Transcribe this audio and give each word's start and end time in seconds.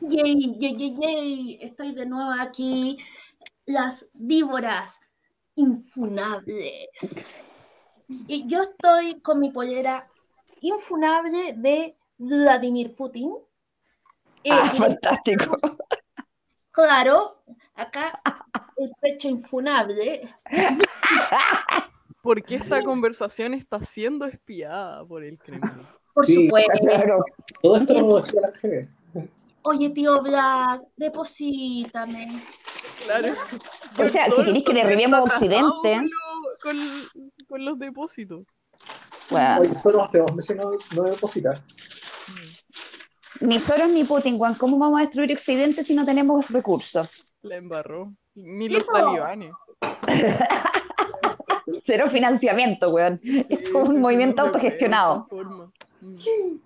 Yay, 0.00 0.56
yay, 0.58 0.76
yay, 0.76 0.94
yay. 1.00 1.58
Estoy 1.60 1.92
de 1.94 2.06
nuevo 2.06 2.30
aquí. 2.38 2.98
Las 3.66 4.06
víboras 4.14 5.00
infunables. 5.54 6.88
Y 8.08 8.46
yo 8.46 8.62
estoy 8.62 9.20
con 9.20 9.40
mi 9.40 9.50
pollera 9.50 10.08
infunable 10.60 11.54
de 11.56 11.96
Vladimir 12.18 12.94
Putin. 12.94 13.32
Eh, 14.44 14.50
Ah, 14.52 14.70
y- 14.74 14.78
fantástico. 14.78 15.56
claro, 16.70 17.42
acá 17.74 18.20
el 18.76 18.92
pecho 19.00 19.28
infunable. 19.28 20.32
¿Por 22.22 22.42
qué 22.44 22.56
esta 22.56 22.82
conversación 22.82 23.54
está 23.54 23.80
siendo 23.84 24.26
espiada 24.26 25.04
por 25.04 25.24
el 25.24 25.38
Kremlin? 25.38 25.86
Por 26.14 26.26
Sí, 26.26 26.44
supuesto. 26.44 26.72
Claro. 26.82 27.24
Todo 27.62 27.76
esto 27.78 28.00
lo 28.00 28.20
decía 28.20 28.40
la 28.40 28.50
GB. 28.50 28.88
Oye, 29.68 29.90
tío 29.90 30.22
Vlad, 30.22 30.80
deposítame. 30.96 32.40
Claro. 33.04 33.34
O 33.98 34.06
sea, 34.06 34.26
si 34.26 34.44
queréis 34.44 34.64
que 34.64 34.72
derribemos 34.72 35.20
Occidente. 35.20 36.08
Con, 36.62 36.78
con- 37.48 37.64
los 37.64 37.76
depósitos. 37.76 38.44
Bueno, 39.28 39.60
Oye, 39.62 39.74
solo 39.82 40.04
hace 40.04 40.18
dos 40.18 40.32
meses 40.36 40.56
no, 40.56 40.70
no 40.94 41.02
depositar. 41.10 41.60
ni 43.40 43.58
Soros 43.58 43.88
ni 43.90 44.04
Putin, 44.04 44.38
Juan, 44.38 44.54
¿cómo 44.54 44.78
vamos 44.78 45.00
a 45.00 45.02
destruir 45.02 45.32
Occidente 45.32 45.82
si 45.82 45.94
no 45.94 46.04
tenemos 46.04 46.46
recursos? 46.48 47.08
La 47.42 47.56
embarró. 47.56 48.12
Ni 48.36 48.68
Sí, 48.68 48.74
los 48.74 48.86
talibanes. 48.86 49.52
Cero 51.84 52.08
financiamiento, 52.10 52.90
weón. 52.90 53.20
Esto 53.24 53.82
es 53.82 53.88
un 53.88 54.00
movimiento 54.00 54.42
autogestionado. 54.42 55.26
Mm. 56.00 56.56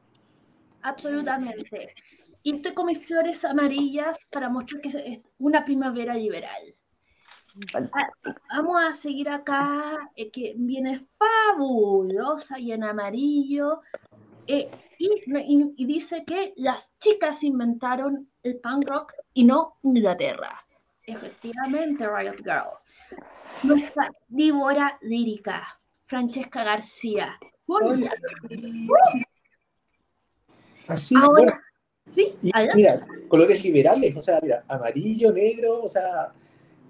Absolutamente. 0.82 1.94
Y 2.42 2.56
estoy 2.56 2.72
con 2.74 2.86
mis 2.86 3.04
flores 3.06 3.44
amarillas 3.44 4.16
para 4.30 4.48
mostrar 4.48 4.80
que 4.80 4.88
es 4.88 5.20
una 5.38 5.64
primavera 5.64 6.14
liberal. 6.14 6.74
Ah, 7.92 8.08
Vamos 8.54 8.76
a 8.82 8.92
seguir 8.92 9.28
acá, 9.28 9.98
eh, 10.16 10.30
que 10.30 10.54
viene 10.56 11.06
fabulosa 11.18 12.58
y 12.58 12.72
en 12.72 12.84
amarillo. 12.84 13.80
eh, 14.46 14.70
y, 14.98 15.08
y- 15.26 15.74
y 15.76 15.84
dice 15.86 16.24
que 16.24 16.52
las 16.56 16.96
chicas 16.98 17.42
inventaron 17.44 18.28
el 18.42 18.58
punk 18.58 18.88
rock 18.88 19.12
y 19.34 19.44
no 19.44 19.76
Inglaterra. 19.82 20.64
Efectivamente, 21.06 22.06
Riot 22.08 22.36
Girl. 22.38 22.72
Nuestra 23.62 24.10
víbora 24.28 24.98
lírica, 25.02 25.78
Francesca 26.06 26.64
García. 26.64 27.38
Hola. 27.66 28.10
Así, 30.88 31.14
Ahora- 31.16 31.62
Sí, 32.08 32.34
y 32.42 32.50
allá. 32.52 32.74
mira, 32.74 33.06
colores 33.28 33.62
liberales, 33.62 34.16
o 34.16 34.22
sea, 34.22 34.40
mira, 34.42 34.64
amarillo, 34.68 35.32
negro, 35.32 35.82
o 35.82 35.88
sea, 35.88 36.32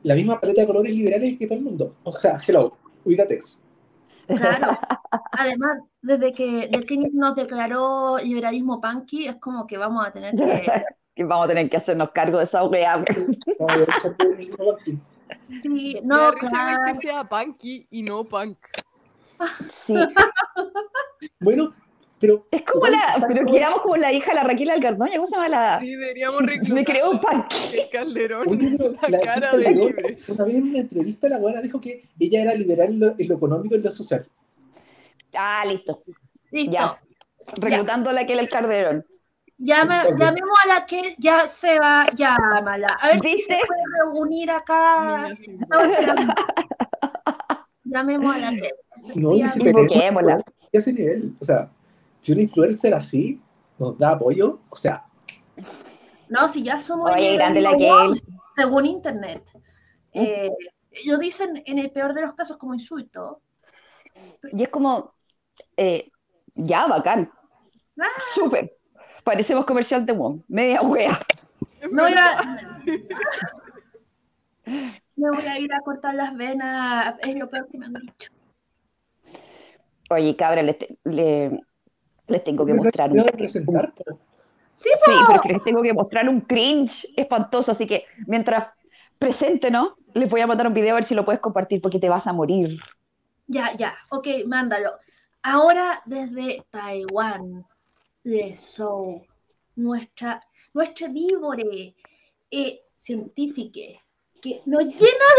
la 0.02 0.14
misma 0.14 0.40
paleta 0.40 0.62
de 0.62 0.66
colores 0.66 0.94
liberales 0.94 1.36
que 1.38 1.46
todo 1.46 1.58
el 1.58 1.64
mundo. 1.64 1.96
O 2.04 2.12
sea, 2.12 2.38
hello, 2.46 2.76
Ubicatex. 3.04 3.60
Claro. 4.26 4.78
Además, 5.32 5.80
desde 6.02 6.32
que 6.32 6.70
King 6.86 7.10
nos 7.12 7.36
declaró 7.36 8.18
liberalismo 8.18 8.80
punky, 8.80 9.26
es 9.26 9.36
como 9.36 9.66
que 9.66 9.76
vamos 9.76 10.06
a 10.06 10.12
tener 10.12 10.34
que. 10.34 10.36
Que 11.12 11.24
vamos 11.24 11.46
a 11.46 11.48
tener 11.48 11.68
que 11.68 11.76
hacernos 11.76 12.12
cargo 12.12 12.38
de 12.38 12.44
esa 12.44 12.62
aquí. 12.62 13.38
Sí, 15.62 16.00
no, 16.02 16.32
claro. 16.32 16.84
que 16.86 16.94
sea 16.94 17.24
punky 17.24 17.86
y 17.90 18.02
no 18.02 18.24
punk. 18.24 18.56
Sí. 19.86 19.94
Bueno, 21.40 21.74
pero. 22.20 22.46
Es 22.50 22.62
como 22.62 22.86
la, 22.86 23.24
pero 23.26 23.46
quedamos 23.50 23.80
como 23.80 23.96
la 23.96 24.12
hija 24.12 24.30
de 24.30 24.34
la 24.36 24.44
Raquel 24.44 24.70
Algardoña, 24.70 25.14
¿cómo 25.16 25.26
se 25.26 25.34
llama 25.34 25.48
la? 25.48 25.80
Sí, 25.80 25.96
deberíamos 25.96 26.42
Me 26.42 26.46
reclutar 26.52 26.84
creó 26.84 27.10
un 27.10 27.16
a 27.16 27.20
pan. 27.20 27.46
el 27.72 27.88
Calderón. 27.92 28.48
Oye, 28.48 28.74
pero 28.78 28.92
la 29.02 29.08
la 29.08 29.20
cara 29.20 29.56
de 29.56 29.70
libres. 29.72 30.28
Una 30.28 30.44
vez 30.44 30.54
en 30.54 30.62
una 30.62 30.78
entrevista 30.80 31.28
la 31.28 31.38
buena 31.38 31.60
dijo 31.62 31.80
que 31.80 32.04
ella 32.18 32.42
era 32.42 32.54
liberal 32.54 32.88
en 32.90 33.00
lo, 33.00 33.14
en 33.18 33.28
lo 33.28 33.34
económico 33.36 33.74
y 33.74 33.78
en 33.78 33.84
lo 33.84 33.90
social. 33.90 34.26
Ah, 35.34 35.64
listo. 35.66 36.02
Listo. 36.50 36.72
Ya. 36.72 37.00
Reclutando 37.56 38.10
a 38.10 38.12
la 38.12 38.26
que 38.26 38.34
el 38.34 38.48
Calderón. 38.48 39.04
Llamemos 39.62 40.58
a 40.64 40.66
la 40.68 40.86
que 40.86 41.14
ya 41.18 41.46
se 41.46 41.78
va, 41.78 42.06
llámala. 42.14 42.96
A 43.00 43.08
ver 43.08 43.20
si 43.20 43.34
¿Viste? 43.34 43.54
se 43.54 43.60
puede 43.66 43.82
reunir 44.14 44.50
acá. 44.50 45.28
Llamemos 47.84 48.34
a 48.34 48.38
la 48.38 48.50
que. 48.50 48.70
No, 49.14 49.34
y 49.34 49.38
si 49.38 49.44
Efectivamente. 49.44 49.64
tenemos 49.64 49.82
Invoquémosla. 49.82 50.32
influencia 50.32 50.54
a 50.72 50.78
ese 50.78 50.92
nivel, 50.92 51.32
o 51.40 51.44
sea, 51.44 51.68
si 52.20 52.32
un 52.32 52.40
influencer 52.40 52.94
así 52.94 53.40
nos 53.78 53.98
da 53.98 54.10
apoyo, 54.12 54.60
o 54.68 54.76
sea, 54.76 55.04
No, 56.28 56.46
si 56.48 56.62
ya 56.62 56.78
somos. 56.78 57.10
Oye, 57.10 57.30
el 57.32 57.36
grande 57.38 57.60
la 57.60 57.76
que 57.76 57.90
Según 58.54 58.86
internet. 58.86 59.42
Eh, 60.12 60.50
lo 61.06 61.18
dicen 61.18 61.62
en 61.66 61.78
el 61.78 61.90
peor 61.90 62.14
de 62.14 62.22
los 62.22 62.34
casos 62.34 62.56
como 62.56 62.74
insulto. 62.74 63.40
Y 64.52 64.62
es 64.62 64.68
como, 64.68 65.14
eh, 65.76 66.10
ya, 66.54 66.86
bacán. 66.86 67.30
Ah. 67.98 68.06
Súper. 68.34 68.76
Parecemos 69.24 69.64
comercial 69.64 70.04
de 70.06 70.12
WOM. 70.12 70.42
Media 70.48 70.82
wea. 70.82 71.20
Es 71.80 71.90
Me 71.92 72.02
voy, 72.02 72.10
verdad. 72.12 72.38
a, 72.38 72.80
me 75.16 75.30
voy 75.30 75.46
a 75.46 75.58
ir 75.58 75.72
a 75.72 75.80
cortar 75.80 76.14
las 76.14 76.34
venas. 76.36 77.14
Es 77.20 77.36
lo 77.36 77.48
peor 77.48 77.68
que 77.70 77.78
me 77.78 77.86
han 77.86 77.94
dicho. 77.94 78.30
Oye, 80.10 80.34
cabra, 80.36 80.62
te- 80.74 80.98
le- 81.04 81.60
les 82.30 82.44
tengo 82.44 82.64
que 82.64 82.74
mostrar 82.74 83.10
un... 83.10 83.20
Sí, 83.20 84.88
Sí, 85.04 85.12
pero 85.26 85.36
es 85.36 85.42
que 85.42 85.52
les 85.52 85.62
tengo 85.62 85.82
que 85.82 85.92
mostrar 85.92 86.26
un 86.28 86.40
cringe 86.40 87.06
espantoso, 87.14 87.72
así 87.72 87.86
que 87.86 88.06
mientras 88.26 88.68
presente, 89.18 89.70
¿no? 89.70 89.96
Les 90.14 90.30
voy 90.30 90.40
a 90.40 90.46
mandar 90.46 90.66
un 90.66 90.72
video 90.72 90.92
a 90.92 90.94
ver 90.94 91.04
si 91.04 91.14
lo 91.14 91.24
puedes 91.24 91.40
compartir 91.40 91.82
porque 91.82 91.98
te 91.98 92.08
vas 92.08 92.26
a 92.26 92.32
morir. 92.32 92.78
Ya, 93.46 93.74
ya. 93.76 93.94
Ok, 94.08 94.28
mándalo. 94.46 94.92
Ahora 95.42 96.00
desde 96.06 96.64
Taiwán, 96.70 97.66
de 98.24 98.56
Seoul, 98.56 99.22
nuestra, 99.76 100.42
nuestra 100.72 101.08
vívore 101.08 101.94
eh, 102.50 102.80
científica 102.96 104.00
que 104.40 104.62
nos 104.66 104.84
llena 104.84 104.96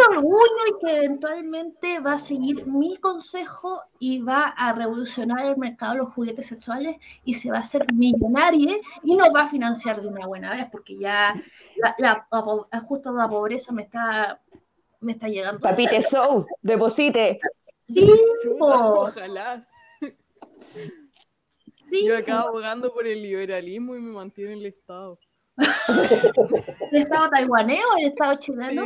de 0.10 0.18
orgullo 0.18 0.64
y 0.68 0.86
que 0.86 0.98
eventualmente 0.98 2.00
va 2.00 2.14
a 2.14 2.20
seguir 2.20 2.66
mi 2.68 2.98
consejo 2.98 3.82
y 4.00 4.22
va 4.22 4.48
a 4.48 4.74
revolucionar 4.74 5.46
el 5.46 5.58
mercado 5.58 5.94
de 5.94 5.98
los 6.00 6.14
juguetes 6.14 6.46
sexuales 6.48 6.98
y 7.26 7.34
se 7.34 7.50
va 7.50 7.58
a 7.58 7.62
hacer 7.62 7.86
millonaria 7.94 8.78
y 9.04 9.16
nos 9.16 9.30
va 9.34 9.44
a 9.44 9.48
financiar 9.50 10.02
de 10.02 10.08
una 10.08 10.28
buena 10.28 10.52
vez 10.52 10.66
porque 10.72 10.98
ya 10.98 11.34
la, 11.78 11.96
la- 11.98 12.28
la 12.32 12.44
po- 12.44 12.68
justo 12.86 13.12
la 13.12 13.28
pobreza 13.30 13.72
me 13.72 13.84
está 13.84 14.40
me 15.00 15.14
está 15.14 15.28
llegando. 15.28 15.60
Papite 15.60 16.02
Sou, 16.04 16.46
deposite. 16.62 17.40
Sí, 17.84 18.08
po. 18.60 18.68
ojalá. 19.08 19.68
sí. 21.90 22.06
Yo 22.06 22.18
acá 22.18 22.42
abogando 22.42 22.94
por 22.94 23.08
el 23.08 23.22
liberalismo 23.22 23.96
y 23.96 24.00
me 24.00 24.12
mantiene 24.14 24.54
el 24.54 24.66
Estado. 24.66 25.18
¿El 26.92 27.02
Estado 27.02 27.30
taiwanés 27.30 27.84
o 27.94 27.98
el 27.98 28.08
Estado 28.08 28.36
chileno? 28.40 28.86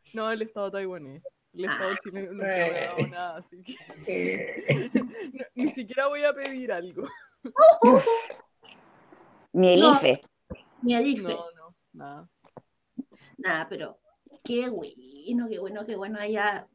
Sí. 0.00 0.14
No, 0.14 0.30
el 0.30 0.42
Estado 0.42 0.70
taiwanés. 0.70 1.22
El 1.52 1.64
Estado 1.64 1.94
chileno 2.02 2.32
no 2.32 2.42
me 2.42 2.62
ha 2.62 2.84
dado 2.86 3.06
nada, 3.08 3.36
así 3.38 3.62
que 3.62 3.74
Eh, 4.06 4.90
no, 4.94 5.44
ni 5.54 5.70
siquiera 5.70 6.06
voy 6.08 6.24
a 6.24 6.32
pedir 6.32 6.72
algo. 6.72 7.02
Ni 9.52 9.74
el 9.74 9.80
No. 9.80 9.94
IFE. 9.94 10.22
Ni 10.82 10.94
el 10.94 11.06
IFE. 11.06 11.28
No, 11.28 11.44
no, 11.56 11.74
nada. 11.92 12.28
Nada, 13.38 13.66
pero 13.68 13.98
qué 14.44 14.68
bueno, 14.68 15.48
qué 15.48 15.58
bueno, 15.58 15.86
qué 15.86 15.96
bueno 15.96 16.18
allá 16.20 16.68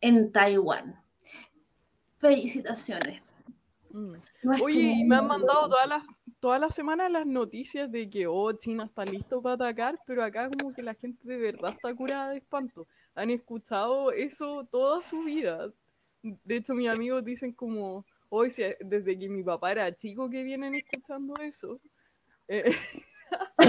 en 0.00 0.30
Taiwán. 0.30 1.02
Felicitaciones. 2.18 3.22
Mm. 3.90 4.14
Oye, 4.62 4.80
y 4.98 5.04
me 5.04 5.16
han 5.16 5.26
mandado 5.26 5.68
todas 5.68 5.88
las 5.88 6.02
todas 6.42 6.60
las 6.60 6.74
semanas 6.74 7.08
las 7.08 7.24
noticias 7.24 7.90
de 7.92 8.10
que 8.10 8.26
oh, 8.26 8.52
China 8.52 8.86
está 8.86 9.04
listo 9.04 9.40
para 9.40 9.54
atacar, 9.54 9.96
pero 10.04 10.24
acá 10.24 10.50
como 10.50 10.74
que 10.74 10.82
la 10.82 10.92
gente 10.92 11.20
de 11.22 11.36
verdad 11.36 11.70
está 11.70 11.94
curada 11.94 12.30
de 12.30 12.38
espanto. 12.38 12.88
Han 13.14 13.30
escuchado 13.30 14.10
eso 14.10 14.66
toda 14.68 15.04
su 15.04 15.22
vida. 15.22 15.72
De 16.20 16.56
hecho, 16.56 16.74
mis 16.74 16.88
amigos 16.88 17.24
dicen 17.24 17.52
como, 17.52 18.04
hoy 18.28 18.52
desde 18.80 19.16
que 19.16 19.28
mi 19.28 19.44
papá 19.44 19.70
era 19.70 19.94
chico 19.94 20.28
que 20.28 20.42
vienen 20.42 20.74
escuchando 20.74 21.36
eso. 21.36 21.80
Eh, 22.48 22.74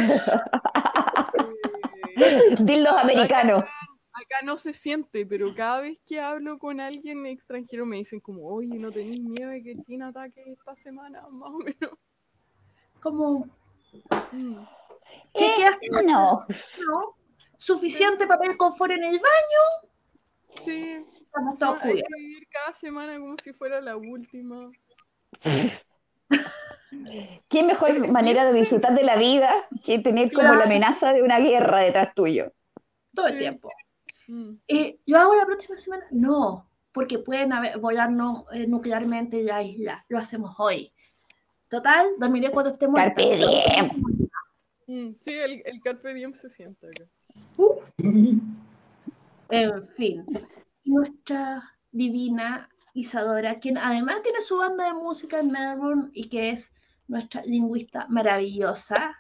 eh, 2.18 2.56
Dildos 2.60 2.94
americanos. 3.04 3.66
acá 4.14 4.38
no 4.44 4.58
se 4.58 4.74
siente, 4.74 5.28
pero 5.28 5.54
cada 5.54 5.82
vez 5.82 6.00
que 6.08 6.20
hablo 6.20 6.58
con 6.58 6.80
alguien 6.80 7.28
extranjero 7.28 7.86
me 7.86 7.98
dicen 7.98 8.20
como, 8.20 8.48
oye, 8.48 8.80
¿no 8.80 8.92
tenéis 8.92 9.22
miedo 9.22 9.52
de 9.52 9.62
que 9.62 9.80
China 9.84 10.08
ataque 10.08 10.44
esta 10.48 10.76
semana? 10.76 11.22
Más 11.30 11.52
o 11.52 11.60
menos. 11.60 12.00
Como, 13.04 13.46
Mm. 14.32 14.64
chequeaste, 15.36 15.86
Eh, 15.88 16.06
no. 16.06 16.46
¿no? 16.48 17.16
Suficiente 17.58 18.26
papel 18.26 18.56
confort 18.58 18.92
en 18.94 19.04
el 19.04 19.20
baño, 19.20 19.92
Sí, 20.56 21.06
estamos 21.22 21.54
no, 21.54 21.58
todos 21.60 21.82
hay 21.84 21.92
cubiertos. 21.92 22.10
que 22.16 22.22
vivir 22.22 22.48
cada 22.48 22.74
semana 22.74 23.20
como 23.20 23.36
si 23.38 23.52
fuera 23.54 23.82
la 23.82 23.98
última. 23.98 24.72
¿Qué 27.50 27.64
mejor 27.64 28.08
manera 28.10 28.46
de 28.46 28.54
disfrutar 28.60 28.94
de 28.96 29.04
la 29.04 29.18
vida 29.18 29.68
que 29.84 30.00
tener 30.00 30.32
como 30.32 30.54
la 30.54 30.64
amenaza 30.64 31.12
de 31.14 31.22
una 31.24 31.40
guerra 31.40 31.80
detrás 31.80 32.14
tuyo? 32.16 32.54
Todo 33.14 33.28
el 33.28 33.34
Sí. 33.34 33.40
tiempo. 33.40 33.70
Mm. 34.28 34.54
Eh, 34.68 35.00
¿Yo 35.06 35.18
hago 35.20 35.36
la 35.36 35.46
próxima 35.46 35.76
semana? 35.78 36.06
No, 36.12 36.70
porque 36.94 37.20
pueden 37.20 37.52
haber, 37.52 37.80
volarnos 37.80 38.46
eh, 38.54 38.68
nuclearmente 38.68 39.40
en 39.42 39.48
la 39.48 39.62
isla. 39.64 40.06
Lo 40.08 40.20
hacemos 40.20 40.56
hoy. 40.60 40.93
Total, 41.74 42.06
dormiré 42.20 42.52
cuando 42.52 42.70
esté 42.70 42.88
muerta. 42.88 43.16
Carpe 43.16 43.36
diem. 43.36 43.88
Mm, 44.86 45.16
Sí, 45.22 45.32
el, 45.32 45.64
el 45.66 45.82
Carpe 45.82 46.14
Diem 46.14 46.32
se 46.34 46.52
siente 46.52 46.86
acá. 46.88 47.06
En 49.50 49.88
fin, 49.88 50.24
nuestra 50.84 51.64
divina 51.92 52.70
Isadora, 52.94 53.60
quien 53.60 53.80
además 53.80 54.22
tiene 54.22 54.42
su 54.42 54.58
banda 54.58 54.86
de 54.86 54.94
música 54.94 55.40
en 55.40 55.50
Melbourne 55.50 56.10
y 56.14 56.30
que 56.30 56.52
es 56.52 56.72
nuestra 57.08 57.42
lingüista 57.44 58.06
maravillosa, 58.08 59.16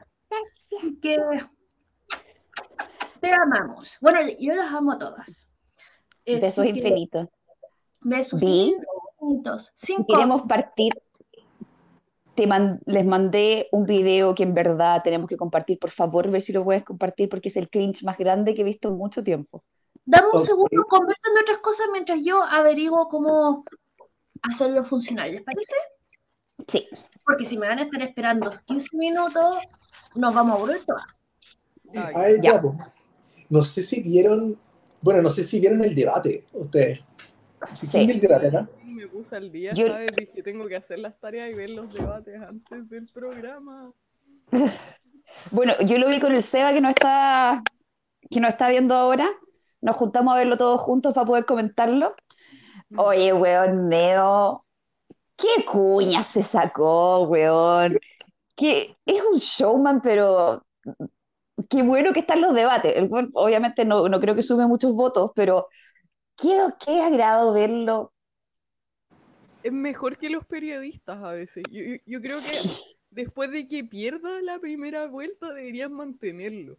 que 1.01 1.17
te 3.19 3.31
amamos. 3.33 3.97
Bueno, 3.99 4.19
yo 4.39 4.53
las 4.53 4.71
amo 4.71 4.91
a 4.91 4.99
todas. 4.99 5.49
Besos 6.23 6.65
infinitos. 6.67 7.29
Besos 8.01 8.43
infinitos. 8.43 9.71
Si 9.75 9.95
Cinco. 9.95 10.13
queremos 10.13 10.43
partir, 10.43 10.93
te 12.35 12.47
man- 12.47 12.79
les 12.85 13.05
mandé 13.05 13.67
un 13.71 13.85
video 13.85 14.33
que 14.33 14.43
en 14.43 14.53
verdad 14.53 15.01
tenemos 15.03 15.29
que 15.29 15.37
compartir. 15.37 15.77
Por 15.79 15.91
favor, 15.91 16.29
ver 16.29 16.41
si 16.41 16.51
lo 16.53 16.63
puedes 16.63 16.83
compartir 16.83 17.29
porque 17.29 17.49
es 17.49 17.55
el 17.57 17.69
cringe 17.69 18.03
más 18.03 18.17
grande 18.17 18.55
que 18.55 18.61
he 18.61 18.65
visto 18.65 18.87
en 18.89 18.95
mucho 18.97 19.23
tiempo. 19.23 19.63
Dame 20.05 20.27
un 20.33 20.39
segundo, 20.39 20.83
conversen 20.89 21.33
de 21.35 21.41
otras 21.41 21.59
cosas 21.59 21.85
mientras 21.91 22.19
yo 22.23 22.41
averiguo 22.43 23.07
cómo 23.07 23.63
hacerlo 24.41 24.83
funcionar. 24.83 25.29
¿Les 25.29 25.43
parece? 25.43 25.75
Sí. 26.67 26.87
Porque 27.25 27.45
si 27.45 27.57
me 27.57 27.67
van 27.67 27.79
a 27.79 27.83
estar 27.83 28.01
esperando 28.01 28.51
15 28.65 28.97
minutos, 28.97 29.57
nos 30.15 30.33
vamos 30.33 30.53
a 30.53 30.57
aburrir 30.57 30.81
todas. 30.85 31.05
A 32.15 32.19
ver, 32.21 32.41
Ya. 32.41 32.53
ya. 32.53 32.63
No 33.49 33.61
sé 33.63 33.83
si 33.83 34.01
vieron, 34.01 34.57
bueno, 35.01 35.21
no 35.21 35.29
sé 35.29 35.43
si 35.43 35.59
vieron 35.59 35.83
el 35.83 35.93
debate, 35.93 36.45
ustedes. 36.53 37.03
Si 37.73 37.85
Sí. 37.85 37.91
quieren 37.91 38.09
el 38.11 38.19
debate, 38.19 38.51
¿no? 38.51 38.67
Me 39.03 39.09
puse 39.09 39.35
al 39.35 39.51
día 39.51 39.73
Yo- 39.73 39.93
vez, 39.93 40.11
dije, 40.15 40.41
tengo 40.43 40.65
que 40.65 40.77
hacer 40.77 40.97
las 40.97 41.19
tareas 41.19 41.49
y 41.51 41.53
ver 41.53 41.71
los 41.71 41.93
debates 41.93 42.41
antes 42.41 42.89
del 42.89 43.09
programa. 43.09 43.91
Bueno, 45.51 45.73
yo 45.85 45.97
lo 45.97 46.09
vi 46.09 46.19
con 46.19 46.31
el 46.31 46.43
Seba 46.43 46.71
que 46.73 46.79
no 46.79 46.89
está, 46.89 47.63
que 48.29 48.39
no 48.39 48.47
está 48.47 48.69
viendo 48.69 48.93
ahora. 48.93 49.27
Nos 49.81 49.97
juntamos 49.97 50.31
a 50.33 50.37
verlo 50.37 50.57
todos 50.57 50.79
juntos 50.79 51.13
para 51.13 51.25
poder 51.25 51.45
comentarlo. 51.45 52.15
Oye, 52.95 53.33
weón, 53.33 53.89
Neo, 53.89 54.63
qué 55.35 55.65
cuña 55.65 56.23
se 56.23 56.43
sacó, 56.43 57.23
weón. 57.23 57.97
Que 58.55 58.95
es 59.05 59.21
un 59.33 59.39
showman, 59.39 60.01
pero 60.01 60.63
qué 61.67 61.81
bueno 61.81 62.13
que 62.13 62.19
están 62.19 62.39
los 62.39 62.53
debates. 62.53 62.95
El 62.95 63.09
obviamente 63.33 63.83
no, 63.85 64.07
no 64.07 64.19
creo 64.19 64.35
que 64.35 64.43
sume 64.43 64.67
muchos 64.67 64.93
votos, 64.93 65.31
pero 65.33 65.67
qué, 66.37 66.61
qué 66.85 67.01
agrado 67.01 67.53
verlo. 67.53 68.12
Es 69.63 69.71
mejor 69.71 70.17
que 70.17 70.29
los 70.29 70.45
periodistas 70.45 71.23
a 71.23 71.31
veces. 71.31 71.63
Yo, 71.71 71.81
yo- 71.83 72.01
yo 72.05 72.21
creo 72.21 72.39
que 72.39 72.59
después 73.11 73.51
de 73.51 73.67
que 73.67 73.83
pierda 73.83 74.41
la 74.41 74.59
primera 74.59 75.07
vuelta 75.07 75.53
deberían 75.53 75.93
mantenerlo. 75.93 76.77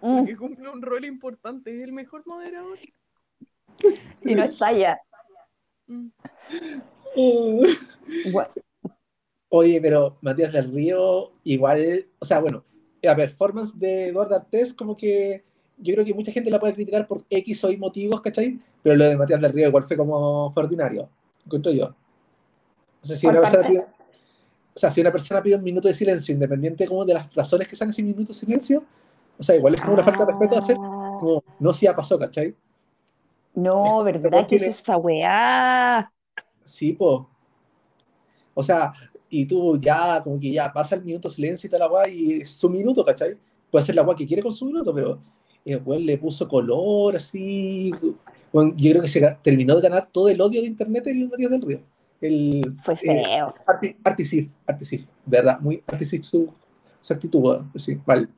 Mm, 0.00 0.18
Porque 0.18 0.36
cumple 0.36 0.68
un 0.70 0.80
rol 0.82 1.04
importante. 1.04 1.76
Es 1.76 1.82
el 1.84 1.92
mejor 1.92 2.26
moderador. 2.26 2.78
y 4.24 4.34
no 4.34 4.44
estalla. 4.44 4.98
Mm. 5.86 6.08
Gua- 8.32 8.50
Oye, 9.52 9.80
pero 9.80 10.16
Matías 10.22 10.52
del 10.52 10.72
Río, 10.72 11.32
igual, 11.42 12.06
o 12.20 12.24
sea, 12.24 12.38
bueno, 12.38 12.64
la 13.02 13.16
performance 13.16 13.76
de 13.76 14.06
Eduardo 14.06 14.36
Artés, 14.36 14.72
como 14.72 14.96
que 14.96 15.42
yo 15.76 15.92
creo 15.94 16.04
que 16.04 16.14
mucha 16.14 16.30
gente 16.30 16.50
la 16.50 16.60
puede 16.60 16.74
criticar 16.74 17.08
por 17.08 17.24
X 17.28 17.64
o 17.64 17.70
Y 17.72 17.76
motivos, 17.76 18.20
¿cachai? 18.20 18.60
Pero 18.82 18.94
lo 18.94 19.04
de 19.06 19.16
Matías 19.16 19.40
del 19.40 19.52
Río 19.52 19.66
igual 19.66 19.82
fue 19.82 19.96
como 19.96 20.52
fue 20.54 20.62
ordinario, 20.62 21.10
encuentro 21.50 21.72
yo. 21.72 21.94
O 23.02 23.06
sea, 23.06 23.16
si 23.16 23.26
una 23.26 23.40
persona 23.40 23.66
pide, 23.68 23.80
o 24.74 24.78
sea, 24.78 24.90
si 24.90 25.00
una 25.00 25.12
persona 25.12 25.42
pide 25.42 25.56
un 25.56 25.62
minuto 25.62 25.88
de 25.88 25.94
silencio, 25.94 26.32
independiente 26.32 26.86
como 26.86 27.04
de 27.04 27.14
las 27.14 27.34
razones 27.34 27.66
que 27.66 27.76
sean 27.76 27.90
ese 27.90 28.02
minuto 28.02 28.32
de 28.32 28.38
silencio, 28.38 28.84
o 29.38 29.42
sea, 29.42 29.56
igual 29.56 29.74
es 29.74 29.80
como 29.80 29.94
una 29.94 30.04
falta 30.04 30.24
de 30.24 30.32
respeto 30.32 30.58
hacer 30.58 30.76
Ah, 30.78 31.16
como, 31.20 31.42
no 31.58 31.72
si 31.72 31.86
ya 31.86 31.94
pasó, 31.96 32.18
¿cachai? 32.18 32.54
no, 33.54 34.02
¿verdad 34.04 34.46
que 34.46 34.56
es 34.56 34.62
esa 34.62 34.96
weá? 34.96 36.10
Sí, 36.64 36.92
po. 36.92 37.28
O 38.54 38.62
sea, 38.62 38.92
y 39.28 39.46
tú 39.46 39.78
ya, 39.78 40.22
como 40.22 40.38
que 40.38 40.52
ya 40.52 40.72
pasa 40.72 40.94
el 40.94 41.04
minuto 41.04 41.28
de 41.28 41.34
silencio 41.34 41.66
y 41.66 41.70
tal 41.70 41.80
la 41.80 41.88
weá, 41.90 42.08
y 42.08 42.40
es 42.42 42.50
su 42.50 42.68
minuto, 42.68 43.04
¿cachai? 43.04 43.36
Puede 43.70 43.82
hacer 43.82 43.94
la 43.94 44.02
weá 44.02 44.16
que 44.16 44.26
quiere 44.26 44.42
con 44.42 44.54
su 44.54 44.66
minuto, 44.66 44.94
pero 44.94 45.18
el 45.64 45.82
weón 45.84 46.06
le 46.06 46.18
puso 46.18 46.48
color, 46.48 47.16
así. 47.16 47.92
Weón, 48.52 48.76
yo 48.76 48.90
creo 48.90 49.02
que 49.02 49.08
se 49.08 49.36
terminó 49.42 49.76
de 49.76 49.82
ganar 49.82 50.08
todo 50.10 50.28
el 50.28 50.40
odio 50.40 50.60
de 50.60 50.66
internet 50.66 51.06
el 51.06 51.28
Matías 51.28 51.50
del 51.50 51.62
Río. 51.62 51.80
El 52.20 52.76
Fue 52.84 52.94
eh, 52.94 52.98
feo. 52.98 53.54
arti- 53.66 53.96
Artisif, 54.04 54.52
Artisif, 54.66 55.06
de 55.24 55.36
verdad, 55.38 55.60
muy 55.60 55.82
Artisif 55.86 56.24
su, 56.24 56.52
su 57.00 57.12
actitud, 57.12 57.40
weón, 57.42 57.72
sí, 57.76 57.98
vale. 58.04 58.28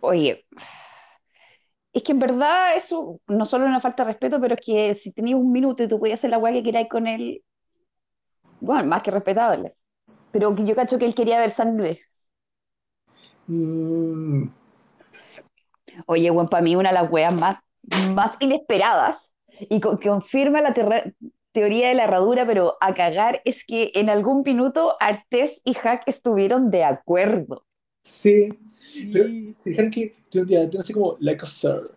Oye, 0.00 0.44
es 1.92 2.02
que 2.02 2.12
en 2.12 2.18
verdad 2.18 2.76
eso 2.76 3.20
no 3.26 3.46
solo 3.46 3.64
es 3.64 3.70
una 3.70 3.80
falta 3.80 4.04
de 4.04 4.12
respeto, 4.12 4.40
pero 4.40 4.54
es 4.54 4.60
que 4.64 4.94
si 4.94 5.12
tenías 5.12 5.38
un 5.38 5.50
minuto 5.52 5.82
y 5.82 5.88
tú 5.88 5.98
podías 5.98 6.20
hacer 6.20 6.30
la 6.30 6.38
weá 6.38 6.52
que 6.52 6.62
queráis 6.62 6.88
con 6.88 7.06
él, 7.06 7.42
bueno, 8.60 8.88
más 8.88 9.02
que 9.02 9.10
respetable. 9.10 9.74
Pero 10.32 10.54
yo 10.56 10.74
cacho 10.74 10.98
que 10.98 11.06
él 11.06 11.14
quería 11.14 11.38
ver 11.38 11.50
sangre. 11.50 12.00
Mm, 13.46 14.48
Oye, 16.06 16.30
bueno, 16.30 16.50
para 16.50 16.62
mí 16.62 16.74
una 16.76 16.88
de 16.90 16.94
las 16.94 17.10
weas 17.10 17.34
más, 17.34 17.58
más 18.14 18.36
inesperadas 18.40 19.30
y 19.60 19.80
que 19.80 20.08
confirma 20.08 20.60
la 20.60 20.74
teoría 21.52 21.88
de 21.88 21.94
la 21.94 22.04
herradura, 22.04 22.46
pero 22.46 22.76
a 22.80 22.94
cagar, 22.94 23.40
es 23.44 23.64
que 23.64 23.92
en 23.94 24.10
algún 24.10 24.42
minuto 24.42 24.96
Artés 24.98 25.60
y 25.64 25.74
Hack 25.74 26.02
estuvieron 26.06 26.70
de 26.70 26.84
acuerdo. 26.84 27.64
sí, 28.02 28.48
Pero- 29.12 29.28
Sí. 29.28 29.54
se 29.60 29.70
dijeron 29.70 29.90
que 29.90 30.14
tiene 30.28 30.42
un 30.42 30.48
día 30.68 30.80
así 30.80 30.92
como, 30.92 31.16
like 31.20 31.44
a 31.44 31.46
sir. 31.46 31.90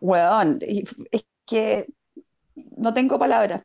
Weón, 0.00 0.58
y 0.66 0.84
es 1.10 1.24
que 1.46 1.86
no 2.76 2.92
tengo 2.94 3.18
palabras. 3.18 3.62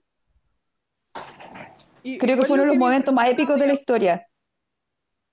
Creo 2.20 2.38
que 2.38 2.46
fue 2.46 2.54
uno 2.54 2.64
de 2.64 2.68
lo 2.68 2.74
los 2.74 2.76
me 2.76 2.80
momentos 2.86 3.14
más 3.14 3.30
épicos 3.30 3.60
de 3.60 3.68
la 3.68 3.74
historia. 3.74 4.28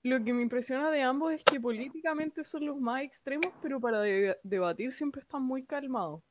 Lo 0.03 0.23
que 0.23 0.33
me 0.33 0.41
impresiona 0.41 0.91
de 0.91 1.01
ambos 1.01 1.31
es 1.33 1.43
que 1.43 1.59
políticamente 1.59 2.43
son 2.43 2.65
los 2.65 2.77
más 2.79 3.01
extremos, 3.01 3.53
pero 3.61 3.79
para 3.79 4.01
de- 4.01 4.37
debatir 4.43 4.91
siempre 4.91 5.21
están 5.21 5.43
muy 5.43 5.63
calmados. 5.63 6.21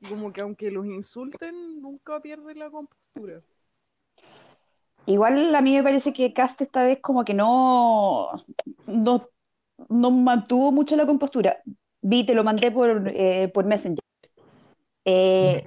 Y 0.00 0.08
como 0.08 0.32
que 0.32 0.40
aunque 0.40 0.70
los 0.70 0.86
insulten, 0.86 1.80
nunca 1.82 2.20
pierden 2.20 2.58
la 2.58 2.70
compostura. 2.70 3.42
Igual 5.06 5.54
a 5.54 5.62
mí 5.62 5.74
me 5.74 5.82
parece 5.82 6.12
que 6.12 6.32
Cast 6.34 6.60
esta 6.60 6.84
vez 6.84 6.98
como 7.00 7.24
que 7.24 7.34
no, 7.34 8.30
no, 8.86 9.28
no 9.88 10.10
mantuvo 10.10 10.70
mucho 10.70 10.96
la 10.96 11.06
compostura. 11.06 11.56
Vi, 12.02 12.26
te 12.26 12.34
lo 12.34 12.44
mandé 12.44 12.70
por, 12.70 13.08
eh, 13.14 13.50
por 13.52 13.64
Messenger. 13.64 14.04
Eh, 15.04 15.64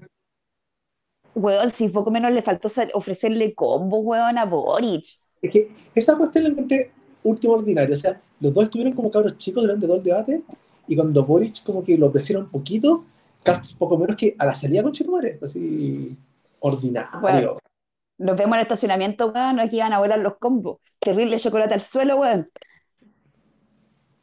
weón, 1.33 1.71
si 1.71 1.89
poco 1.89 2.11
menos 2.11 2.31
le 2.31 2.41
faltó 2.41 2.69
ofrecerle 2.93 3.55
combo, 3.55 3.99
weón, 3.99 4.37
a 4.37 4.45
Boric. 4.45 5.05
Es 5.41 5.51
que 5.51 5.71
esa 5.95 6.17
cuestión 6.17 6.43
la 6.43 6.49
encontré 6.51 6.91
último 7.23 7.53
ordinario. 7.53 7.93
O 7.93 7.97
sea, 7.97 8.19
los 8.39 8.53
dos 8.53 8.65
estuvieron 8.65 8.93
como 8.93 9.11
cabros 9.11 9.37
chicos 9.37 9.63
durante 9.63 9.85
todo 9.85 9.97
el 9.97 10.03
debate. 10.03 10.41
Y 10.87 10.95
cuando 10.95 11.23
Boric 11.23 11.63
como 11.63 11.83
que 11.83 11.97
lo 11.97 12.07
ofrecieron 12.07 12.45
un 12.45 12.51
poquito, 12.51 13.05
casi 13.43 13.75
poco 13.75 13.97
menos 13.97 14.15
que 14.15 14.35
a 14.37 14.45
la 14.45 14.53
salida 14.53 14.83
con 14.83 14.91
Chetumare. 14.91 15.39
Así, 15.41 16.15
ordinario. 16.59 17.19
Bueno. 17.21 17.57
Nos 18.17 18.37
vemos 18.37 18.53
en 18.53 18.59
el 18.59 18.61
estacionamiento, 18.63 19.31
weón, 19.31 19.59
aquí 19.59 19.79
van 19.79 19.93
a 19.93 19.99
volar 19.99 20.19
los 20.19 20.37
combos. 20.37 20.79
Terrible 20.99 21.39
chocolate 21.39 21.73
al 21.73 21.81
suelo, 21.81 22.17
weón. 22.17 22.49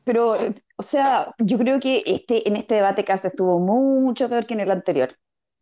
Pero, 0.04 0.36
o 0.76 0.82
sea, 0.82 1.34
yo 1.38 1.58
creo 1.58 1.80
que 1.80 2.02
este, 2.06 2.48
en 2.48 2.56
este 2.56 2.76
debate 2.76 3.04
Cast 3.04 3.24
estuvo 3.24 3.58
mucho 3.58 4.28
peor 4.28 4.46
que 4.46 4.54
en 4.54 4.60
el 4.60 4.70
anterior. 4.70 5.16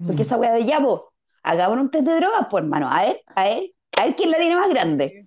Porque 0.04 0.22
esa 0.22 0.36
weá 0.36 0.52
de 0.52 0.66
Yabo, 0.66 1.12
hagamos 1.42 1.80
un 1.80 1.90
test 1.90 2.04
de 2.04 2.16
drogas, 2.16 2.46
pues 2.50 2.62
hermano, 2.62 2.90
a 2.90 3.06
ver, 3.06 3.22
a 3.34 3.44
ver, 3.44 3.70
a 3.96 4.04
ver 4.04 4.16
quién 4.16 4.30
la 4.30 4.38
tiene 4.38 4.56
más 4.56 4.68
grande. 4.68 5.26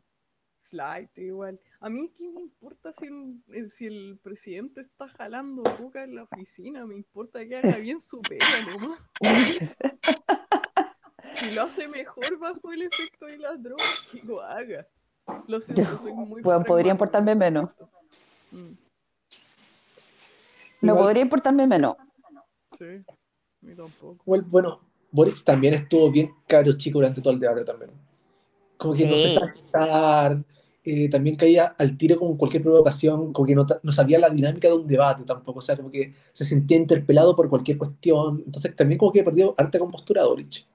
Flight, 0.69 1.17
igual. 1.17 1.59
A 1.81 1.89
mí, 1.89 2.11
¿qué 2.17 2.27
me 2.27 2.41
importa 2.41 2.91
si 2.91 3.05
el, 3.05 3.41
el- 3.49 3.69
si 3.69 3.85
el 3.85 4.19
presidente 4.21 4.81
está 4.81 5.07
jalando 5.07 5.63
boca 5.79 6.03
en 6.03 6.15
la 6.15 6.23
oficina? 6.23 6.85
Me 6.85 6.95
importa 6.95 7.45
que 7.47 7.55
haga 7.57 7.77
bien 7.77 8.01
su 8.01 8.21
pega 8.21 8.45
nomás. 8.67 8.99
Si 11.35 11.51
lo 11.51 11.63
hace 11.63 11.87
mejor 11.87 12.37
bajo 12.37 12.71
el 12.73 12.81
efecto 12.81 13.25
de 13.27 13.37
las 13.37 13.61
drogas, 13.63 14.07
que 14.11 14.21
lo 14.23 14.41
haga. 14.41 14.85
Lo 15.47 15.61
siento, 15.61 15.97
soy 15.97 16.11
muy 16.13 16.41
Bueno, 16.41 16.63
podría 16.65 16.91
importarme 16.91 17.35
menos. 17.35 17.69
Mm, 18.51 18.57
No 20.81 20.93
Igual- 20.93 20.97
podría 21.05 21.21
importarme 21.23 21.67
menos. 21.67 21.95
sí, 22.77 22.85
a 22.85 23.65
mí 23.65 23.75
tampoco. 23.75 24.21
Bueno, 24.25 24.81
Boric 25.11 25.43
también 25.43 25.75
estuvo 25.75 26.11
bien 26.11 26.31
caro 26.47 26.73
chico 26.73 26.97
durante 26.99 27.21
todo 27.21 27.33
el 27.33 27.39
debate 27.39 27.63
también. 27.63 27.91
Como 28.77 28.93
que 28.95 29.05
no 29.05 29.17
se 29.17 29.29
Sí. 29.29 29.39
Eh, 30.83 31.09
también 31.09 31.35
caía 31.35 31.75
al 31.77 31.97
tiro 31.97 32.17
con 32.17 32.37
cualquier 32.37 32.63
provocación, 32.63 33.33
como 33.33 33.45
que 33.45 33.55
no, 33.55 33.65
no 33.83 33.91
sabía 33.91 34.19
la 34.19 34.29
dinámica 34.29 34.67
de 34.69 34.75
un 34.75 34.87
debate 34.87 35.23
tampoco, 35.23 35.59
o 35.59 35.61
sea, 35.61 35.75
como 35.75 35.91
que 35.91 36.13
se 36.33 36.45
sentía 36.45 36.77
interpelado 36.77 37.35
por 37.35 37.49
cualquier 37.49 37.77
cuestión, 37.77 38.43
entonces 38.45 38.75
también 38.75 38.97
como 38.97 39.11
que 39.11 39.23
perdió 39.23 39.53
harta 39.57 39.79
compostura 39.79 40.25
Boric. 40.25 40.65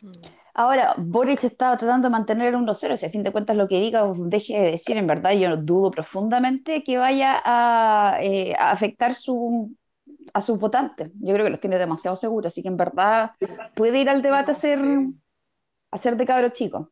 Mm. 0.00 0.10
Ahora, 0.54 0.94
Boric 0.98 1.44
estaba 1.44 1.78
tratando 1.78 2.08
de 2.08 2.12
mantener 2.12 2.48
el 2.48 2.60
1-0, 2.60 2.96
si 2.96 3.06
a 3.06 3.10
fin 3.10 3.22
de 3.22 3.32
cuentas 3.32 3.56
lo 3.56 3.68
que 3.68 3.80
diga 3.80 4.04
o 4.04 4.14
deje 4.14 4.60
de 4.60 4.70
decir, 4.72 4.98
en 4.98 5.06
verdad 5.06 5.32
yo 5.32 5.56
dudo 5.56 5.90
profundamente 5.90 6.84
que 6.84 6.98
vaya 6.98 7.40
a, 7.42 8.18
eh, 8.20 8.54
a 8.58 8.70
afectar 8.70 9.14
su, 9.14 9.74
a 10.34 10.42
sus 10.42 10.58
votantes. 10.58 11.10
Yo 11.20 11.32
creo 11.32 11.44
que 11.46 11.50
los 11.50 11.60
tiene 11.60 11.78
demasiado 11.78 12.16
seguros, 12.16 12.52
así 12.52 12.62
que 12.62 12.68
en 12.68 12.76
verdad 12.76 13.32
puede 13.74 14.00
ir 14.00 14.10
al 14.10 14.22
debate 14.22 14.52
a 14.52 14.54
ser, 14.54 14.80
a 15.90 15.98
ser 15.98 16.16
de 16.16 16.26
cabro 16.26 16.50
chico. 16.50 16.91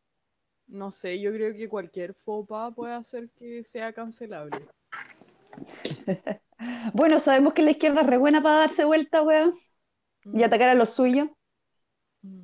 No 0.70 0.92
sé, 0.92 1.20
yo 1.20 1.32
creo 1.32 1.52
que 1.52 1.68
cualquier 1.68 2.14
pas 2.48 2.72
puede 2.74 2.94
hacer 2.94 3.28
que 3.30 3.64
sea 3.64 3.92
cancelable. 3.92 4.60
Bueno, 6.92 7.18
sabemos 7.18 7.54
que 7.54 7.62
la 7.62 7.70
izquierda 7.70 8.02
es 8.02 8.06
re 8.06 8.18
buena 8.18 8.42
para 8.42 8.56
darse 8.56 8.84
vuelta, 8.84 9.22
weón, 9.22 9.54
y 10.26 10.28
Mm. 10.28 10.44
atacar 10.44 10.68
a 10.68 10.74
los 10.74 10.90
suyos. 10.90 11.28
Mm. 12.20 12.42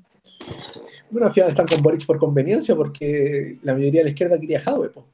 Bueno, 1.11 1.31
final 1.31 1.51
están 1.51 1.67
con 1.67 1.83
Boric 1.83 2.07
por 2.07 2.19
conveniencia, 2.19 2.75
porque 2.75 3.59
la 3.63 3.75
mayoría 3.75 4.01
de 4.01 4.05
la 4.05 4.11
izquierda 4.11 4.41
quería 4.41 4.59
Jadwe, 4.61 4.89
po. 4.89 5.05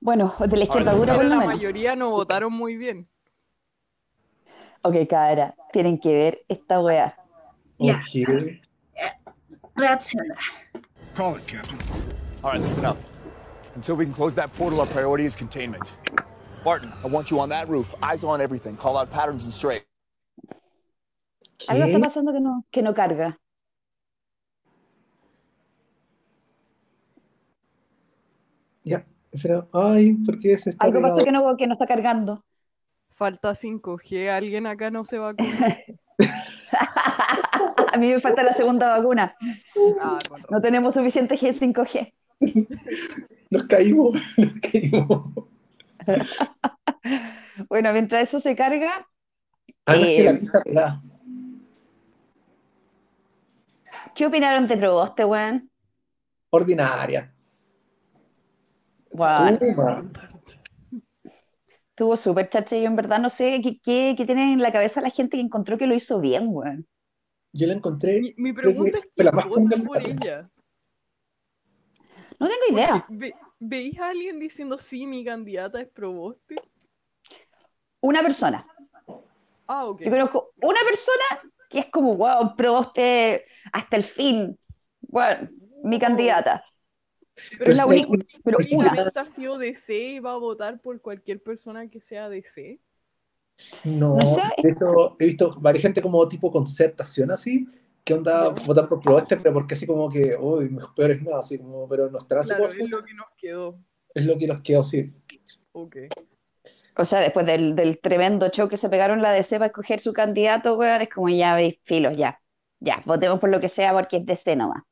Bueno, 0.00 0.34
de 0.38 0.54
la 0.54 0.64
izquierda 0.64 0.90
Ahora, 0.90 1.00
dura 1.00 1.12
Pero 1.14 1.22
por 1.22 1.30
la 1.30 1.36
menos. 1.38 1.54
mayoría 1.54 1.96
no 1.96 2.10
votaron 2.10 2.52
muy 2.52 2.76
bien. 2.76 3.08
Ok, 4.82 4.94
cara, 5.08 5.54
tienen 5.72 5.98
que 5.98 6.12
ver 6.12 6.44
esta 6.48 6.80
weá. 6.80 7.16
Ya. 7.78 7.96
Ok. 7.96 8.60
Reacciona. 9.74 10.34
Call 11.16 11.34
it, 11.36 11.46
Captain. 11.46 11.78
All 12.44 12.50
right, 12.52 12.60
listen 12.60 12.84
up. 12.84 12.98
Until 13.74 13.96
we 13.96 14.04
can 14.04 14.12
close 14.12 14.34
that 14.34 14.52
portal, 14.54 14.80
our 14.80 14.86
priority 14.86 15.24
is 15.24 15.34
containment. 15.34 15.96
Barton, 16.62 16.92
I 17.02 17.06
want 17.06 17.30
you 17.30 17.40
on 17.40 17.48
that 17.48 17.68
roof, 17.70 17.94
eyes 18.02 18.22
on 18.22 18.42
everything, 18.42 18.76
call 18.76 18.98
out 18.98 19.10
patterns 19.10 19.44
and 19.44 19.52
straight. 19.52 19.82
Algo 21.68 21.84
está 21.86 21.96
¿Qué? 21.96 22.00
pasando 22.04 22.32
que 22.34 22.40
no, 22.40 22.64
que 22.70 22.82
no 22.82 22.92
carga. 22.92 23.38
Ya, 28.84 29.06
espera, 29.32 29.66
ay, 29.72 30.12
¿por 30.24 30.38
qué 30.38 30.58
se 30.58 30.70
está 30.70 30.84
Algo 30.84 31.00
pasó 31.00 31.16
pegado? 31.16 31.24
que 31.24 31.32
no, 31.32 31.56
que 31.56 31.66
no 31.66 31.72
está 31.72 31.86
cargando. 31.86 32.44
Falta 33.14 33.52
5G, 33.54 34.28
alguien 34.28 34.66
acá 34.66 34.90
no 34.90 35.04
se 35.06 35.18
va 35.18 35.30
a 35.30 35.34
comer. 35.36 35.98
A 37.92 37.98
mí 37.98 38.08
me 38.12 38.20
falta 38.20 38.42
la 38.42 38.52
segunda 38.52 38.96
vacuna. 38.96 39.36
Ah, 40.00 40.18
No 40.50 40.60
tenemos 40.60 40.94
suficiente 40.94 41.36
G 41.38 41.52
5G. 41.52 42.12
Nos 43.50 43.62
caímos, 43.64 44.12
nos 44.36 44.52
caímos. 44.60 45.32
Bueno, 47.68 47.92
mientras 47.92 48.22
eso 48.28 48.40
se 48.40 48.56
carga, 48.56 49.06
Además 49.86 50.08
Eh, 50.08 50.16
que 50.16 50.22
la 50.24 50.38
pista 50.38 50.60
pegada. 50.64 51.02
¿qué 54.16 54.26
opinaron 54.26 54.66
de 54.66 54.76
Proboste, 54.76 55.24
weón? 55.24 55.70
Ordinaria. 56.50 57.32
Uma. 59.10 59.58
estuvo 61.90 62.16
súper 62.16 62.50
chacha 62.50 62.76
y 62.76 62.82
yo 62.82 62.88
en 62.88 62.96
verdad 62.96 63.20
no 63.20 63.30
sé 63.30 63.60
qué, 63.62 63.80
qué, 63.82 64.14
qué 64.16 64.26
tiene 64.26 64.52
en 64.52 64.60
la 64.60 64.72
cabeza 64.72 65.00
la 65.00 65.10
gente 65.10 65.36
que 65.36 65.42
encontró 65.42 65.78
que 65.78 65.86
lo 65.86 65.94
hizo 65.94 66.20
bien, 66.20 66.46
weón. 66.48 66.86
Yo 67.52 67.66
la 67.66 67.74
encontré. 67.74 68.20
Mi, 68.20 68.34
mi 68.36 68.52
pregunta 68.52 68.98
es 68.98 69.08
quién 69.14 69.34
más 69.34 69.46
vota 69.48 69.76
por 69.86 70.02
ella. 70.02 70.50
No 72.38 72.48
tengo 72.48 72.76
idea. 72.78 73.06
Ve- 73.08 73.34
¿Veis 73.58 73.98
a 73.98 74.10
alguien 74.10 74.38
diciendo 74.38 74.76
sí, 74.76 75.06
mi 75.06 75.24
candidata 75.24 75.80
es 75.80 75.88
Proboste? 75.88 76.56
Una 78.00 78.22
persona. 78.22 78.66
Ah, 79.66 79.86
ok. 79.86 80.02
Yo 80.02 80.10
conozco 80.10 80.52
una 80.62 80.80
persona 80.84 81.52
que 81.70 81.78
es 81.80 81.86
como, 81.86 82.16
wow, 82.16 82.54
Proboste 82.54 83.46
hasta 83.72 83.96
el 83.96 84.04
fin. 84.04 84.58
Bueno, 85.00 85.48
mi 85.82 85.98
candidata. 85.98 86.64
Pero 87.58 87.70
es 87.70 87.76
la 87.76 87.86
única, 87.86 88.08
pero 88.44 88.58
una. 88.72 88.88
¿Únicamente 88.90 89.20
ha 89.20 89.26
sido 89.26 89.58
DC 89.58 89.98
y 89.98 90.18
va 90.20 90.32
a 90.32 90.36
votar 90.38 90.80
por 90.80 91.00
cualquier 91.00 91.42
persona 91.42 91.88
que 91.88 92.00
sea 92.00 92.28
DC? 92.28 92.80
No, 93.84 94.16
No 94.16 94.26
sé. 94.26 94.42
de 94.62 94.70
hecho, 94.70 95.16
he 95.18 95.26
visto 95.26 95.56
varias 95.60 95.82
gente 95.82 96.02
como 96.02 96.28
tipo 96.28 96.50
concertación 96.50 97.30
así, 97.30 97.66
que 98.04 98.14
onda 98.14 98.50
votar 98.50 98.88
por 98.88 99.00
Proboste, 99.00 99.36
pero 99.36 99.54
porque 99.54 99.74
así 99.74 99.86
como 99.86 100.08
que, 100.08 100.36
uy, 100.38 100.68
mejor 100.68 100.94
peor 100.94 101.10
es 101.12 101.22
nada, 101.22 101.40
así 101.40 101.58
como, 101.58 101.88
pero 101.88 102.10
así 102.16 102.26
Claro, 102.26 102.64
es 102.64 102.88
lo 102.88 103.04
que 103.04 103.14
nos 103.14 103.26
quedó. 103.36 103.78
es 104.14 104.24
lo 104.26 104.38
que 104.38 104.46
nos 104.46 104.60
quedó 104.60 104.80
así. 104.82 105.12
Ok. 105.72 105.96
O 106.98 107.04
sea, 107.04 107.20
después 107.20 107.44
del, 107.44 107.74
del 107.74 107.98
tremendo 108.00 108.48
show 108.48 108.68
que 108.68 108.76
se 108.76 108.88
pegaron 108.88 109.20
la 109.20 109.32
DC 109.32 109.56
para 109.56 109.66
escoger 109.66 110.00
su 110.00 110.12
candidato, 110.12 110.76
weón, 110.76 111.02
es 111.02 111.10
como 111.10 111.28
ya 111.28 111.54
veis, 111.54 111.76
filos, 111.82 112.16
ya. 112.16 112.40
Ya, 112.80 113.02
votemos 113.06 113.40
por 113.40 113.50
lo 113.50 113.60
que 113.60 113.68
sea 113.68 113.92
porque 113.92 114.18
es 114.18 114.26
DC 114.26 114.56
nomás. 114.56 114.82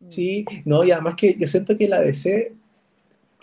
Mm. 0.00 0.10
Sí, 0.10 0.44
no, 0.64 0.84
y 0.84 0.90
además 0.90 1.14
que 1.16 1.36
yo 1.38 1.46
siento 1.46 1.76
que 1.78 1.88
la 1.88 2.00
DC 2.00 2.54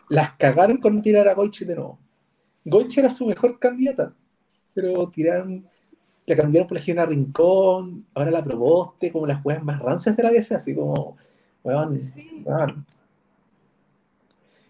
las 0.09 0.31
cagaron 0.31 0.77
con 0.77 1.01
tirar 1.01 1.27
a 1.27 1.33
Goich 1.33 1.61
de 1.65 1.75
nuevo. 1.75 1.99
Goich 2.65 2.97
era 2.97 3.09
su 3.09 3.25
mejor 3.25 3.57
candidata, 3.57 4.13
pero 4.73 5.09
tiraron, 5.09 5.65
la 6.25 6.35
cambiaron 6.35 6.67
por 6.67 6.77
la 6.77 6.83
Gina 6.83 7.05
Rincón, 7.05 8.05
ahora 8.13 8.31
la 8.31 8.43
Proboste, 8.43 9.11
como 9.11 9.27
las 9.27 9.41
juegas 9.41 9.63
más 9.63 9.79
rancias 9.79 10.15
de 10.15 10.23
la 10.23 10.29
DC, 10.31 10.55
así 10.55 10.75
como, 10.75 11.17
weón, 11.63 11.97
Sí. 11.97 12.43
weón. 12.45 12.85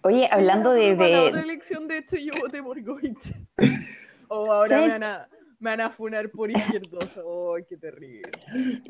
Oye, 0.03 0.23
Sí, 0.23 0.27
hablando 0.31 0.71
de, 0.71 0.95
pero 0.95 0.97
para 0.97 1.09
la 1.09 1.21
de- 1.21 1.27
otra 1.27 1.41
elección, 1.41 1.87
de 1.87 1.97
hecho, 1.99 2.15
yo 2.17 2.33
voté 2.41 2.61
por 2.63 2.81
Goich. 2.81 3.33
O 4.33 4.49
ahora 4.51 4.77
Sí. 4.77 4.83
me 4.85 4.89
van, 4.93 5.03
a, 5.03 5.27
me 5.59 5.69
van 5.71 5.81
a 5.81 5.89
funar 5.89 6.29
por 6.31 6.49
izquierdosa. 6.49 7.19
¡Ay, 7.55 7.65
qué 7.67 7.75
terrible! 7.75 8.31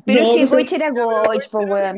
Pero 0.05 0.21
No, 0.21 0.29
es 0.29 0.35
que 0.35 0.45
no. 0.45 0.51
Goich 0.51 0.73
era 0.73 0.89
Goich, 0.91 1.49
po, 1.49 1.59
weón. 1.61 1.97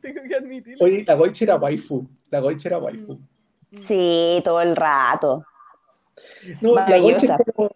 Tengo 0.00 0.22
que 0.28 0.34
admitirlo. 0.36 0.84
Oye, 0.84 1.04
la 1.04 1.14
Goich 1.14 1.42
era 1.42 1.56
waifu, 1.56 2.06
la 2.30 2.38
Goich 2.40 2.64
era 2.64 2.78
waifu. 2.78 3.18
Sí, 3.80 4.40
todo 4.44 4.60
el 4.62 4.76
rato. 4.76 5.44
No, 6.60 6.74
la 6.74 6.98
Goich 6.98 7.22
es 7.22 7.30
como, 7.54 7.70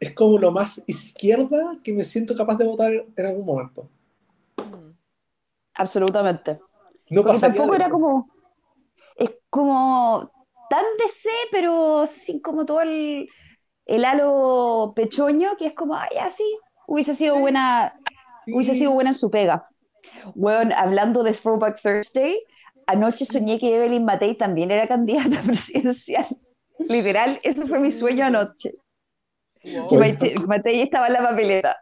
es 0.00 0.14
como 0.14 0.38
lo 0.38 0.50
más 0.50 0.82
izquierda 0.86 1.78
que 1.84 1.92
me 1.92 2.04
siento 2.04 2.34
capaz 2.36 2.56
de 2.56 2.66
votar 2.66 2.92
en 2.92 3.26
algún 3.26 3.46
momento. 3.46 3.88
Absolutamente. 5.74 6.60
No 7.08 7.22
Porque 7.22 7.40
tampoco 7.40 7.74
era 7.74 7.88
como. 7.90 8.28
Es 9.16 9.30
como 9.50 10.30
tan 10.70 10.84
DC, 10.98 11.28
pero 11.50 12.06
sin 12.06 12.40
como 12.40 12.64
todo 12.64 12.80
el, 12.80 13.28
el 13.86 14.04
halo 14.04 14.92
pechoño, 14.94 15.56
que 15.58 15.66
es 15.66 15.74
como, 15.74 15.94
ay, 15.96 16.16
así, 16.20 16.44
hubiese 16.86 17.14
sido 17.14 17.34
Sí. 17.34 17.40
buena, 17.40 17.94
hubiese 18.46 18.74
sido 18.74 18.92
buena 18.92 19.10
en 19.10 19.14
su 19.14 19.30
pega. 19.30 19.68
Weón, 20.34 20.72
hablando 20.72 21.22
de 21.22 21.32
Throwback 21.34 21.82
Thursday, 21.82 22.38
anoche 22.86 23.24
soñé 23.26 23.58
que 23.58 23.74
Evelyn 23.74 24.04
Matei 24.04 24.36
también 24.36 24.70
era 24.70 24.88
candidata 24.88 25.42
presidencial. 25.46 26.26
Literal, 26.88 27.40
ese 27.42 27.66
fue 27.66 27.78
mi 27.80 27.90
sueño 27.92 28.24
anoche. 28.26 28.72
Wow. 29.64 29.88
Que 29.88 29.96
Maite- 29.98 30.46
Matei 30.46 30.80
estaba 30.82 31.06
en 31.08 31.12
la 31.12 31.22
papeleta. 31.22 31.76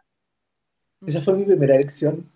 Esa 1.05 1.21
fue 1.21 1.33
mi 1.35 1.45
primera 1.45 1.75
elección. 1.75 2.29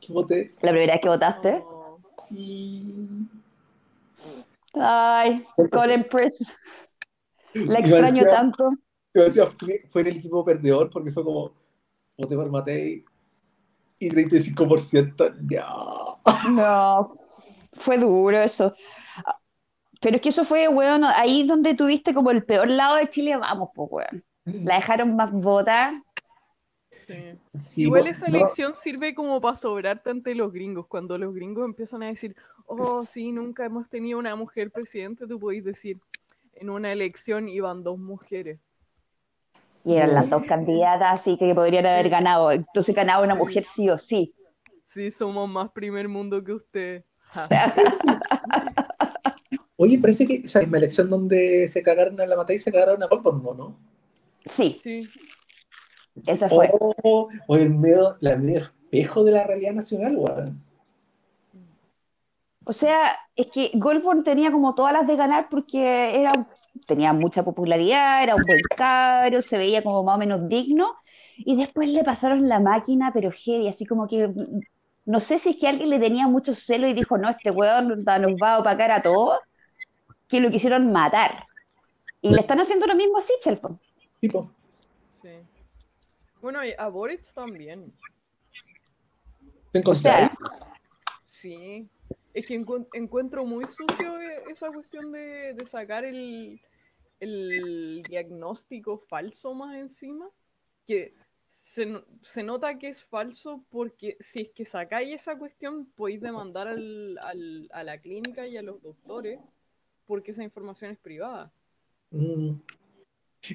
Que 0.00 0.12
voté. 0.12 0.54
La 0.62 0.70
primera 0.70 0.94
vez 0.94 1.02
que 1.02 1.08
votaste. 1.08 1.62
Oh. 1.64 1.98
Sí. 2.16 2.94
Ay, 4.74 5.44
Colin 5.70 6.04
Press. 6.04 6.38
La 7.54 7.78
extraño 7.80 8.22
Marcia- 8.22 8.30
tanto. 8.30 8.70
Yo 9.14 9.24
decía, 9.24 9.46
fue, 9.58 9.84
fue 9.90 10.02
en 10.02 10.06
el 10.08 10.16
equipo 10.18 10.44
perdedor 10.44 10.90
porque 10.90 11.10
fue 11.10 11.24
como, 11.24 11.52
voté 12.16 12.36
por 12.36 12.50
Matei 12.50 13.04
y 13.98 14.10
35%. 14.10 15.34
No. 15.40 16.20
No, 16.50 17.14
fue 17.74 17.98
duro 17.98 18.38
eso. 18.38 18.74
Pero 20.00 20.16
es 20.16 20.22
que 20.22 20.28
eso 20.28 20.44
fue, 20.44 20.68
weón, 20.68 21.04
ahí 21.04 21.44
donde 21.46 21.74
tuviste 21.74 22.14
como 22.14 22.30
el 22.30 22.44
peor 22.44 22.68
lado 22.68 22.96
de 22.96 23.08
Chile, 23.10 23.36
vamos, 23.36 23.70
pues, 23.74 23.88
weón. 23.90 24.24
La 24.44 24.76
dejaron 24.76 25.16
más 25.16 25.30
votar. 25.32 25.94
Sí. 26.90 27.38
Sí, 27.54 27.82
Igual 27.82 28.04
no- 28.04 28.10
esa 28.10 28.28
no, 28.28 28.36
elección 28.36 28.72
sirve 28.74 29.14
como 29.14 29.40
para 29.40 29.56
sobrarte 29.56 30.10
ante 30.10 30.34
los 30.34 30.52
gringos. 30.52 30.86
Cuando 30.86 31.18
los 31.18 31.34
gringos 31.34 31.64
empiezan 31.66 32.02
a 32.02 32.06
decir, 32.06 32.34
oh, 32.66 33.04
sí, 33.04 33.30
nunca 33.32 33.64
hemos 33.66 33.88
tenido 33.90 34.18
una 34.18 34.34
mujer 34.36 34.70
presidente, 34.70 35.26
tú 35.26 35.38
podéis 35.38 35.64
decir, 35.64 35.98
en 36.54 36.70
una 36.70 36.90
elección 36.92 37.48
iban 37.48 37.82
dos 37.82 37.98
mujeres. 37.98 38.58
Y 39.84 39.94
eran 39.96 40.14
las 40.14 40.28
No. 40.28 40.38
dos 40.38 40.46
candidatas, 40.48 41.20
así 41.20 41.36
que 41.36 41.54
podrían 41.54 41.86
haber 41.86 42.08
ganado. 42.08 42.50
Entonces 42.52 42.94
ganaba 42.94 43.22
una 43.24 43.34
Sí. 43.34 43.38
mujer 43.40 43.66
sí 43.74 43.90
o 43.90 43.98
sí. 43.98 44.34
Sí, 44.86 45.10
somos 45.10 45.48
más 45.48 45.70
primer 45.70 46.08
mundo 46.08 46.42
que 46.42 46.52
usted. 46.54 47.04
Ja. 47.18 47.48
Oye, 49.80 49.96
parece 49.98 50.26
que 50.26 50.42
esa 50.44 50.58
misma 50.58 50.78
elección 50.78 51.08
donde 51.08 51.68
se 51.68 51.84
cagaron 51.84 52.20
a 52.20 52.26
la 52.26 52.36
Matei 52.36 52.58
se 52.58 52.72
cagaron 52.72 53.00
a 53.00 53.06
Goldberg, 53.06 53.42
¿no? 53.42 53.54
¿no? 53.54 53.76
Sí, 54.50 54.76
Sí, 54.80 55.08
Ese 56.26 56.48
fue. 56.48 56.68
O, 56.80 57.28
o 57.46 57.56
el 57.56 57.70
medio, 57.70 58.16
la 58.20 58.36
medio 58.36 58.62
espejo 58.62 59.22
de 59.22 59.30
la 59.30 59.46
realidad 59.46 59.74
nacional, 59.74 60.16
weón. 60.16 60.68
O 62.64 62.72
sea, 62.72 63.16
es 63.36 63.46
que 63.52 63.70
Goldborn 63.74 64.24
tenía 64.24 64.50
como 64.50 64.74
todas 64.74 64.92
las 64.92 65.06
de 65.06 65.14
ganar 65.14 65.46
porque 65.48 66.20
era, 66.20 66.48
tenía 66.86 67.12
mucha 67.12 67.44
popularidad, 67.44 68.22
era 68.24 68.34
un 68.34 68.42
buen 68.44 68.60
cabro, 68.76 69.40
se 69.42 69.58
veía 69.58 69.84
como 69.84 70.02
más 70.02 70.16
o 70.16 70.18
menos 70.18 70.48
digno, 70.48 70.96
y 71.38 71.56
después 71.56 71.88
le 71.88 72.02
pasaron 72.04 72.48
la 72.48 72.60
máquina, 72.60 73.12
pero 73.14 73.30
heavy, 73.30 73.68
así 73.68 73.86
como 73.86 74.08
que, 74.08 74.28
mm, 74.28 74.60
no 75.06 75.20
sé 75.20 75.38
si 75.38 75.50
es 75.50 75.56
que 75.56 75.68
alguien 75.68 75.88
le 75.88 75.98
tenía 76.00 76.26
mucho 76.26 76.54
celo 76.54 76.88
y 76.88 76.92
dijo, 76.94 77.16
no, 77.16 77.30
este 77.30 77.50
weón 77.50 77.88
nos 77.88 78.04
va 78.04 78.54
a 78.54 78.58
opacar 78.58 78.90
a 78.90 79.00
todos, 79.02 79.38
que 80.28 80.40
lo 80.40 80.50
quisieron 80.50 80.92
matar. 80.92 81.46
Y 82.20 82.30
le 82.30 82.40
están 82.40 82.60
haciendo 82.60 82.86
lo 82.86 82.94
mismo 82.94 83.18
a 83.18 83.22
Sichel, 83.22 83.58
po. 83.58 83.78
Tipo, 84.20 84.50
Sí. 85.22 85.30
Bueno, 86.40 86.64
y 86.64 86.72
a 86.78 86.86
Boric 86.88 87.32
también. 87.32 87.92
¿te 89.72 89.82
O 89.84 89.94
sea, 89.94 90.24
encontrás? 90.26 90.60
Sí. 91.26 91.88
Es 92.34 92.46
que 92.46 92.60
encuent- 92.60 92.88
encuentro 92.92 93.44
muy 93.44 93.66
sucio 93.66 94.20
e- 94.20 94.44
esa 94.50 94.70
cuestión 94.70 95.10
de, 95.12 95.54
de 95.54 95.66
sacar 95.66 96.04
el, 96.04 96.60
el 97.20 98.02
diagnóstico 98.08 98.98
falso 98.98 99.54
más 99.54 99.74
encima. 99.76 100.28
Que 100.86 101.14
se, 101.46 102.02
se 102.22 102.42
nota 102.42 102.78
que 102.78 102.88
es 102.88 103.04
falso 103.04 103.64
porque 103.70 104.16
si 104.20 104.42
es 104.42 104.48
que 104.50 104.64
sacáis 104.64 105.14
esa 105.14 105.36
cuestión, 105.36 105.86
podéis 105.96 106.20
demandar 106.20 106.68
al- 106.68 107.18
al- 107.18 107.68
a 107.72 107.82
la 107.82 107.98
clínica 107.98 108.46
y 108.46 108.56
a 108.56 108.62
los 108.62 108.80
doctores 108.82 109.40
porque 110.08 110.32
esa 110.32 110.42
información 110.42 110.90
es 110.90 110.98
privada. 110.98 111.52
Mm. 112.10 112.54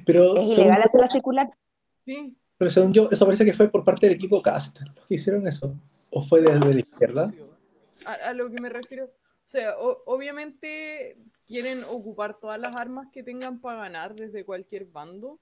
Pero, 0.06 0.38
es 0.38 0.50
según, 0.50 0.62
ilegal 0.64 0.82
hacerla 0.84 1.08
circular. 1.08 1.50
Sí. 2.06 2.36
pero 2.58 2.70
según 2.72 2.94
yo, 2.94 3.10
eso 3.12 3.26
parece 3.26 3.44
que 3.44 3.52
fue 3.54 3.68
por 3.70 3.84
parte 3.84 4.06
del 4.08 4.16
equipo 4.16 4.42
Cast 4.42 4.80
los 4.96 5.06
que 5.08 5.16
hicieron 5.16 5.46
eso. 5.48 5.76
¿O 6.12 6.22
fue 6.22 6.42
desde 6.42 6.74
la 6.74 6.80
izquierda? 6.80 7.34
A, 8.06 8.14
a 8.30 8.34
lo 8.34 8.50
que 8.50 8.62
me 8.62 8.70
refiero, 8.70 9.06
o 9.06 9.10
sea, 9.46 9.78
o- 9.80 10.04
obviamente 10.06 11.18
quieren 11.48 11.84
ocupar 11.84 12.36
todas 12.40 12.60
las 12.60 12.76
armas 12.76 13.08
que 13.12 13.24
tengan 13.24 13.60
para 13.60 13.80
ganar 13.80 14.14
desde 14.16 14.46
cualquier 14.46 14.86
bando, 14.86 15.40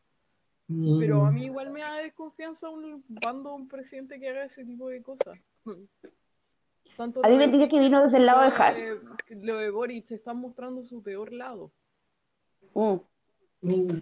pero 1.00 1.26
a 1.26 1.32
Mm. 1.32 1.34
mí 1.36 1.46
igual 1.46 1.70
me 1.72 1.82
da 1.82 1.98
desconfianza 1.98 2.70
un 2.70 3.04
bando, 3.10 3.54
un 3.54 3.68
presidente 3.68 4.20
que 4.20 4.30
haga 4.30 4.46
ese 4.46 4.64
tipo 4.64 4.88
de 4.90 5.02
cosas. 5.04 5.38
Tanto 6.98 7.22
A 7.24 7.30
mí 7.30 7.36
me 7.38 7.48
dice 7.48 7.68
que 7.68 7.80
vino 7.80 8.04
desde 8.04 8.18
el 8.18 8.26
lado 8.26 8.42
de 8.42 8.52
de- 8.52 9.36
Lo 9.46 9.58
de 9.58 9.70
Boric 9.72 10.06
se 10.06 10.16
están 10.16 10.38
mostrando 10.38 10.84
su 10.84 11.02
peor 11.02 11.32
lado. 11.34 11.72
Mm. 12.74 12.96
Mm. 13.62 14.02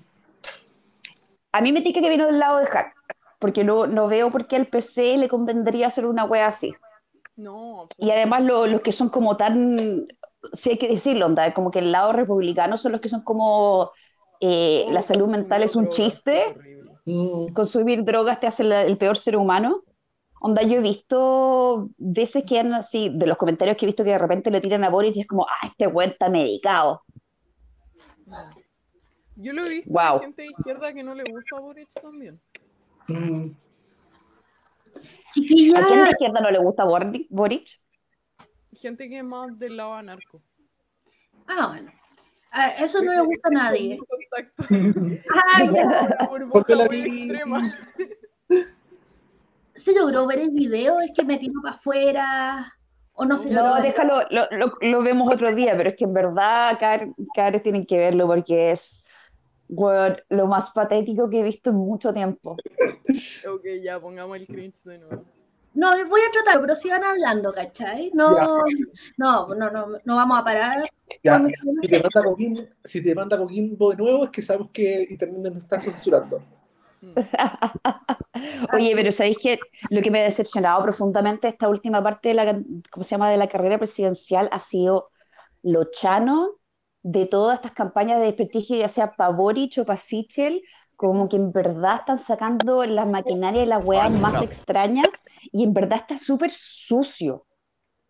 A 1.51 1.61
mí 1.61 1.71
me 1.71 1.81
dice 1.81 2.01
que 2.01 2.09
vino 2.09 2.25
del 2.25 2.39
lado 2.39 2.59
de 2.59 2.65
Hack, 2.67 2.93
porque 3.39 3.63
no, 3.63 3.87
no 3.87 4.07
veo 4.07 4.31
por 4.31 4.47
qué 4.47 4.55
al 4.55 4.67
PC 4.67 5.17
le 5.17 5.29
convendría 5.29 5.87
hacer 5.87 6.05
una 6.05 6.25
wea 6.25 6.47
así. 6.47 6.73
No, 7.35 7.87
Y 7.97 8.11
además 8.11 8.43
lo- 8.43 8.67
los 8.67 8.81
que 8.81 8.91
son 8.91 9.09
como 9.09 9.37
tan, 9.37 10.07
si 10.51 10.71
hay 10.71 10.77
que 10.77 10.89
decirlo, 10.89 11.25
onda, 11.25 11.53
como 11.53 11.71
que 11.71 11.79
el 11.79 11.91
lado 11.91 12.11
republicano 12.11 12.77
son 12.77 12.91
los 12.91 13.01
que 13.01 13.09
son 13.09 13.21
como 13.23 13.91
eh, 14.41 14.85
Oh, 14.87 14.91
la 14.91 15.01
salud 15.01 15.29
mental 15.29 15.63
es 15.63 15.75
un 15.75 15.85
drogas, 15.85 15.97
chiste. 15.97 16.55
Mm. 17.05 17.53
consumir 17.53 18.03
drogas 18.05 18.39
te 18.39 18.47
hace 18.47 18.63
la- 18.63 18.83
el 18.83 18.97
peor 18.97 19.17
ser 19.17 19.35
humano. 19.35 19.83
Onda, 20.41 20.63
yo 20.63 20.77
he 20.77 20.81
visto 20.81 21.89
veces 21.97 22.43
que 22.47 22.59
han 22.59 22.73
así, 22.73 23.09
de 23.13 23.27
los 23.27 23.37
comentarios 23.37 23.75
que 23.77 23.85
he 23.85 23.87
visto 23.87 24.03
que 24.03 24.11
de 24.11 24.17
repente 24.17 24.51
le 24.51 24.61
tiran 24.61 24.83
a 24.83 24.89
Boris 24.89 25.15
y 25.17 25.21
es 25.21 25.27
como, 25.27 25.45
ah, 25.45 25.67
este 25.67 25.87
güey 25.87 26.09
está 26.09 26.29
medicado. 26.29 27.03
Yo 29.35 29.53
lo 29.53 29.65
he 29.65 29.69
visto 29.69 29.91
Wow. 29.91 30.19
gente 30.19 30.43
de 30.43 30.47
izquierda 30.49 30.93
que 30.93 31.03
no 31.03 31.15
le 31.15 31.23
gusta 31.23 31.57
a 31.57 31.59
Boric 31.59 31.89
también. 32.01 32.39
Mm. 33.07 33.51
¿A 35.75 35.85
quién 35.87 36.03
de 36.03 36.09
izquierda 36.09 36.41
no 36.41 36.51
le 36.51 36.59
gusta 36.59 36.83
Boric? 36.83 37.79
Gente 38.73 39.09
que 39.09 39.17
es 39.17 39.23
más 39.23 39.57
del 39.57 39.77
lado 39.77 39.93
anarco. 39.95 40.41
ah, 41.47 41.67
bueno. 41.69 41.91
A 42.51 42.69
eso 42.83 43.01
no 43.03 43.13
le 43.13 43.21
gusta 43.21 43.49
a 43.49 43.51
nadie. 43.51 43.99
Ay, 45.53 45.69
ya. 45.75 46.27
Por 46.27 46.49
Porque 46.49 46.75
la 46.75 46.85
extrema. 46.85 47.61
¿Se 49.79 49.93
logró 49.93 50.27
ver 50.27 50.39
el 50.39 50.51
video? 50.51 50.99
¿Es 50.99 51.11
que 51.15 51.23
me 51.23 51.37
tiró 51.37 51.61
para 51.61 51.75
afuera? 51.75 52.73
¿O 53.13 53.25
no 53.25 53.37
se 53.37 53.49
logró 53.51 53.75
No, 53.75 53.81
déjalo, 53.81 54.21
lo, 54.29 54.43
lo- 54.57 54.73
lo 54.81 55.03
vemos 55.03 55.33
otro 55.33 55.53
día, 55.53 55.75
pero 55.75 55.89
es 55.89 55.95
que 55.95 56.05
en 56.05 56.13
verdad 56.13 56.77
cabres 57.35 57.63
tienen 57.63 57.85
que 57.85 57.97
verlo 57.97 58.27
porque 58.27 58.71
es 58.71 59.03
lo 59.69 60.47
más 60.47 60.71
patético 60.71 61.29
que 61.29 61.39
he 61.39 61.43
visto 61.43 61.69
en 61.69 61.75
mucho 61.77 62.13
tiempo. 62.13 62.57
Ok, 63.47 63.65
ya, 63.83 63.99
pongamos 63.99 64.37
el 64.37 64.47
cringe 64.47 64.83
de 64.83 64.97
nuevo. 64.97 65.23
No, 65.73 65.91
voy 66.07 66.21
a 66.27 66.31
tratar, 66.31 66.59
pero 66.59 66.75
sigan 66.75 67.03
hablando, 67.03 67.53
¿cachai? 67.53 68.11
No, 68.13 68.35
no, 69.17 69.47
no, 69.55 69.69
no, 69.69 69.87
no 70.03 70.15
vamos 70.15 70.39
a 70.39 70.43
parar. 70.43 70.89
Si 71.81 71.87
te 71.87 71.99
manda 72.01 72.23
Coquimbo, 72.23 72.61
si 72.83 73.03
te 73.03 73.15
manda 73.15 73.37
Coquimbo 73.37 73.91
de 73.91 73.97
nuevo, 73.97 74.23
es 74.25 74.29
que 74.31 74.41
sabemos 74.41 74.69
que 74.71 75.07
Internet 75.09 75.53
nos 75.53 75.63
está 75.63 75.79
censurando. 75.79 76.41
Oye, 78.73 78.93
pero 78.95 79.11
¿sabéis 79.11 79.37
que 79.41 79.59
lo 79.89 80.01
que 80.01 80.11
me 80.11 80.19
ha 80.19 80.23
decepcionado 80.23 80.83
profundamente 80.83 81.47
esta 81.47 81.67
última 81.67 82.01
parte 82.03 82.29
de 82.29 82.33
la, 82.35 82.61
¿cómo 82.91 83.03
se 83.03 83.11
llama? 83.11 83.29
de 83.29 83.37
la 83.37 83.47
carrera 83.47 83.77
presidencial 83.77 84.49
ha 84.51 84.59
sido 84.59 85.09
lo 85.63 85.85
chano 85.91 86.51
de 87.01 87.25
todas 87.25 87.55
estas 87.55 87.73
campañas 87.73 88.19
de 88.19 88.25
desprestigio, 88.25 88.77
ya 88.77 88.89
sea 88.89 89.11
para 89.11 89.31
Boric 89.31 89.77
o 89.79 89.85
para 89.85 89.99
Sichel, 89.99 90.61
como 90.95 91.29
que 91.29 91.37
en 91.37 91.51
verdad 91.51 91.97
están 91.99 92.19
sacando 92.19 92.83
las 92.85 93.07
maquinarias 93.07 93.65
y 93.65 93.69
las 93.69 93.83
weas 93.83 94.11
más 94.11 94.41
extrañas 94.41 95.07
y 95.51 95.63
en 95.63 95.73
verdad 95.73 95.99
está 95.99 96.17
súper 96.17 96.51
sucio. 96.51 97.45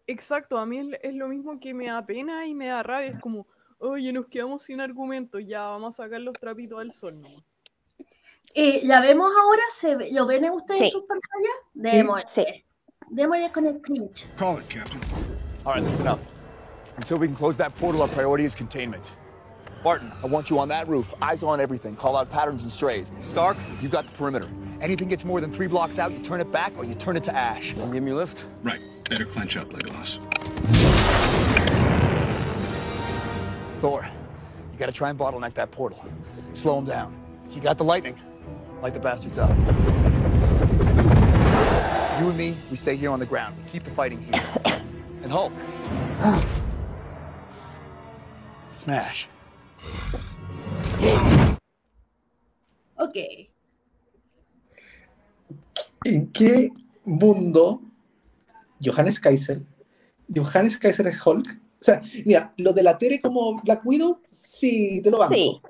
Exacto, 0.08 0.58
a 0.58 0.65
mí 0.65 0.80
es, 0.80 0.88
es 1.04 1.13
lo 1.13 1.28
mismo 1.28 1.60
que 1.60 1.73
me 1.73 1.86
da 1.86 2.04
pena 2.04 2.47
y 2.47 2.56
me 2.56 2.67
da 2.67 2.82
rabia. 2.82 3.12
Es 3.12 3.19
como, 3.21 3.45
oye, 3.78 4.12
nos 4.12 4.28
quedamos 4.28 4.63
sin 4.63 4.82
argumentos, 4.82 5.43
ya 5.45 5.67
vamos 5.67 5.99
a 5.99 6.04
sacar 6.04 6.21
los 6.21 6.34
trapitos 6.34 6.80
al 6.80 6.91
sol. 6.91 7.21
nomás". 7.21 7.43
Eh, 8.56 8.82
¿La 8.84 9.00
vemos 9.02 9.32
ahora? 9.42 9.62
¿Se 9.76 9.96
ve- 9.96 10.10
¿Lo 10.12 10.26
ven 10.26 10.50
ustedes 10.50 10.82
en 10.82 10.90
sus 10.92 11.04
pantallas? 11.04 11.56
Démosle. 11.74 12.26
Sí. 12.34 12.66
Démosle 13.12 13.52
con 13.52 13.66
el 13.68 13.80
cringe. 13.82 14.26
Call 14.38 14.58
it, 14.60 14.68
Captain. 14.70 15.00
All 15.66 15.74
right, 15.74 15.84
listen 15.84 16.08
up. 16.08 16.20
Until 16.98 17.18
we 17.18 17.28
can 17.28 17.36
close 17.36 17.58
that 17.58 17.76
portal, 17.78 18.02
our 18.02 18.10
priority 18.10 18.44
is 18.46 18.56
containment. 18.56 19.14
Barton, 19.84 20.12
I 20.24 20.28
want 20.28 20.50
you 20.50 20.60
on 20.60 20.68
that 20.70 20.88
roof, 20.90 21.14
eyes 21.22 21.42
on 21.42 21.62
everything, 21.62 21.96
call 21.96 22.18
out 22.18 22.30
patterns 22.30 22.64
and 22.64 22.72
strays. 22.72 23.12
Stark, 23.22 23.56
you 23.82 23.88
got 23.88 24.06
the 24.08 24.12
perimeter. 24.14 24.50
Anything 24.82 25.08
gets 25.08 25.24
more 25.24 25.40
than 25.40 25.52
three 25.54 25.68
blocks 25.68 25.98
out, 26.00 26.12
you 26.12 26.20
turn 26.20 26.42
it 26.42 26.52
back 26.52 26.74
or 26.78 26.84
you 26.84 26.96
turn 26.96 27.16
it 27.16 27.24
to 27.24 27.34
ash. 27.36 27.74
Can 27.74 27.88
you 27.88 27.94
give 27.94 28.04
me 28.04 28.12
a 28.12 28.16
lift? 28.16 28.48
Right. 28.62 28.82
Better 29.10 29.26
clench 29.26 29.56
up, 29.56 29.70
Legolas. 29.70 30.20
Thor, 33.80 34.06
you 34.74 34.78
gotta 34.80 34.92
try 34.92 35.10
and 35.10 35.18
bottleneck 35.18 35.54
that 35.54 35.72
portal. 35.72 36.04
Slow 36.54 36.78
him 36.80 36.86
down. 36.86 37.16
You 37.52 37.62
got 37.62 37.78
the 37.78 37.86
lightning. 37.86 38.20
Light 38.82 38.94
the 38.94 39.00
bastards 39.00 39.38
up. 39.38 39.50
You 42.20 42.30
and 42.30 42.38
me, 42.38 42.56
we 42.72 42.78
stay 42.78 42.96
here 42.96 43.10
on 43.10 43.20
the 43.20 43.26
ground. 43.26 43.58
We 43.58 43.70
keep 43.70 43.84
the 43.84 43.92
fighting 43.92 44.22
here. 44.22 44.42
And 45.24 45.32
Hulk. 45.32 45.52
Smash. 48.72 49.28
Ok. 52.98 53.18
¿En 56.06 56.32
qué 56.32 56.72
mundo 57.04 57.82
Johannes 58.82 59.20
Kaiser, 59.20 59.62
Johannes 60.34 60.78
Kaiser 60.78 61.08
es 61.08 61.26
Hulk? 61.26 61.48
O 61.82 61.84
sea, 61.84 62.02
mira, 62.26 62.54
lo 62.58 62.72
de 62.72 62.84
la 62.84 62.98
Tere 62.98 63.20
como 63.20 63.62
Black 63.62 63.86
Widow, 63.86 64.22
sí, 64.32 65.02
te 65.04 65.12
lo 65.12 65.20
banco. 65.20 65.34
Sí. 65.34 65.62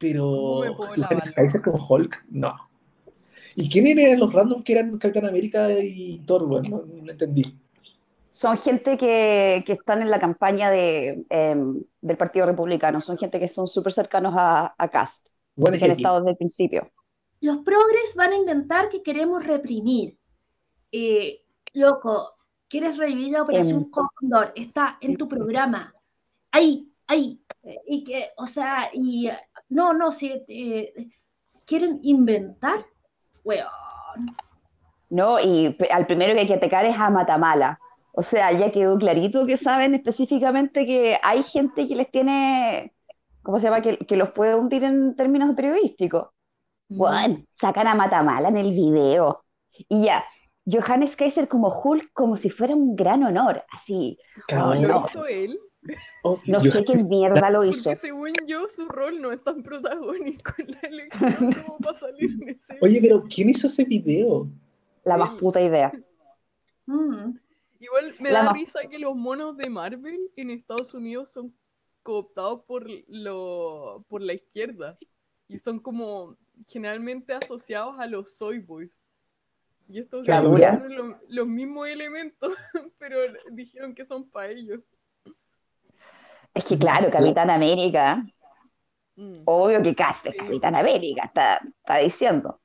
Pero. 0.00 0.62
Kaiser 1.36 1.62
como 1.62 1.78
Hulk, 1.86 2.24
no. 2.30 2.56
¿Y 3.54 3.68
quiénes 3.68 3.96
eran 3.98 4.18
los 4.20 4.32
random 4.32 4.62
que 4.62 4.72
eran 4.72 4.98
Capitán 4.98 5.26
América 5.26 5.70
y 5.72 6.20
Thor? 6.26 6.46
Bueno, 6.46 6.68
no, 6.86 7.02
no 7.04 7.12
entendí. 7.12 7.58
Son 8.30 8.56
gente 8.58 8.96
que, 8.96 9.64
que 9.66 9.72
están 9.72 10.02
en 10.02 10.10
la 10.10 10.20
campaña 10.20 10.70
de, 10.70 11.26
em, 11.28 11.82
del 12.00 12.16
Partido 12.16 12.46
Republicano, 12.46 13.00
son 13.00 13.18
gente 13.18 13.40
que 13.40 13.48
son 13.48 13.66
súper 13.68 13.92
cercanos 13.92 14.34
a, 14.36 14.74
a 14.78 14.88
Cast, 14.88 15.26
Bueno, 15.56 15.78
que 15.78 15.84
han 15.84 15.90
estado 15.92 16.20
desde 16.20 16.30
el 16.30 16.36
principio. 16.36 16.90
Los 17.40 17.58
progres 17.58 18.14
van 18.16 18.32
a 18.32 18.36
inventar 18.36 18.88
que 18.88 19.02
queremos 19.02 19.44
reprimir. 19.44 20.16
Eh, 20.92 21.42
loco, 21.74 22.34
¿quieres 22.68 22.96
revivir 22.98 23.32
la 23.32 23.42
Operación 23.42 23.84
Em. 23.84 23.90
Cóndor? 23.90 24.52
Está 24.54 24.98
en 25.00 25.16
tu 25.16 25.28
programa. 25.28 25.94
Ahí, 26.52 26.92
ahí. 27.08 27.42
Eh, 27.64 27.80
Y 27.86 28.04
que, 28.04 28.30
o 28.36 28.46
sea, 28.46 28.90
y 28.92 29.28
eh, 29.28 29.38
no, 29.70 29.94
no, 29.94 30.12
si 30.12 30.44
eh, 30.48 30.92
quieren 31.64 32.00
inventar, 32.02 32.84
weón. 33.44 33.66
¿no? 35.10 35.40
Y 35.40 35.76
al 35.90 36.06
primero 36.06 36.34
que 36.34 36.40
hay 36.40 36.46
que 36.46 36.54
atacar 36.54 36.84
es 36.84 36.96
a 36.96 37.10
Matamala. 37.10 37.78
O 38.12 38.22
sea, 38.22 38.52
ya 38.52 38.72
quedó 38.72 38.96
clarito 38.98 39.46
que 39.46 39.56
saben 39.56 39.94
específicamente 39.94 40.86
que 40.86 41.18
hay 41.22 41.42
gente 41.42 41.86
que 41.86 41.96
les 41.96 42.10
tiene, 42.10 42.92
¿cómo 43.42 43.58
se 43.58 43.64
llama? 43.64 43.82
Que, 43.82 43.98
que 43.98 44.16
los 44.16 44.30
puede 44.32 44.54
hundir 44.54 44.84
en 44.84 45.14
términos 45.16 45.54
periodísticos. 45.54 46.28
Weón, 46.88 47.46
sacan 47.50 47.86
a 47.86 47.94
Matamala 47.94 48.48
en 48.48 48.56
el 48.56 48.72
video. 48.72 49.44
Y 49.88 50.04
ya, 50.04 50.24
Johannes 50.66 51.14
Kaiser 51.14 51.48
como 51.48 51.68
Hulk 51.68 52.12
como 52.12 52.36
si 52.36 52.50
fuera 52.50 52.74
un 52.74 52.96
gran 52.96 53.22
honor, 53.22 53.64
así. 53.70 54.18
¿Lo 54.48 54.74
no. 54.74 55.02
hizo 55.06 55.26
él? 55.26 55.58
Oh, 56.22 56.38
No 56.46 56.62
yo- 56.62 56.70
sé 56.72 56.84
qué 56.84 56.94
mierda 57.04 57.50
lo 57.50 57.64
hizo. 57.64 57.90
Porque 57.90 58.00
según 58.00 58.32
yo, 58.46 58.68
su 58.68 58.86
rol 58.88 59.20
no 59.20 59.32
es 59.32 59.42
tan 59.42 59.62
protagónico 59.62 60.52
en 60.58 60.70
la 60.72 60.80
elección 60.80 61.52
como 61.66 61.78
para 61.78 61.98
salir 61.98 62.30
en 62.42 62.48
ese. 62.50 62.78
Oye, 62.82 63.00
pero 63.00 63.24
¿quién 63.24 63.48
hizo 63.50 63.66
ese 63.66 63.84
video? 63.84 64.48
La 65.04 65.16
más 65.16 65.38
puta 65.38 65.60
idea. 65.60 65.92
Mm. 66.86 67.36
Igual 67.78 68.14
me 68.20 68.30
La 68.30 68.44
da 68.44 68.52
risa 68.52 68.80
que 68.90 68.98
los 68.98 69.16
monos 69.16 69.56
de 69.56 69.70
Marvel 69.70 70.30
en 70.36 70.50
Estados 70.50 70.92
Unidos 70.92 71.30
son 71.30 71.54
cooptados 72.02 72.62
por, 72.64 72.86
lo, 73.08 74.04
por 74.08 74.20
la 74.20 74.34
izquierda 74.34 74.98
y 75.48 75.58
son 75.58 75.78
como 75.78 76.36
generalmente 76.68 77.32
asociados 77.32 77.98
a 77.98 78.06
los 78.06 78.36
soy 78.36 78.58
boys. 78.58 79.00
Y 79.88 79.98
estos 79.98 80.26
La 80.28 80.36
gallos 80.36 80.50
dura. 80.52 80.76
tienen 80.76 80.96
lo- 80.98 81.18
los 81.26 81.46
mismos 81.46 81.88
elementos, 81.88 82.54
pero 82.98 83.16
dijeron 83.52 83.94
que 83.94 84.04
son 84.04 84.28
para 84.28 84.50
ellos. 84.52 84.80
Es 86.54 86.64
que 86.64 86.78
claro, 86.78 87.10
Capitán 87.10 87.50
América, 87.50 88.24
Mm. 89.20 89.42
obvio 89.44 89.82
que 89.82 89.94
cast 89.94 90.26
es. 90.26 90.34
Capitán 90.34 90.74
América, 90.74 91.24
está, 91.26 91.60
está 91.78 91.98
diciendo. 91.98 92.60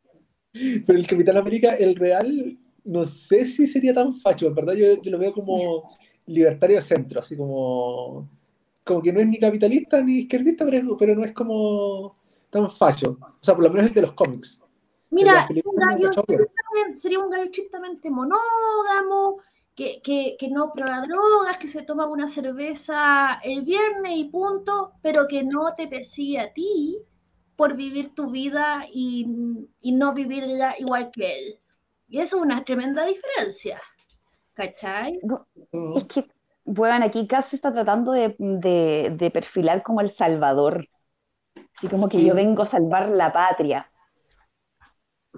Pero 0.54 0.98
el 0.98 1.06
Capitán 1.06 1.36
América, 1.36 1.76
el 1.76 1.96
real, 1.96 2.58
no 2.86 3.04
sé 3.04 3.46
si 3.46 3.68
sería 3.68 3.94
tan 3.94 4.14
facho. 4.14 4.48
En 4.48 4.56
verdad, 4.56 4.74
yo, 4.74 5.02
yo 5.02 5.12
lo 5.12 5.20
veo 5.20 5.34
como 5.34 5.98
libertario 6.28 6.78
de 6.78 6.82
centro, 6.82 7.20
así 7.20 7.36
como. 7.36 8.30
Como 8.86 9.02
que 9.02 9.12
no 9.12 9.20
es 9.20 9.28
ni 9.28 9.40
capitalista 9.40 10.02
ni 10.02 10.20
izquierdista, 10.20 10.64
pero, 10.64 10.96
pero 10.96 11.16
no 11.16 11.26
es 11.26 11.34
como 11.34 12.16
tan 12.50 12.70
facho. 12.70 13.18
O 13.20 13.44
sea, 13.44 13.56
por 13.56 13.64
lo 13.64 13.70
menos 13.72 13.88
el 13.88 13.94
de 13.94 14.02
los 14.04 14.14
cómics. 14.14 14.62
Mira, 15.10 15.48
un 15.50 15.76
gallo 15.76 16.10
sería 16.94 17.20
un 17.20 17.30
gallo 17.30 17.46
estrictamente 17.46 18.10
monógamo, 18.10 19.40
que, 19.76 20.02
que, 20.02 20.36
que 20.40 20.50
no 20.50 20.72
prueba 20.74 21.02
drogas, 21.02 21.58
que 21.58 21.68
se 21.68 21.84
toma 21.84 22.08
una 22.08 22.28
cerveza 22.28 23.40
el 23.44 23.64
viernes 23.64 24.14
y 24.16 24.26
punto, 24.26 24.94
pero 25.02 25.28
que 25.28 25.44
no 25.44 25.76
te 25.76 25.88
persigue 25.88 26.40
a 26.40 26.54
ti 26.54 26.98
por 27.56 27.76
vivir 27.76 28.14
tu 28.16 28.30
vida 28.32 28.86
y, 28.92 29.28
y 29.82 29.92
no 29.94 30.14
vivirla 30.14 30.76
igual 30.80 31.12
que 31.12 31.38
él. 31.40 31.60
Y 32.08 32.20
eso 32.20 32.38
es 32.38 32.44
una 32.44 32.64
tremenda 32.64 33.06
diferencia. 33.06 33.82
¿Cachai? 34.54 35.20
Mm. 35.72 35.98
Es 35.98 36.06
que, 36.06 36.28
bueno, 36.66 37.06
aquí 37.06 37.28
casi 37.28 37.56
está 37.58 37.74
tratando 37.74 38.12
de, 38.14 38.36
de- 38.40 39.12
de 39.18 39.32
perfilar 39.32 39.84
como 39.84 40.02
el 40.02 40.12
salvador. 40.12 40.88
Así 41.78 41.90
como 41.90 42.10
que 42.10 42.24
yo 42.24 42.36
vengo 42.36 42.64
a 42.64 42.68
salvar 42.68 43.10
la 43.10 43.34
patria. 43.34 43.92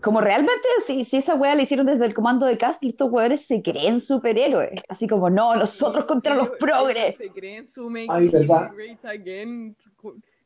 Como 0.01 0.21
realmente, 0.21 0.67
si, 0.85 1.03
si 1.05 1.17
esa 1.17 1.35
wea 1.35 1.55
la 1.55 1.61
hicieron 1.63 1.85
desde 1.87 2.05
el 2.05 2.13
comando 2.13 2.45
de 2.45 2.57
Cast, 2.57 2.83
estos 2.83 3.11
weones 3.11 3.45
se 3.45 3.61
creen 3.61 3.99
superhéroes. 3.99 4.81
Así 4.89 5.07
como, 5.07 5.29
no, 5.29 5.55
nosotros 5.55 6.03
Sí, 6.03 6.07
contra 6.07 6.33
sí, 6.33 6.37
los 6.37 6.49
progres. 6.51 7.15
Se 7.17 7.31
creen 7.31 7.65
su 7.65 7.89
Make 7.89 8.07
Ay, 8.09 8.27
America 8.27 8.39
¿verdad? 8.39 8.71
Great 8.73 9.05
Again. 9.05 9.75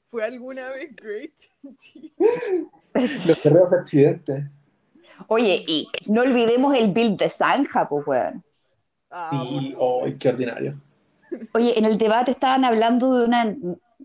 ¿Fue 0.10 0.24
alguna 0.26 0.70
vez 0.72 0.96
great? 0.96 1.32
Los 3.26 3.42
guerreros 3.42 3.72
de 3.72 3.78
accidente. 3.78 4.50
Oye, 5.28 5.64
y 5.68 5.88
no 6.08 6.22
olvidemos 6.22 6.76
el 6.76 6.92
build 6.92 7.18
de 7.20 7.30
Zanja, 7.30 7.88
pues, 7.88 8.06
weón. 8.08 8.44
Ah, 9.12 9.30
Sí, 9.32 9.76
¡ay, 9.80 10.18
qué 10.18 10.30
ordinario! 10.30 10.82
Oye, 11.54 11.78
en 11.78 11.86
el 11.86 11.98
debate 11.98 12.32
estaban 12.32 12.66
hablando 12.66 13.18
de 13.18 13.26
una 13.26 13.56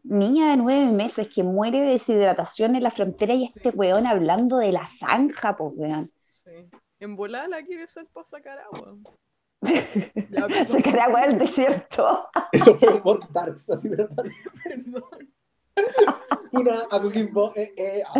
niña 0.04 0.50
de 0.50 0.56
nueve 0.56 0.90
meses 0.92 1.28
que 1.28 1.42
muere 1.42 1.80
de 1.80 1.90
deshidratación 1.92 2.76
en 2.76 2.82
la 2.82 2.90
frontera 2.90 3.34
y 3.34 3.44
este 3.44 3.70
weón 3.70 4.06
hablando 4.06 4.58
de 4.58 4.72
la 4.72 4.86
zanja, 4.86 5.56
pues, 5.56 5.72
weón. 5.76 6.12
Sí. 6.28 6.68
En 6.98 7.16
volada 7.16 7.48
la 7.48 7.62
quiere 7.62 7.86
ser 7.88 8.06
para 8.06 8.26
sacar 8.26 8.58
agua. 8.58 8.96
Sacar 10.70 10.98
agua 10.98 11.26
del 11.26 11.38
desierto. 11.38 12.28
Eso 12.52 12.78
fue 12.78 13.02
por 13.02 13.32
Darks, 13.32 13.70
así 13.70 13.88
verdad. 13.88 14.24
perdón. 14.64 15.32
Una 16.52 16.82
a 16.90 17.02
Coquimbo, 17.02 17.52
eh, 17.54 17.74
eh, 17.76 18.02
ah. 18.06 18.18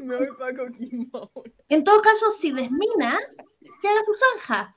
Me 0.00 0.16
voy 0.16 0.28
para 0.38 0.56
Coquimbo. 0.56 1.30
En 1.68 1.84
todo 1.84 2.00
caso, 2.00 2.30
si 2.30 2.52
desmina, 2.52 3.18
que 3.82 3.88
haga 3.88 4.00
su 4.04 4.14
zanja. 4.14 4.76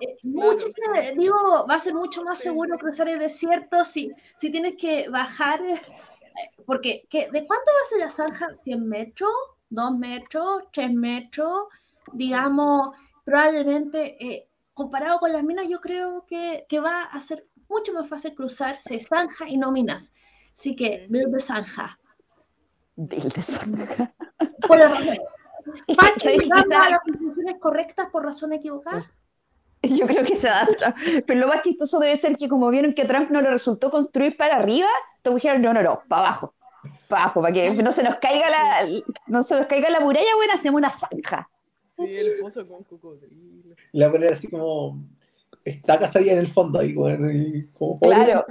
Eh, 0.00 0.16
mucho 0.24 0.70
Claro, 0.72 0.92
que- 0.94 1.14
digo, 1.18 1.66
va 1.68 1.74
a 1.76 1.80
ser 1.80 1.94
mucho 1.94 2.22
más 2.24 2.38
Sí. 2.38 2.44
seguro 2.44 2.76
cruzar 2.78 3.08
el 3.08 3.18
desierto 3.18 3.84
si, 3.84 4.12
si 4.38 4.50
tienes 4.50 4.74
que 4.76 5.08
bajar. 5.08 5.60
eh, 5.62 5.80
Porque, 6.66 7.06
¿qué- 7.08 7.30
¿de 7.30 7.46
cuánto 7.46 7.64
va 7.70 7.80
a 7.82 7.88
ser 7.88 7.98
la 8.00 8.10
zanja? 8.10 8.48
¿100 8.62 8.84
metros? 8.86 9.30
¿2 9.70 9.96
metros? 9.96 10.64
¿3 10.72 10.92
metros? 10.92 11.64
Digamos, 12.12 12.94
probablemente, 13.24 14.22
eh, 14.22 14.48
comparado 14.74 15.18
con 15.18 15.32
las 15.32 15.42
minas, 15.42 15.66
yo 15.68 15.80
creo 15.80 16.26
que, 16.26 16.66
que 16.68 16.78
va 16.78 17.04
a 17.04 17.20
ser 17.22 17.46
mucho 17.68 17.92
más 17.94 18.06
fácil 18.08 18.34
cruzar 18.34 18.78
si 18.80 18.96
es 18.96 19.06
zanja 19.08 19.46
y 19.48 19.56
no 19.56 19.72
minas. 19.72 20.12
Así 20.52 20.76
que, 20.76 21.06
Sí. 21.06 21.06
build 21.08 21.32
de 21.32 21.40
zanja. 21.40 21.98
Build 22.96 23.32
de 23.32 23.42
zanja. 23.42 24.12
Por 24.68 24.78
la 24.78 24.88
razón. 24.88 25.16
Llegando 26.22 26.76
a 26.76 26.90
las 26.90 27.00
conclusiones 27.00 27.56
correctas 27.60 28.08
por 28.10 28.24
razones 28.24 28.58
equivocadas. 28.58 29.14
Yo 29.82 30.06
creo 30.06 30.24
que 30.24 30.36
se 30.36 30.48
adapta. 30.48 30.94
Pero 31.26 31.40
lo 31.40 31.48
más 31.48 31.62
chistoso 31.62 31.98
debe 31.98 32.16
ser 32.16 32.36
que 32.36 32.48
como 32.48 32.68
vieron 32.70 32.94
que 32.94 33.02
a 33.02 33.06
Trump 33.06 33.30
no 33.30 33.40
le 33.40 33.50
resultó 33.50 33.90
construir 33.90 34.36
para 34.36 34.56
arriba, 34.56 34.88
te 35.22 35.34
dijeron, 35.34 35.62
no, 35.62 35.72
no, 35.72 35.82
no, 35.82 36.00
para 36.08 36.22
abajo. 36.28 36.54
Para 37.08 37.24
abajo, 37.24 37.42
para 37.42 37.52
que 37.52 37.70
no 37.82 37.92
se 37.92 38.02
nos 38.02 38.16
caiga 38.16 38.48
la, 38.48 39.02
no 39.26 39.42
se 39.42 39.56
nos 39.56 39.66
caiga 39.66 39.90
la 39.90 40.00
muralla, 40.00 40.34
bueno, 40.36 40.52
hacemos 40.54 40.78
una 40.78 40.90
zanja. 40.90 41.48
Sí, 41.86 42.04
el 42.04 42.38
pozo 42.40 42.66
con 42.66 42.84
cocodrilo. 42.84 43.74
Le 43.92 44.04
voy 44.04 44.08
a 44.08 44.12
poner 44.12 44.32
así 44.34 44.48
como 44.48 45.02
estacas 45.64 46.14
ahí 46.16 46.28
en 46.28 46.38
el 46.38 46.46
fondo, 46.46 46.78
ahí, 46.78 46.94
bueno, 46.94 47.30
y 47.30 47.68
como 47.72 47.98
Claro. 47.98 48.44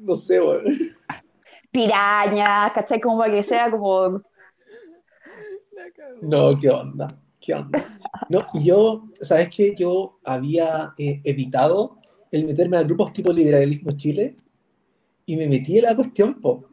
No 0.00 0.14
sé, 0.14 0.38
bueno. 0.38 0.70
Pirañas, 1.72 2.72
¿cachai? 2.72 3.00
Como 3.00 3.18
para 3.18 3.32
que 3.32 3.42
sea 3.42 3.70
como 3.70 4.22
La. 5.72 5.84
No, 6.22 6.58
qué 6.58 6.70
onda, 6.70 7.18
qué 7.46 7.54
onda. 7.54 7.98
No, 8.28 8.46
y 8.54 8.64
yo, 8.64 9.04
¿sabes 9.20 9.48
qué? 9.50 9.74
Yo 9.76 10.18
había 10.24 10.92
eh, 10.98 11.20
evitado 11.24 11.98
el 12.32 12.44
meterme 12.44 12.76
a 12.76 12.82
grupos 12.82 13.12
tipo 13.12 13.32
liberalismo 13.32 13.92
Chile 13.92 14.36
y 15.24 15.36
me 15.36 15.46
metí 15.48 15.78
en 15.78 15.84
la 15.84 15.94
cuestión, 15.94 16.40
po. 16.40 16.68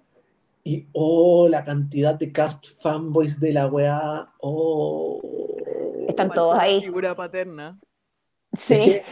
Y, 0.63 0.87
oh, 0.93 1.47
la 1.47 1.63
cantidad 1.63 2.15
de 2.15 2.31
cast 2.31 2.81
fanboys 2.81 3.39
de 3.39 3.53
la 3.53 3.67
weá, 3.67 4.33
oh. 4.39 5.21
Están 6.07 6.31
todos 6.31 6.55
la 6.55 6.63
ahí. 6.63 6.81
Figura 6.81 7.15
paterna. 7.15 7.79
Sí, 8.57 8.73
Es 8.73 8.79
que, 8.79 9.03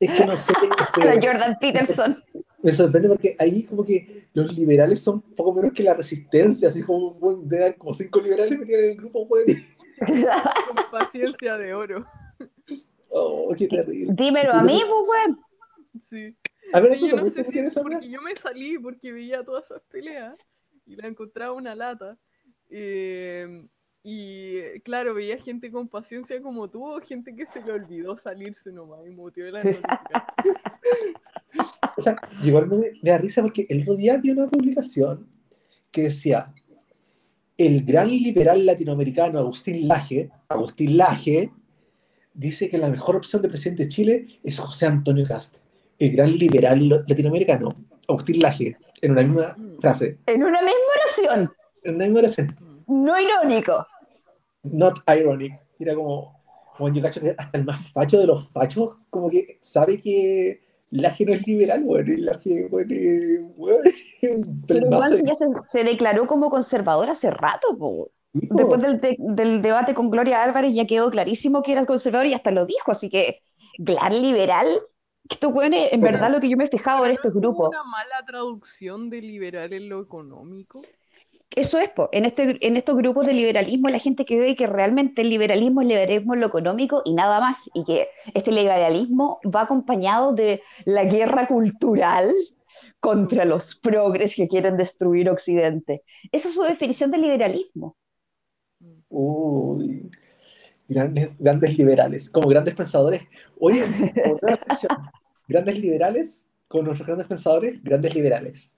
es 0.00 0.10
que 0.12 0.26
no 0.26 0.36
sé, 0.36 0.52
es 0.98 1.20
que- 1.20 1.26
Jordan 1.26 1.56
Peterson. 1.60 2.22
Me 2.62 2.72
sorprende 2.72 3.08
porque 3.08 3.36
ahí 3.38 3.62
como 3.64 3.84
que 3.84 4.28
los 4.34 4.52
liberales 4.56 5.00
son 5.00 5.20
poco 5.20 5.54
menos 5.54 5.72
que 5.72 5.82
la 5.82 5.94
resistencia, 5.94 6.68
así 6.68 6.82
como, 6.82 7.14
bueno, 7.14 7.40
de- 7.44 7.74
como 7.76 7.92
cinco 7.94 8.20
liberales 8.20 8.58
metidos 8.58 8.82
en 8.82 8.90
el 8.90 8.96
grupo, 8.96 9.28
Con 9.28 9.40
paciencia 10.90 11.56
de 11.56 11.74
oro. 11.74 12.06
Oh, 13.08 13.52
qué 13.56 13.66
terrible. 13.66 14.14
Dímelo 14.14 14.52
a 14.52 14.62
mí, 14.62 14.80
pues, 14.80 15.08
weón. 15.08 15.40
Sí. 16.08 16.36
A 16.72 16.80
ver, 16.80 16.92
Sí, 16.92 17.00
¿tú 17.00 17.08
yo 17.08 17.16
no 17.16 17.28
sé 17.28 17.44
si 17.44 17.52
porque 17.82 18.18
me 18.22 18.36
salí 18.36 18.78
porque 18.78 19.12
veía 19.12 19.42
todas 19.42 19.64
esas 19.70 19.82
peleas 19.90 20.36
y 20.86 20.94
la 20.96 21.08
encontraba 21.08 21.52
una 21.52 21.74
lata. 21.74 22.16
Eh, 22.68 23.66
y 24.04 24.60
claro, 24.80 25.12
veía 25.14 25.36
gente 25.38 25.70
con 25.70 25.88
paciencia 25.88 26.40
como 26.40 26.70
tú, 26.70 26.84
o 26.86 27.00
gente 27.00 27.34
que 27.34 27.46
se 27.46 27.60
le 27.62 27.72
olvidó 27.72 28.16
salirse 28.16 28.70
nomás 28.72 29.04
y 29.06 29.10
muteó 29.10 29.50
la. 29.50 29.62
O 31.96 32.02
sea, 32.02 32.16
igual 32.42 32.68
me, 32.68 32.76
da 33.02 33.18
risa 33.18 33.42
porque 33.42 33.66
el 33.68 33.82
otro 33.82 33.94
día 33.96 34.16
vi 34.18 34.30
una 34.30 34.48
publicación 34.48 35.26
que 35.90 36.02
decía, 36.04 36.52
el 37.56 37.84
gran 37.84 38.08
liberal 38.08 38.64
latinoamericano 38.64 39.38
Agustín 39.38 39.88
Laje, 39.88 40.30
Agustín 40.48 40.96
Laje, 40.96 41.50
dice 42.32 42.68
que 42.70 42.78
la 42.78 42.88
mejor 42.88 43.16
opción 43.16 43.42
de 43.42 43.48
presidente 43.48 43.84
de 43.84 43.88
Chile 43.88 44.26
es 44.42 44.58
José 44.58 44.86
Antonio 44.86 45.26
Cast. 45.26 45.58
El 45.98 46.12
gran 46.12 46.36
liberal 46.36 46.88
latinoamericano, 47.06 47.74
Agustín 48.08 48.40
Laje, 48.40 48.76
en 49.02 49.12
una 49.12 49.22
misma 49.22 49.56
frase, 49.80 50.18
En 50.26 50.42
una 50.42 50.60
misma 50.62 50.80
oración. 50.96 51.52
en 51.84 51.94
una 51.96 52.04
misma 52.06 52.20
oración, 52.20 52.56
No 52.86 53.20
irónico. 53.20 53.86
not 54.62 54.98
ironic. 55.08 55.58
Era 55.78 55.94
como, 55.94 56.40
bueno, 56.78 56.96
yo 56.96 57.02
cacho 57.02 57.20
que 57.20 57.34
hasta 57.36 57.58
el 57.58 57.64
más 57.64 57.90
facho 57.92 58.18
de 58.18 58.26
los 58.26 58.48
fachos, 58.48 58.96
como 59.08 59.30
que 59.30 59.58
sabe 59.60 59.98
que 60.00 60.60
Laje 60.90 61.24
no 61.24 61.32
es 61.34 61.46
liberal, 61.46 61.84
bueno, 61.84 62.12
Laje, 62.18 62.66
bueno, 62.68 62.94
bueno, 63.56 63.90
Pero 64.68 64.86
igual 64.86 65.22
ya 65.24 65.34
se, 65.34 65.46
se 65.62 65.84
declaró 65.84 66.26
como 66.26 66.50
conservador 66.50 67.10
hace 67.10 67.30
rato, 67.30 67.76
po. 67.78 68.10
Sí, 68.32 68.46
po. 68.48 68.58
Después 68.58 68.80
del, 68.82 69.00
de- 69.00 69.16
del 69.18 69.62
debate 69.62 69.94
con 69.94 70.10
Gloria 70.10 70.42
Álvarez 70.42 70.74
ya 70.74 70.86
quedó 70.86 71.10
clarísimo 71.10 71.62
que 71.62 71.72
era 71.72 71.86
conservador 71.86 72.26
y 72.26 72.34
hasta 72.34 72.50
lo 72.50 72.66
dijo, 72.66 72.90
así 72.92 73.10
que 73.10 73.42
gran 73.78 74.20
liberal, 74.20 74.80
estos 75.28 75.52
weones, 75.52 75.92
en 75.92 76.02
verdad 76.02 76.30
lo 76.30 76.40
que 76.40 76.48
yo 76.50 76.56
me 76.56 76.64
he 76.64 76.68
fijado 76.68 77.04
en 77.06 77.12
estos 77.12 77.32
¿No 77.34 77.50
hubo 77.50 77.62
grupos, 77.62 77.70
una 77.70 77.84
mala 77.84 78.24
traducción 78.26 79.10
de 79.10 79.20
liberal 79.22 79.72
en 79.72 79.88
lo 79.88 80.00
económico? 80.02 80.82
Eso 81.56 81.78
es, 81.80 81.88
po. 81.90 82.08
En, 82.12 82.24
este, 82.24 82.64
en 82.64 82.76
estos 82.76 82.96
grupos 82.96 83.26
de 83.26 83.32
liberalismo 83.32 83.88
la 83.88 83.98
gente 83.98 84.24
cree 84.24 84.54
que 84.54 84.68
realmente 84.68 85.22
el 85.22 85.30
liberalismo 85.30 85.80
es 85.82 85.88
liberalismo 85.88 86.34
en 86.34 86.40
lo 86.40 86.46
económico 86.46 87.02
y 87.04 87.12
nada 87.12 87.40
más, 87.40 87.68
y 87.74 87.84
que 87.84 88.08
este 88.34 88.52
liberalismo 88.52 89.40
va 89.44 89.62
acompañado 89.62 90.32
de 90.32 90.62
la 90.84 91.04
guerra 91.04 91.48
cultural 91.48 92.32
contra 93.00 93.44
los 93.44 93.74
progres 93.74 94.36
que 94.36 94.46
quieren 94.46 94.76
destruir 94.76 95.28
Occidente. 95.28 96.04
Esa 96.30 96.48
es 96.48 96.54
su 96.54 96.62
definición 96.62 97.10
de 97.10 97.18
liberalismo. 97.18 97.96
Uy, 99.08 100.08
grandes, 100.88 101.30
grandes 101.38 101.76
liberales, 101.76 102.30
como 102.30 102.48
grandes 102.48 102.74
pensadores. 102.74 103.22
Oye, 103.58 103.84
como 104.24 104.38
grandes 105.48 105.78
liberales, 105.80 106.46
con 106.68 106.84
nuestros 106.84 107.08
grandes 107.08 107.26
pensadores, 107.26 107.82
grandes 107.82 108.14
liberales. 108.14 108.76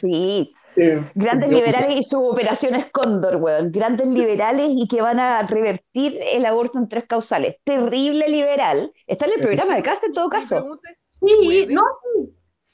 Sí, 0.00 0.54
Eh, 0.76 1.10
grandes 1.14 1.50
liberales 1.50 1.96
y 1.96 2.02
sus 2.04 2.20
operaciones 2.22 2.86
Cóndor, 2.92 3.36
weón. 3.36 3.72
Grandes 3.72 4.08
liberales 4.08 4.68
y 4.70 4.86
que 4.86 5.02
van 5.02 5.18
a 5.18 5.42
revertir 5.42 6.18
el 6.22 6.46
aborto 6.46 6.78
en 6.78 6.88
tres 6.88 7.06
causales. 7.08 7.56
Terrible 7.64 8.28
liberal. 8.28 8.92
Está 9.06 9.26
en 9.26 9.32
el 9.32 9.40
programa 9.40 9.74
de 9.74 9.82
casa 9.82 10.06
en 10.06 10.12
todo 10.12 10.28
caso. 10.28 10.80
Sí, 11.20 11.66
no, 11.70 11.82
sí. 12.02 12.32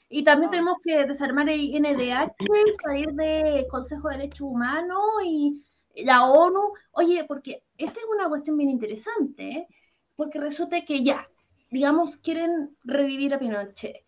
Y 0.09 0.23
también 0.23 0.51
tenemos 0.51 0.75
que 0.83 1.05
desarmar 1.05 1.49
el 1.49 1.61
INDH, 1.61 2.35
salir 2.83 3.09
del 3.13 3.67
Consejo 3.67 4.09
de 4.09 4.17
Derechos 4.17 4.47
Humanos 4.47 5.01
y 5.25 5.63
la 5.95 6.29
ONU. 6.29 6.73
Oye, 6.91 7.25
porque 7.25 7.63
esta 7.77 7.99
es 7.99 8.05
una 8.13 8.29
cuestión 8.29 8.57
bien 8.57 8.69
interesante, 8.69 9.49
¿eh? 9.49 9.67
porque 10.15 10.39
resulta 10.39 10.85
que 10.85 11.03
ya, 11.03 11.27
digamos, 11.71 12.17
quieren 12.17 12.77
revivir 12.83 13.33
a 13.33 13.39
Pinochet, 13.39 14.04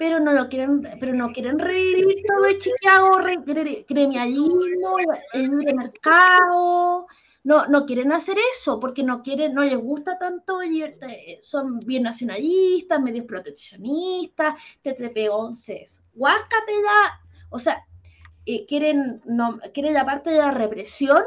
pero 0.00 0.18
no 0.18 0.32
lo 0.32 0.48
quieren, 0.48 0.80
pero 0.98 1.12
no 1.12 1.30
quieren 1.30 1.58
revivir 1.58 2.22
todo 2.26 2.46
el 2.46 2.58
Chicago, 2.58 3.18
re- 3.18 3.36
gre- 3.44 3.84
gremialismo, 3.86 4.96
el 5.34 5.42
libre 5.42 5.74
mercado. 5.74 7.06
No, 7.44 7.66
no 7.66 7.84
quieren 7.84 8.10
hacer 8.12 8.38
eso 8.54 8.80
porque 8.80 9.02
no 9.02 9.22
quieren, 9.22 9.52
no 9.54 9.62
les 9.62 9.76
gusta 9.76 10.18
tanto, 10.18 10.62
eh, 10.62 11.38
son 11.42 11.80
bien 11.80 12.04
nacionalistas, 12.04 13.00
medios 13.02 13.26
proteccionistas, 13.26 14.54
TTP-11 14.82 15.82
es 15.82 16.02
guácatela, 16.14 17.20
o 17.50 17.58
sea, 17.58 17.84
eh, 18.46 18.64
quieren, 18.66 19.20
no, 19.26 19.58
quieren 19.74 19.92
la 19.94 20.06
parte 20.06 20.30
de 20.30 20.38
la 20.38 20.50
represión, 20.50 21.22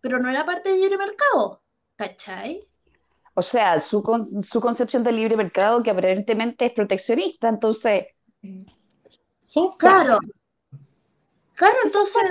pero 0.00 0.20
no 0.20 0.30
la 0.30 0.44
parte 0.46 0.70
del 0.70 0.80
libre 0.80 0.98
mercado, 0.98 1.62
¿cachai? 1.96 2.68
O 3.34 3.42
sea, 3.42 3.80
su, 3.80 4.02
con- 4.02 4.44
su 4.44 4.60
concepción 4.60 5.02
del 5.02 5.16
libre 5.16 5.36
mercado 5.36 5.82
que 5.82 5.90
aparentemente 5.90 6.66
es 6.66 6.72
proteccionista. 6.72 7.48
Entonces, 7.48 8.06
Son 9.46 9.70
Claro, 9.78 10.18
claro, 11.54 11.76
entonces 11.84 12.22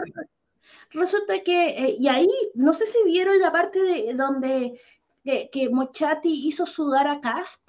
resulta 0.91 1.41
que, 1.43 1.69
eh, 1.69 1.95
y 1.97 2.07
ahí, 2.07 2.29
no 2.55 2.73
sé 2.73 2.85
si 2.85 3.03
vieron 3.03 3.39
la 3.39 3.51
parte 3.51 3.79
de 3.81 4.13
donde 4.13 4.79
que, 5.23 5.49
que 5.51 5.69
Mochati 5.69 6.47
hizo 6.47 6.65
sudar 6.65 7.07
a 7.07 7.21
Cast. 7.21 7.61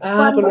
Ah, 0.00 0.30
con 0.34 0.44
lo- 0.44 0.50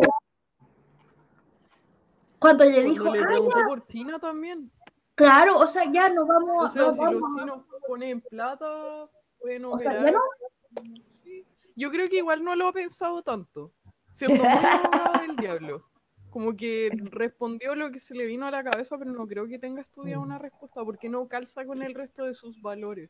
cuando 2.40 2.66
le 2.66 2.72
cuando 2.74 2.90
dijo, 2.92 3.10
le 3.16 3.20
"Ah, 3.22 3.26
preguntó 3.28 3.60
por 3.66 3.86
China 3.88 4.20
también. 4.20 4.72
claro, 5.16 5.58
o 5.58 5.68
sea, 5.68 5.90
ya 5.92 6.10
nos 6.10 6.26
O 6.26 6.28
vamos, 6.28 6.74
sea, 6.74 6.82
nos 6.88 6.98
si 6.98 7.04
los 7.06 7.22
chinos 7.36 7.64
ponen 7.88 8.22
plata, 8.22 9.10
pueden 9.40 9.66
O 9.66 9.78
sea, 9.80 9.94
ya 9.94 10.12
no-. 10.12 10.20
Yo 11.76 11.92
creo 11.92 12.10
que 12.10 12.18
igual 12.18 12.44
no 12.44 12.56
lo 12.56 12.68
ha 12.70 12.74
pensado 12.74 13.22
tanto, 13.22 13.74
siendo 14.12 14.44
muy 14.44 15.22
del 15.28 15.36
diablo. 15.36 15.90
Como 16.36 16.54
que 16.54 16.90
respondió 17.12 17.76
lo 17.76 17.92
que 17.92 18.00
se 18.00 18.14
le 18.14 18.26
vino 18.26 18.46
a 18.46 18.52
la 18.52 18.62
cabeza, 18.62 18.98
pero 18.98 19.14
no 19.14 19.26
creo 19.26 19.48
que 19.48 19.58
tenga 19.58 19.80
estudiado 19.80 20.22
una 20.22 20.38
respuesta, 20.38 20.84
porque 20.84 21.08
no 21.08 21.30
calza 21.30 21.66
con 21.66 21.82
el 21.82 21.96
resto 21.96 22.26
de 22.26 22.34
sus 22.34 22.62
valores. 22.62 23.10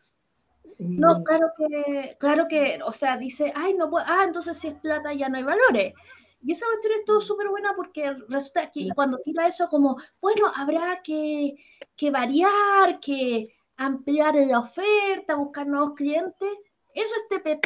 No, 0.78 1.24
claro 1.24 1.48
que, 1.58 2.16
claro 2.20 2.46
que, 2.48 2.78
o 2.86 2.92
sea, 2.92 3.18
dice, 3.18 3.52
ay, 3.56 3.74
no 3.74 3.90
puedo, 3.90 4.06
ah, 4.08 4.26
entonces 4.26 4.56
si 4.60 4.68
es 4.68 4.76
plata 4.76 5.12
ya 5.12 5.28
no 5.28 5.38
hay 5.38 5.44
valores. 5.44 5.96
Y 6.44 6.52
esa 6.52 6.68
cuestión 6.68 6.94
es 7.00 7.06
todo 7.06 7.20
súper 7.20 7.50
buena 7.50 7.74
porque 7.76 8.16
resulta 8.30 8.70
que 8.70 8.90
cuando 8.94 9.18
tira 9.18 9.48
eso 9.48 9.68
como, 9.70 9.98
bueno, 10.22 10.46
habrá 10.56 11.02
que, 11.02 11.56
que 11.96 12.12
variar, 12.12 13.00
que 13.00 13.56
ampliar 13.78 14.36
la 14.36 14.60
oferta, 14.60 15.36
buscar 15.36 15.66
nuevos 15.66 15.96
clientes, 15.96 16.50
eso 16.94 17.16
es 17.16 17.42
TPP 17.42 17.66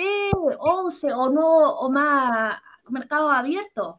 11 0.58 1.12
o 1.12 1.30
no, 1.30 1.72
o 1.80 1.92
más 1.92 2.62
mercados 2.88 3.34
abiertos. 3.34 3.98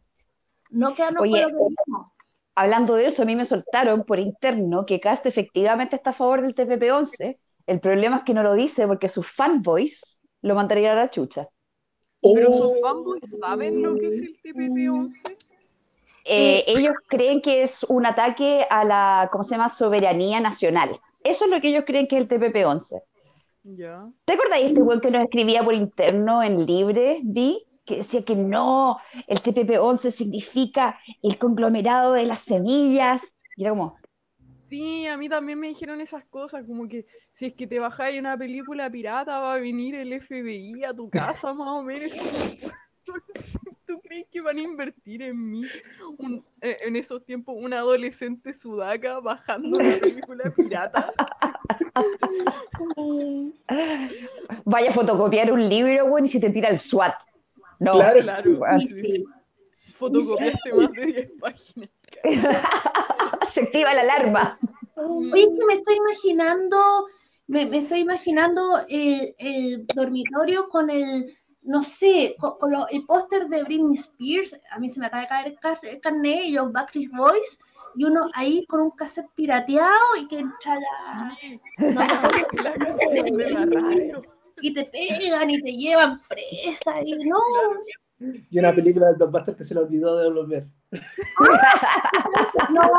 No 0.71 0.95
quedarnos 0.95 1.23
Oye, 1.23 1.43
con 1.45 1.53
lo 1.53 1.59
que 1.59 1.65
dijimos. 1.77 2.07
hablando 2.55 2.95
de 2.95 3.07
eso, 3.07 3.23
a 3.23 3.27
mí 3.27 3.37
me 3.37 3.45
soltaron 3.45 4.05
por 4.05 4.19
interno 4.19 4.87
que 4.87 5.01
Cast 5.01 5.27
efectivamente 5.27 5.97
está 5.97 6.11
a 6.11 6.15
favor 6.15 6.43
del 6.43 6.55
TPP-11. 6.55 7.39
El 7.67 7.81
problema 7.81 8.19
es 8.19 8.23
que 8.25 8.35
no 8.35 8.43
lo 8.43 8.55
dice 8.55 8.87
porque 8.87 9.09
sus 9.09 9.27
fanboys 9.31 10.19
lo 10.43 10.55
mandarían 10.55 10.97
a 10.97 11.03
la 11.03 11.11
chucha. 11.11 11.49
Pero 12.23 12.51
Oh. 12.51 12.53
sus 12.53 12.81
fanboys 12.81 13.39
saben 13.39 13.83
lo 13.83 13.95
que 13.97 14.09
es 14.09 14.21
el 14.21 14.37
TPP-11. 14.43 15.37
Eh, 16.25 16.65
ellos 16.67 16.95
creen 17.09 17.41
que 17.41 17.63
es 17.63 17.83
un 17.85 18.05
ataque 18.07 18.67
a 18.69 18.85
la, 18.85 19.29
¿cómo 19.33 19.43
se 19.43 19.53
llama?, 19.53 19.71
soberanía 19.71 20.39
nacional. 20.41 21.01
Eso 21.25 21.47
es 21.47 21.51
lo 21.51 21.61
que 21.61 21.69
ellos 21.69 21.85
creen 21.87 22.07
que 22.07 22.17
es 22.19 22.23
el 22.23 22.29
TPP-11. 22.29 23.01
Ya. 23.63 24.07
¿Te 24.25 24.35
acordáis 24.35 24.65
de 24.65 24.69
este 24.71 24.83
weón 24.83 25.01
que 25.01 25.11
nos 25.11 25.23
escribía 25.25 25.63
por 25.65 25.75
interno 25.75 26.43
en 26.43 26.67
Libre, 26.67 27.21
Vi? 27.23 27.67
Que 27.85 27.97
decía 27.97 28.25
que 28.25 28.37
no, 28.37 28.99
el 29.27 29.43
TPP-11 29.43 30.11
significa 30.11 30.99
el 31.23 31.39
conglomerado 31.39 32.13
de 32.13 32.25
las 32.25 32.41
semillas. 32.41 33.23
Y 33.57 33.63
era 33.63 33.71
como, 33.73 33.99
Sí, 34.69 35.07
a 35.09 35.17
mí 35.17 35.29
también 35.29 35.59
me 35.59 35.67
dijeron 35.67 36.01
esas 36.01 36.25
cosas, 36.27 36.65
como 36.65 36.87
que 36.87 37.05
si 37.33 37.47
es 37.47 37.55
que 37.55 37.67
te 37.67 37.81
bajáis 37.81 38.21
una 38.21 38.39
película 38.39 38.89
pirata 38.89 39.41
va 39.41 39.55
a 39.55 39.59
venir 39.59 39.97
el 39.97 40.13
FBI 40.13 40.85
a 40.85 40.95
tu 40.95 41.11
casa 41.11 41.53
más 41.55 41.69
o 41.69 41.83
menos. 41.83 42.11
¿Tú 43.87 44.01
crees 44.03 44.27
que 44.31 44.41
van 44.41 44.59
a 44.59 44.63
invertir 44.63 45.23
en 45.23 45.51
mí 45.51 45.63
un- 46.19 46.45
eh, 46.61 46.77
en 46.83 46.95
esos 46.95 47.25
tiempos 47.25 47.57
un 47.59 47.73
adolescente 47.75 48.55
sudaca 48.55 49.19
bajando 49.19 49.79
una 49.79 49.99
película 49.99 50.45
pirata? 50.55 51.13
vaya 54.65 54.91
a 54.91 54.95
fotocopiar 54.95 55.53
un 55.53 55.69
libro, 55.69 56.05
weón, 56.07 56.27
y 56.27 56.29
se 56.29 56.39
te 56.39 56.51
tira 56.51 56.69
el 56.69 56.79
SWAT. 56.79 57.15
No, 57.81 57.93
Claro. 57.93 58.21
Claro, 58.21 58.51
weón, 58.59 58.81
Sí, 58.81 58.89
sí. 58.89 59.25
fotocopiaste 59.95 60.73
más 60.75 60.93
de 60.93 61.07
10 61.07 61.31
páginas. 61.41 61.91
se 63.51 63.61
activa 63.63 63.95
la 63.95 64.01
alarma. 64.03 64.59
Oye, 64.97 65.49
me 65.67 65.75
estoy 65.75 65.97
imaginando, 65.97 67.07
me, 67.47 67.67
me 67.67 67.79
estoy 67.79 68.01
imaginando 68.01 68.81
el, 68.89 69.35
el 69.39 69.87
dormitorio 69.95 70.69
con 70.69 70.91
el, 70.91 71.35
no 71.63 71.83
sé, 71.83 72.37
con, 72.39 72.59
con 72.59 72.71
lo- 72.73 72.89
el 72.89 73.05
póster 73.07 73.49
de 73.49 73.63
Britney 73.65 73.97
Spears, 73.99 74.59
a 74.71 74.79
mí 74.79 74.89
se 74.89 75.01
me 75.01 75.07
acaba 75.07 75.23
de 75.23 75.29
caer 75.29 75.47
el, 75.49 75.59
car- 75.59 75.79
el 75.83 76.01
carnet 76.01 76.45
y 76.45 76.53
los 76.53 76.71
Backstreet 76.73 77.11
Boys, 77.13 77.59
y 77.97 78.05
uno 78.05 78.21
ahí 78.35 78.65
con 78.67 78.83
un 78.83 78.91
cassette 78.93 79.27
pirateado 79.35 80.17
y 80.21 80.29
que 80.29 80.39
entra 80.39 80.77
la... 80.77 81.31
Sí, 81.37 81.61
no 81.79 82.01
sé, 82.09 82.63
la 82.63 82.75
canción 82.75 83.37
de 83.37 83.51
la 83.51 83.67
radio. 83.67 84.23
Y 84.63 84.75
te 84.75 84.85
pegan 84.85 85.51
y 85.51 85.63
te 85.63 85.73
llevan 85.73 86.21
presa, 86.29 87.01
y 87.05 87.17
no, 87.25 87.39
Y 88.51 88.59
una 88.59 88.75
película 88.75 89.09
de 89.09 89.15
Blockbuster 89.15 89.57
que 89.57 89.65
se 89.65 89.75
le 89.75 89.81
olvidó 89.81 90.19
de 90.19 90.31
volver. 90.31 90.67
no, 92.71 92.91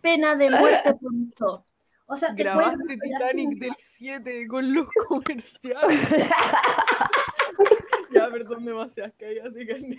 pena 0.00 0.34
de 0.34 0.50
muerte 0.50 0.94
por 0.94 1.12
eso. 1.32 1.66
O 2.06 2.16
sea, 2.16 2.34
te 2.34 2.42
Grabaste 2.42 2.98
Titanic 2.98 3.58
del 3.58 3.72
7 3.78 4.46
con 4.46 4.74
los 4.74 4.86
comerciales. 5.08 6.00
ya, 8.12 8.28
perdón, 8.30 8.66
demasiadas 8.66 9.14
caídas 9.18 9.54
de 9.54 9.66
carne. 9.66 9.96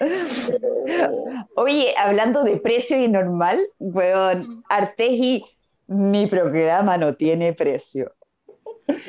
Oye, 1.56 1.96
hablando 1.98 2.44
de 2.44 2.58
precio 2.58 3.00
y 3.00 3.08
normal, 3.08 3.60
weón, 3.80 4.63
Artegi, 4.70 5.44
mi 5.88 6.28
programa 6.28 6.98
no 6.98 7.16
tiene 7.16 7.54
precio. 7.54 8.13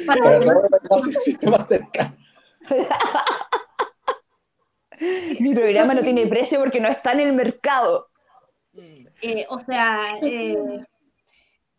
Para- 0.06 0.40
Para 0.40 0.68
todos 0.88 1.06
los 1.06 1.24
sistemas 1.24 1.66
cercanos. 1.68 2.16
Mi 5.40 5.54
programa 5.54 5.94
no 5.94 6.02
tiene 6.02 6.26
precio 6.26 6.60
porque 6.60 6.80
no 6.80 6.88
está 6.88 7.12
en 7.12 7.20
el 7.20 7.32
mercado. 7.32 8.08
Eh, 9.22 9.46
o 9.48 9.58
sea, 9.60 10.18
eh, 10.22 10.56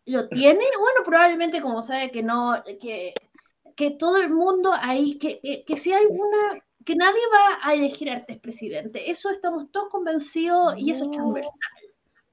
lo 0.06 0.28
tiene, 0.28 0.64
bueno, 0.78 1.00
probablemente 1.04 1.60
como 1.60 1.82
sabe 1.82 2.10
que 2.10 2.22
no, 2.22 2.62
que, 2.80 3.14
que 3.74 3.90
todo 3.92 4.18
el 4.18 4.30
mundo 4.30 4.72
ahí, 4.74 5.18
que, 5.18 5.40
que, 5.40 5.64
que 5.64 5.76
si 5.76 5.92
hay 5.92 6.04
una, 6.06 6.62
que 6.84 6.94
nadie 6.94 7.20
va 7.32 7.58
a 7.62 7.74
elegir 7.74 8.10
a 8.10 8.16
Artes 8.16 8.38
presidente, 8.38 9.10
eso 9.10 9.30
estamos 9.30 9.70
todos 9.72 9.88
convencidos 9.90 10.74
y 10.76 10.90
eso 10.90 11.04
es 11.04 11.10
transversal. 11.10 11.70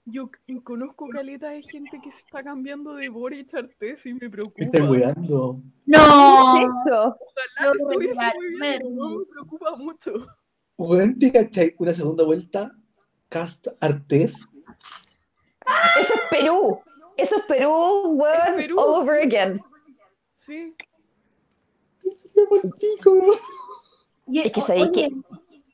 Yo 0.05 0.29
conozco 0.63 1.07
caleta 1.07 1.49
de 1.51 1.63
gente 1.63 1.99
que 2.03 2.11
se 2.11 2.19
está 2.19 2.43
cambiando 2.43 2.93
de 2.95 3.07
Boric 3.07 3.53
a 3.55 3.59
Artés 3.59 4.05
y 4.05 4.13
me 4.13 4.29
preocupa. 4.29 4.55
Me 4.59 4.65
estoy 4.65 4.81
weando. 4.81 5.61
No, 5.85 6.53
¿Qué 6.55 6.65
es 6.65 6.71
eso? 6.85 7.17
Ojalá 7.19 7.55
te 7.57 7.63
Yo 7.63 7.71
estuviese 7.87 8.19
real- 8.19 8.33
muy 8.35 8.49
me- 8.55 8.69
bien, 8.69 8.79
pero 8.81 8.89
no 8.89 9.09
me 9.19 9.25
preocupa 9.25 9.75
mucho. 9.77 10.11
Weón, 10.77 11.17
¿te 11.19 11.31
cachai? 11.31 11.75
Una 11.79 11.93
segunda 11.93 12.23
vuelta. 12.25 12.71
Cast 13.29 13.67
Artés. 13.79 14.33
Eso 15.99 16.13
es 16.13 16.21
Perú. 16.29 16.79
Eso 17.15 17.37
es 17.37 17.43
Perú, 17.45 17.71
weón, 18.15 18.35
Es 18.47 18.53
Perú, 18.55 18.79
all 18.79 19.01
over 19.03 19.21
sí. 19.21 19.27
again. 19.27 19.61
Sí. 20.35 20.75
Se 21.99 22.29
llama 22.41 22.57
el 22.63 22.71
pico. 22.73 23.37
Y, 24.27 24.39
Es 24.41 24.51
que 24.51 24.61
sabéis 24.61 24.89
oye, 24.89 25.09
que- 25.09 25.15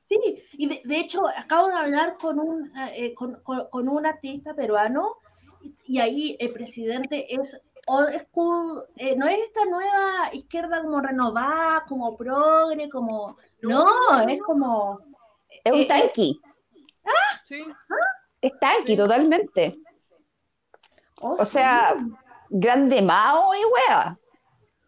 Sí, 0.09 0.17
y 0.53 0.67
de, 0.67 0.81
de 0.85 0.99
hecho 0.99 1.21
acabo 1.27 1.67
de 1.67 1.75
hablar 1.75 2.17
con 2.19 2.39
un, 2.39 2.65
eh, 2.75 2.93
eh, 2.95 3.13
con, 3.13 3.35
con- 3.43 3.69
con 3.69 3.87
un 3.87 4.07
artista 4.07 4.55
peruano 4.55 5.17
y, 5.85 5.99
ahí 5.99 6.35
el 6.39 6.51
presidente 6.51 7.31
es 7.35 7.61
old 7.85 8.19
school, 8.25 8.85
eh, 8.95 9.15
no 9.15 9.27
es 9.27 9.37
esta 9.37 9.65
nueva 9.65 10.33
izquierda 10.33 10.81
como 10.81 10.99
renovada, 10.99 11.85
como 11.87 12.17
progre, 12.17 12.89
como... 12.89 13.37
No, 13.61 13.85
es 14.27 14.41
como... 14.41 14.99
Es 15.63 15.73
un 15.73 15.81
eh, 15.81 15.87
tanqui, 15.87 16.41
Sí. 17.45 17.63
es 18.41 18.59
tanqui 18.59 18.93
sí. 18.93 18.97
totalmente. 18.97 19.77
oh, 21.21 21.35
O 21.39 21.45
sea, 21.45 21.95
grande 22.49 23.01
mao 23.01 23.53
y 23.53 23.63
wea. 23.73 24.17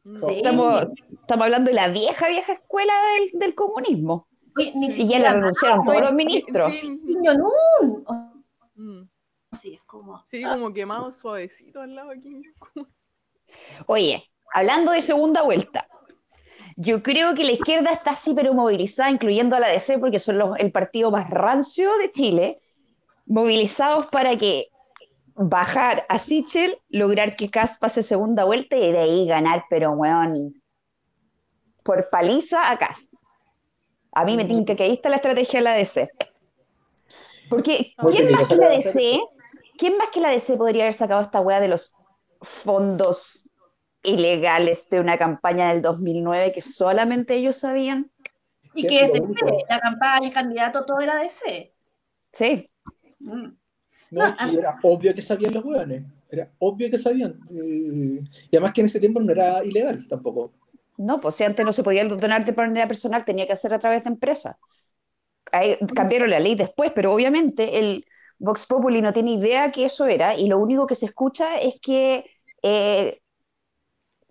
Mm. 0.04 0.20
Sí. 0.20 0.34
Estamos, 0.38 0.88
estamos 1.22 1.46
hablando 1.46 1.70
de 1.70 1.76
la 1.76 1.90
vieja, 1.90 2.28
vieja 2.28 2.54
escuela 2.54 2.94
del, 3.20 3.40
del 3.40 3.54
comunismo. 3.56 4.28
Oye, 4.58 4.72
ni 4.76 4.86
Y 4.86 4.90
ya 4.90 4.90
le 4.90 4.92
siquiera 4.94 5.34
renunciaron 5.34 5.86
todos 5.86 6.02
los 6.02 6.14
ministros. 6.14 6.74
Sí. 6.76 7.00
Oh, 8.06 8.32
mm. 8.76 9.02
sí, 9.54 9.74
es 9.76 9.82
como... 9.84 10.22
Sí, 10.26 10.44
como 10.44 10.74
quemado 10.74 11.12
suavecito 11.12 11.82
al 11.82 11.96
lado 11.96 12.12
aquí. 12.12 12.42
Oye, 13.88 14.24
hablando 14.54 14.92
de 14.92 15.02
segunda 15.02 15.42
vuelta, 15.42 15.88
yo 16.78 17.04
creo 17.04 17.36
que 17.36 17.44
la 17.44 17.52
izquierda 17.52 17.92
está 17.92 18.12
así 18.12 18.34
pero 18.34 18.54
movilizada, 18.54 19.12
incluyendo 19.12 19.56
a 19.56 19.60
la 19.60 19.68
DC, 19.68 20.00
porque 20.00 20.20
son 20.20 20.38
los- 20.38 20.58
el 20.58 20.72
partido 20.72 21.12
más 21.12 21.30
rancio 21.30 21.96
de 21.98 22.12
Chile, 22.12 22.62
movilizados 23.26 24.08
para 24.08 24.38
que 24.38 24.68
bajar 25.36 26.06
a 26.10 26.18
Sichel, 26.18 26.78
lograr 26.90 27.36
que 27.36 27.50
Cast 27.50 27.80
pase 27.80 28.04
segunda 28.04 28.44
vuelta 28.44 28.76
y 28.76 28.92
de 28.92 28.98
ahí 29.00 29.28
ganar, 29.28 29.66
pero 29.70 29.92
weón, 29.92 30.62
por 31.84 32.10
paliza 32.10 32.72
a 32.72 32.78
Cast. 32.78 33.11
A 34.14 34.26
mí 34.26 34.36
me 34.36 34.46
tinca 34.46 34.76
que 34.76 34.84
ahí 34.84 34.94
está 34.94 35.10
la 35.10 35.18
estrategia 35.18 35.60
de 35.60 35.64
la 35.64 35.74
DC. 35.74 36.10
Porque, 37.50 37.94
Muy 37.98 38.14
¿quién 38.14 38.32
más 38.32 38.48
que 38.48 38.56
la 38.56 38.70
DC? 38.70 39.20
¿Quién 39.78 39.98
más 39.98 40.10
que 40.10 40.22
la 40.22 40.30
DC 40.30 40.58
podría 40.58 40.84
haber 40.84 40.96
sacado 40.96 41.22
esta 41.22 41.42
weá 41.42 41.60
de 41.60 41.68
los 41.68 41.94
fondos 42.42 43.48
ilegales 44.04 44.90
de 44.90 45.00
una 45.00 45.18
campaña 45.18 45.70
del 45.70 45.82
2009 45.82 46.52
que 46.54 46.62
solamente 46.62 47.36
ellos 47.36 47.58
sabían? 47.58 48.12
Y 48.74 48.88
que 48.88 49.06
es 49.06 49.14
de 49.14 49.20
bonito. 49.20 49.48
C, 49.48 49.56
la 49.70 49.80
campaña, 49.80 50.28
el 50.28 50.34
candidato, 50.34 50.86
todo 50.86 51.00
era 51.00 51.18
de 51.18 51.30
C. 51.30 51.74
Sí. 52.32 52.70
Mm. 53.20 53.48
No, 54.12 54.28
No, 54.28 54.52
y 54.52 54.58
era 54.58 54.78
obvio 54.84 55.14
que 55.14 55.22
sabían 55.22 55.54
los 55.54 55.64
hueones. 55.64 56.04
Era 56.30 56.52
obvio 56.60 56.90
que 56.90 56.98
sabían. 56.98 57.40
Eh, 57.50 58.22
Y 58.52 58.56
además 58.56 58.74
que 58.74 58.82
en 58.82 58.88
ese 58.88 59.00
tiempo 59.00 59.20
no 59.20 59.32
era 59.32 59.64
ilegal 59.64 60.06
tampoco. 60.08 60.54
No, 61.08 61.20
pues 61.20 61.42
antes 61.42 61.66
no 61.66 61.74
se 61.74 61.84
podía 61.84 62.06
donar 62.06 62.46
de 62.46 62.54
manera 62.54 62.88
personal, 62.88 63.26
tenía 63.26 63.48
que 63.48 63.54
hacer 63.54 63.74
a 63.74 63.80
través 63.80 64.04
de 64.04 64.10
empresa. 64.12 64.60
Ahí 65.52 65.78
cambiaron 65.96 66.30
la 66.30 66.40
ley 66.40 66.56
después, 66.56 66.92
pero 66.96 67.14
obviamente 67.14 67.80
el 67.80 68.06
Vox 68.40 68.66
Populi 68.68 69.02
no 69.02 69.14
tiene 69.14 69.34
idea 69.34 69.72
que 69.72 69.86
eso 69.86 70.06
era 70.08 70.36
y 70.38 70.48
lo 70.48 70.60
único 70.60 70.88
que 70.88 70.96
se 70.96 71.08
escucha 71.08 71.60
es 71.60 71.76
que 71.82 72.26
eh, 72.64 73.22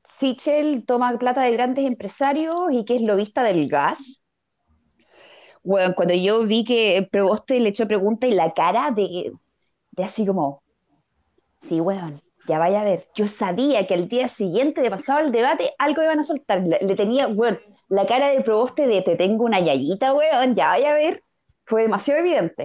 Sichel 0.04 0.84
toma 0.84 1.16
plata 1.18 1.40
de 1.40 1.52
grandes 1.52 1.86
empresarios 1.86 2.70
y 2.70 2.84
que 2.84 2.96
es 2.96 3.02
lobista 3.02 3.42
del 3.42 3.66
gas. 3.66 4.22
Bueno, 5.62 5.94
cuando 5.94 6.14
yo 6.14 6.44
vi 6.46 6.64
que 6.64 7.06
Proboste 7.10 7.60
le 7.60 7.70
echó 7.70 7.86
pregunta 7.86 8.26
y 8.26 8.32
la 8.32 8.52
cara 8.54 8.90
de, 8.90 9.32
de 9.92 10.04
así 10.04 10.26
como, 10.26 10.62
sí, 11.62 11.80
weón, 11.80 12.22
ya 12.50 12.58
vaya 12.58 12.80
a 12.80 12.84
ver. 12.84 13.06
Yo 13.14 13.28
sabía 13.28 13.86
que 13.86 13.94
al 13.94 14.08
día 14.08 14.26
siguiente 14.26 14.80
de 14.80 14.90
pasado 14.90 15.20
el 15.20 15.32
debate 15.32 15.70
algo 15.78 16.02
iban 16.02 16.18
a 16.18 16.24
soltar. 16.24 16.62
Le, 16.62 16.96
tenía, 16.96 17.28
weón, 17.28 17.60
la 17.88 18.06
cara 18.06 18.30
del 18.30 18.42
Proboste 18.42 18.86
de 18.88 19.02
te 19.02 19.16
tengo 19.16 19.44
una 19.44 19.60
yayita, 19.60 20.12
weón, 20.12 20.56
ya 20.56 20.68
vaya 20.68 20.90
a 20.90 20.94
ver. 20.94 21.22
Fue 21.64 21.82
demasiado 21.82 22.20
evidente. 22.20 22.64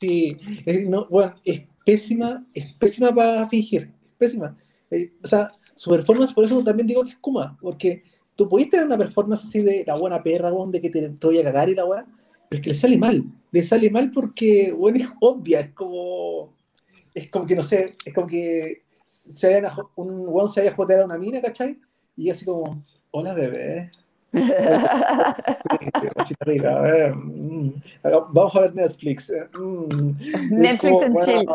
Sí, 0.00 0.36
eh, 0.64 0.84
no, 0.88 1.06
bueno, 1.08 1.34
es 1.44 1.62
pésima, 1.84 2.46
es 2.54 2.72
pésima 2.74 3.12
para 3.12 3.48
fingir, 3.48 3.92
es 4.04 4.14
pésima. 4.16 4.56
Eh, 4.90 5.12
o 5.24 5.26
sea, 5.26 5.50
su 5.74 5.90
performance, 5.90 6.32
por 6.32 6.44
eso 6.44 6.62
también 6.62 6.86
digo 6.86 7.02
que 7.02 7.10
es 7.10 7.18
Kuma, 7.18 7.58
porque 7.60 8.04
tú 8.36 8.48
podés 8.48 8.70
tener 8.70 8.86
una 8.86 8.98
performance 8.98 9.44
así 9.44 9.60
de 9.60 9.82
la 9.86 9.96
buena 9.96 10.22
perra, 10.22 10.52
weón, 10.52 10.70
de 10.70 10.80
que 10.80 10.90
te, 10.90 11.08
te 11.08 11.26
voy 11.26 11.40
a 11.40 11.42
cagar 11.42 11.68
y 11.68 11.74
la 11.74 11.84
weá, 11.84 12.06
pero 12.48 12.60
es 12.60 12.62
que 12.62 12.70
le 12.70 12.76
sale 12.76 12.98
mal, 12.98 13.24
le 13.50 13.62
sale 13.64 13.90
mal 13.90 14.12
porque, 14.12 14.72
bueno, 14.72 14.98
es 14.98 15.08
obvia, 15.20 15.60
es 15.60 15.72
como, 15.72 16.54
es 17.12 17.28
como 17.28 17.46
que, 17.46 17.56
no 17.56 17.62
sé, 17.64 17.96
es 18.04 18.14
como 18.14 18.28
que 18.28 18.85
se 19.06 19.46
vayan 19.48 19.66
a 19.66 19.70
jo- 19.70 19.92
un 19.96 20.28
weón 20.28 20.48
se 20.50 20.60
vaya 20.60 20.72
a 20.72 20.76
jotear 20.76 21.00
a 21.02 21.04
una 21.06 21.18
mina, 21.18 21.40
¿cachai? 21.42 21.80
Y 22.16 22.30
así 22.30 22.44
como, 22.44 22.84
hola 23.10 23.34
bebé, 23.34 23.92
Sí, 26.00 26.08
cosita 26.14 26.44
rica, 26.44 26.80
vamos 28.32 28.56
a 28.56 28.60
ver 28.60 28.74
Netflix. 28.74 29.30
eh, 29.30 29.48
mm. 29.58 30.10
Netflix 30.50 31.00
bueno, 31.12 31.20
chill. 31.24 31.46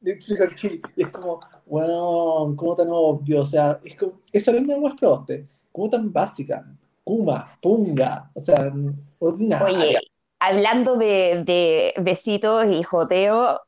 Netflix 0.00 0.40
and 0.40 0.54
chill. 0.54 0.82
Y 0.96 1.02
es 1.04 1.08
como, 1.10 1.40
bueno, 1.66 2.54
como 2.56 2.74
tan 2.76 2.88
obvio. 2.90 3.40
O 3.42 3.46
sea, 3.46 3.80
es 3.84 3.96
como, 3.96 4.20
esa 4.32 4.52
es 4.52 4.66
la 4.66 4.78
más 4.78 4.94
probaste. 4.94 5.46
Como 5.72 5.90
tan 5.90 6.12
básica. 6.12 6.64
Kuma, 7.04 7.58
punga. 7.60 8.30
O 8.34 8.40
sea, 8.40 8.72
ordinaria. 9.18 9.64
Oye, 9.64 9.98
hablando 10.38 10.96
de, 10.96 11.42
de 11.46 11.94
besitos 12.02 12.66
y 12.70 12.82
joteo, 12.82 13.60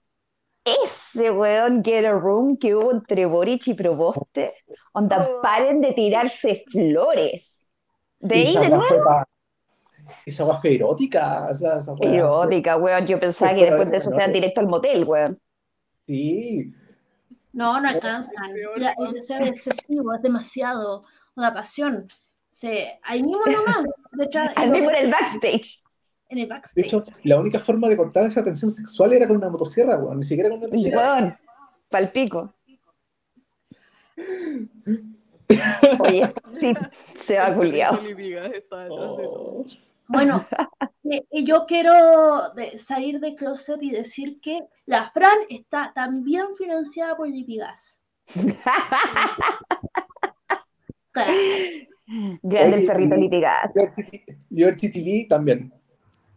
ese 0.84 1.30
weón 1.30 1.82
Get 1.84 2.04
a 2.04 2.12
Room 2.12 2.56
que 2.56 2.74
hubo 2.74 2.92
entre 2.92 3.26
Boric 3.26 3.68
y 3.68 3.74
Proboste, 3.74 4.54
onda, 4.92 5.26
Oh. 5.28 5.42
paren 5.42 5.80
de 5.80 5.92
tirarse 5.92 6.64
flores. 6.70 7.66
De 8.20 8.34
ahí 8.34 8.56
de 8.56 8.68
nuevo, 8.68 8.84
fue 8.84 8.98
pa- 9.04 9.24
Esa 10.26 10.44
weá 10.44 10.56
fue 10.60 10.74
erótica. 10.74 11.48
O 11.50 11.54
sea, 11.54 11.78
esa 11.78 11.92
weá 11.92 12.08
fue- 12.10 12.16
erótica, 12.16 12.76
weón. 12.76 13.06
Yo 13.06 13.20
pensaba 13.20 13.54
que 13.54 13.64
después 13.66 13.90
de 13.90 13.96
eso 13.98 14.10
se 14.10 14.16
iban 14.16 14.32
directo 14.32 14.60
al 14.60 14.68
motel, 14.68 15.04
weón. 15.04 15.40
Sí. 16.06 16.72
No, 17.52 17.80
no 17.80 17.88
alcanzan. 17.88 18.50
Ya, 18.78 18.94
cosa. 18.94 19.10
es, 19.16 19.30
es 19.30 19.40
excesivo, 19.48 20.12
es 20.14 20.22
demasiado. 20.22 21.04
Una 21.36 21.52
pasión. 21.54 22.06
Se, 22.50 22.98
ahí 23.04 23.22
mismo 23.22 23.42
nomás, 23.46 23.84
detrás, 24.12 24.52
Al 24.56 24.70
mismo 24.70 24.90
en 24.90 24.96
el 24.96 25.10
backstage. 25.12 25.82
En 26.28 26.38
el 26.38 26.44
De 26.44 26.54
backstage. 26.54 26.84
hecho, 26.86 27.02
la 27.24 27.38
única 27.38 27.58
forma 27.60 27.88
de 27.88 27.96
cortar 27.96 28.24
esa 28.26 28.44
tensión 28.44 28.70
sexual 28.70 29.12
era 29.12 29.26
con 29.26 29.36
una 29.38 29.48
motosierra, 29.48 29.96
weón. 29.98 30.18
Ni 30.20 30.24
siquiera 30.26 30.50
con 30.50 30.58
una 30.58 30.68
tijera. 30.68 30.98
Weón, 31.14 31.36
palpico. 31.88 32.54
Oye, 36.00 36.26
sí, 36.60 36.74
se 37.16 37.38
va 37.38 37.54
culiado. 37.54 38.02
Lady 38.02 38.30
Gaga 38.32 38.48
está 38.48 38.82
detrás 38.84 39.16
de 39.16 39.22
todo. 39.24 39.42
Oh. 39.60 39.66
Bueno, 40.08 40.46
eh, 41.04 41.22
y 41.30 41.44
yo 41.44 41.64
quiero 41.66 42.50
de- 42.54 42.78
salir 42.78 43.20
de 43.20 43.34
closet 43.34 43.82
y 43.82 43.90
decir 43.90 44.40
que 44.40 44.60
la 44.86 45.10
Fran 45.10 45.38
está 45.48 45.92
también 45.94 46.46
financiada 46.56 47.16
por 47.16 47.28
JP 47.28 47.48
Gas. 47.58 48.02
Claro. 51.12 51.32
Grande 52.42 52.78
el 52.80 52.86
perrito 52.86 53.16
y-. 53.16 53.20
Liberty, 53.28 54.22
Liberty 54.50 54.90
TV 54.90 55.26
también. 55.28 55.72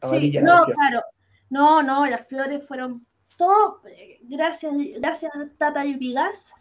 Sí, 0.10 0.32
no, 0.42 0.66
claro. 0.66 1.02
No, 1.50 1.84
no, 1.84 2.06
las 2.06 2.28
flores 2.28 2.66
fueron 2.68 3.06
todo. 3.38 3.82
eh, 3.88 4.20
Gracias, 4.24 4.74
gracias 4.98 5.32
Tata 5.58 5.84
JP 5.86 6.14
Gas. 6.14 6.54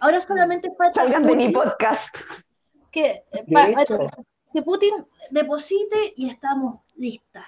Ahora 0.00 0.20
solamente 0.20 0.70
falta 0.76 0.94
Salgan 1.02 1.24
de 1.24 1.36
mi 1.36 1.50
podcast. 1.52 2.14
que, 2.90 3.06
eh, 3.06 3.24
De 3.46 3.52
pa- 3.52 3.82
hecho, 3.82 3.98
que 4.52 4.62
Putin 4.62 4.94
deposite 5.30 6.12
y 6.16 6.30
estamos 6.30 6.80
listas. 6.96 7.44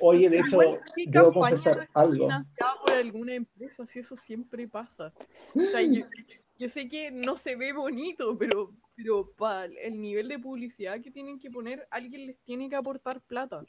oye, 0.00 0.28
de 0.28 0.40
hecho, 0.40 0.62
Igual, 0.62 0.80
¿qué 0.94 1.04
debo 1.06 1.32
confesar 1.32 1.88
algo. 1.94 2.28
por 2.84 2.92
alguna 2.94 3.34
empresa, 3.34 3.86
si 3.86 4.00
eso 4.00 4.16
siempre 4.16 4.68
pasa. 4.68 5.12
O 5.54 5.60
sea, 5.60 5.80
yo, 5.82 6.04
yo 6.58 6.68
sé 6.68 6.88
que 6.88 7.10
no 7.10 7.36
se 7.36 7.56
ve 7.56 7.72
bonito, 7.72 8.36
pero, 8.36 8.72
pero 8.96 9.30
para 9.36 9.64
el 9.66 10.00
nivel 10.00 10.28
de 10.28 10.38
publicidad 10.38 11.00
que 11.00 11.10
tienen 11.10 11.38
que 11.38 11.50
poner, 11.50 11.86
alguien 11.90 12.26
les 12.26 12.38
tiene 12.42 12.68
que 12.68 12.76
aportar 12.76 13.20
plata. 13.22 13.62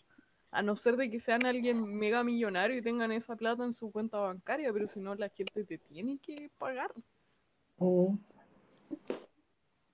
A 0.52 0.62
no 0.62 0.76
ser 0.76 0.96
de 0.96 1.10
que 1.10 1.20
sean 1.20 1.46
alguien 1.46 1.84
mega 1.84 2.24
millonario 2.24 2.78
y 2.78 2.82
tengan 2.82 3.12
esa 3.12 3.36
plata 3.36 3.64
en 3.64 3.74
su 3.74 3.92
cuenta 3.92 4.18
bancaria, 4.18 4.72
pero 4.72 4.88
si 4.88 5.00
no, 5.00 5.14
la 5.16 5.30
gente 5.30 5.64
te 5.64 5.78
tiene 5.78 6.20
que 6.20 6.50
pagar. 6.58 6.92
Mm. 7.78 8.16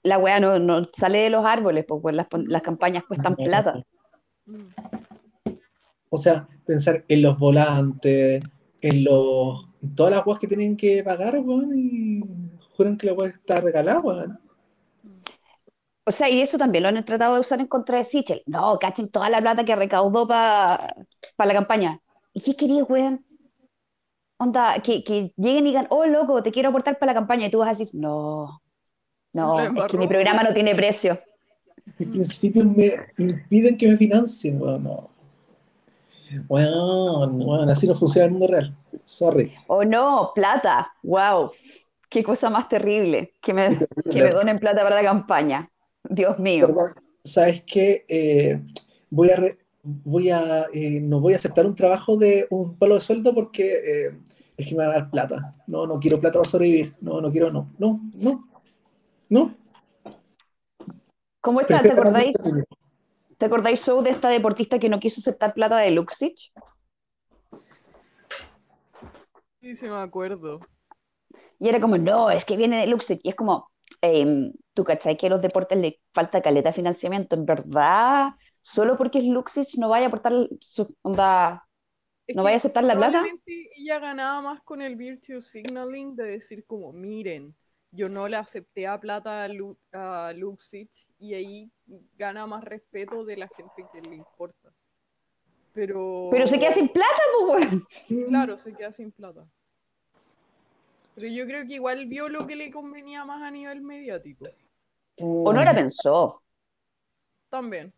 La 0.04 0.18
weá 0.18 0.40
no, 0.40 0.60
no 0.60 0.84
sale 0.94 1.20
de 1.20 1.30
los 1.30 1.46
árboles, 1.46 1.86
pues 1.88 2.04
weón, 2.04 2.18
las, 2.18 2.28
las 2.32 2.62
campañas 2.62 3.04
cuestan 3.06 3.36
plata. 3.36 3.84
Mm. 4.46 4.68
O 6.10 6.18
sea, 6.18 6.48
pensar 6.66 7.04
en 7.08 7.22
los 7.22 7.40
volantes, 7.40 8.44
en 8.82 9.04
los 9.04 9.68
en 9.84 9.96
todas 9.96 10.16
las 10.16 10.26
weas 10.26 10.40
que 10.40 10.48
tienen 10.48 10.78
que 10.78 11.04
pagar, 11.04 11.38
weón, 11.40 11.72
y 11.76 12.22
juran 12.72 12.98
que 12.98 13.08
la 13.08 13.14
wea 13.14 13.30
está 13.30 13.60
regalada, 13.60 14.00
weón. 14.00 14.40
O 16.06 16.12
sea, 16.12 16.30
y 16.30 16.42
eso 16.42 16.58
también 16.58 16.84
lo 16.84 16.90
han 16.90 17.06
tratado 17.06 17.36
de 17.36 17.42
usar 17.42 17.60
en 17.60 17.68
contra 17.68 17.98
de 17.98 18.04
Sichel. 18.04 18.44
No, 18.46 18.78
cachen 18.80 19.10
toda 19.10 19.30
la 19.30 19.40
plata 19.40 19.64
que 19.64 19.76
recaudó 19.76 20.28
para 20.28 20.96
la 21.38 21.54
campaña. 21.54 22.00
¿Y 22.34 22.42
qué 22.42 22.56
quería, 22.56 22.84
weón? 22.84 23.26
onda, 24.44 24.82
que, 24.84 25.04
que 25.04 25.34
lleguen 25.38 25.66
y 25.66 25.70
digan, 25.70 25.88
oh, 25.90 26.06
loco, 26.06 26.44
te 26.44 26.52
quiero 26.52 26.70
aportar 26.70 27.00
para 27.00 27.14
la 27.14 27.20
campaña, 27.20 27.48
y 27.48 27.52
tú 27.52 27.60
vas 27.60 27.68
a 27.68 27.72
decir, 27.72 27.90
no, 27.94 28.62
no, 29.34 29.60
es 29.60 29.92
que 29.92 29.98
mi 29.98 30.08
programa 30.08 30.44
no 30.44 30.54
tiene 30.54 30.76
precio. 30.76 31.20
Mis 31.98 32.10
principios 32.10 32.66
me 32.66 32.92
impiden 33.18 33.78
que 33.78 33.88
me 33.88 33.98
financien, 33.98 34.62
weón. 34.62 34.84
No. 34.84 35.10
Weón, 36.48 37.42
weón, 37.42 37.70
así 37.70 37.88
no 37.88 37.94
funciona 37.94 38.26
el 38.26 38.32
mundo 38.32 38.48
real. 38.48 38.76
Sorry. 39.06 39.54
O 39.68 39.84
no, 39.84 40.32
plata, 40.34 40.92
wow, 41.04 41.52
qué 42.10 42.24
cosa 42.24 42.50
más 42.50 42.70
terrible, 42.70 43.34
que 43.42 43.54
me, 43.54 43.78
que 43.78 44.24
me 44.24 44.32
donen 44.32 44.60
plata 44.60 44.84
para 44.84 44.96
la 44.96 45.04
campaña. 45.04 45.70
Dios 46.10 46.38
mío. 46.40 46.68
Perdón, 46.68 46.94
¿sabes 47.24 47.64
qué? 47.66 48.06
Eh, 48.08 48.62
voy 49.10 49.30
a, 49.32 49.36
re- 49.38 49.58
voy 49.84 50.30
a 50.30 50.68
eh, 50.74 51.00
no 51.02 51.20
voy 51.20 51.34
a 51.34 51.38
aceptar 51.38 51.66
un 51.66 51.76
trabajo 51.76 52.18
de 52.18 52.48
un 52.50 52.78
palo 52.78 52.96
de 52.96 53.02
sueldo 53.02 53.34
porque 53.34 54.08
eh, 54.08 54.20
es 54.58 54.68
que 54.68 54.76
me 54.76 54.86
van 54.86 54.90
a 54.90 55.00
dar 55.00 55.10
plata. 55.10 55.56
No, 55.68 55.88
no 55.88 56.00
quiero 56.00 56.20
plata 56.20 56.40
para 56.40 56.50
sobrevivir. 56.50 56.96
No, 57.02 57.22
no 57.22 57.32
quiero, 57.32 57.52
no, 57.52 57.70
no, 57.80 58.00
no, 58.14 58.48
no. 59.30 59.56
¿Cómo 61.42 61.62
está? 61.62 61.82
¿Te 61.82 61.92
acordáis? 61.92 62.36
¿Te 63.38 63.46
acordáis, 63.48 63.84
Show, 63.84 64.02
de 64.02 64.12
esta 64.12 64.30
deportista 64.30 64.80
que 64.80 64.88
no 64.88 65.00
quiso 65.00 65.20
aceptar 65.20 65.54
plata 65.54 65.78
de 65.78 65.92
Luxich? 65.92 66.54
Sí, 69.60 69.76
sí 69.76 69.86
me 69.88 69.96
acuerdo. 69.96 70.62
Y 71.60 71.68
era 71.68 71.82
como, 71.82 71.98
no, 71.98 72.30
es 72.30 72.46
que 72.46 72.56
viene 72.56 72.80
de 72.80 72.88
Luxich. 72.88 73.20
Y 73.24 73.30
es 73.30 73.36
como, 73.36 73.70
em, 74.02 74.54
tú 74.74 74.84
cachai 74.84 75.18
que 75.18 75.28
a 75.28 75.30
los 75.30 75.42
deportes 75.42 75.78
le 75.78 76.02
falta 76.14 76.42
caleta 76.42 76.70
de 76.70 76.76
financiamiento. 76.76 77.36
En 77.36 77.46
verdad, 77.46 78.32
solo 78.62 78.98
porque 78.98 79.20
es 79.20 79.26
Luxich 79.26 79.78
no 79.78 79.90
vaya 79.90 80.06
a 80.06 80.08
aportar 80.08 80.34
su 80.62 80.96
onda, 81.02 81.68
Es 82.28 82.36
no 82.36 82.44
vaya 82.44 82.56
a 82.56 82.58
aceptar 82.58 82.84
la 82.84 82.96
plata. 82.96 83.24
ella 83.46 84.00
ganaba 84.00 84.42
más 84.42 84.62
con 84.64 84.82
el 84.82 84.96
virtue 84.96 85.42
signaling 85.42 86.16
de 86.16 86.24
decir 86.24 86.66
como, 86.66 86.92
miren, 86.92 87.56
yo 87.92 88.10
no 88.10 88.28
le 88.28 88.38
acepté 88.38 88.88
a 88.88 89.00
plata 89.00 89.44
a, 89.44 89.48
Lu 89.48 89.78
a 89.92 90.34
Luxich 90.36 91.08
y 91.20 91.36
ahí 91.36 91.72
gana 92.18 92.48
más 92.48 92.64
respeto 92.64 93.24
de 93.24 93.38
la 93.38 93.48
gente 93.50 93.86
que 93.92 94.02
le 94.10 94.16
importa. 94.16 94.74
Pero... 95.74 96.30
Pero 96.32 96.48
se 96.48 96.60
queda 96.60 96.72
sin 96.72 96.90
plata, 96.90 97.22
pues, 97.48 97.68
weón. 97.68 97.88
Claro, 98.28 98.58
se 98.58 98.74
queda 98.74 98.92
sin 98.92 99.12
plata. 99.12 99.46
Pero 101.16 101.28
yo 101.28 101.46
creo 101.46 101.66
que 101.68 101.76
igual 101.76 102.08
vio 102.08 102.30
lo 102.30 102.48
que 102.48 102.56
le 102.56 102.72
convenía 102.72 103.26
más 103.26 103.42
a 103.42 103.52
nivel 103.52 103.82
mediático. 103.82 104.48
O 105.20 105.54
no 105.54 105.64
la 105.64 105.74
pensó. 105.74 106.42
También. 107.50 107.94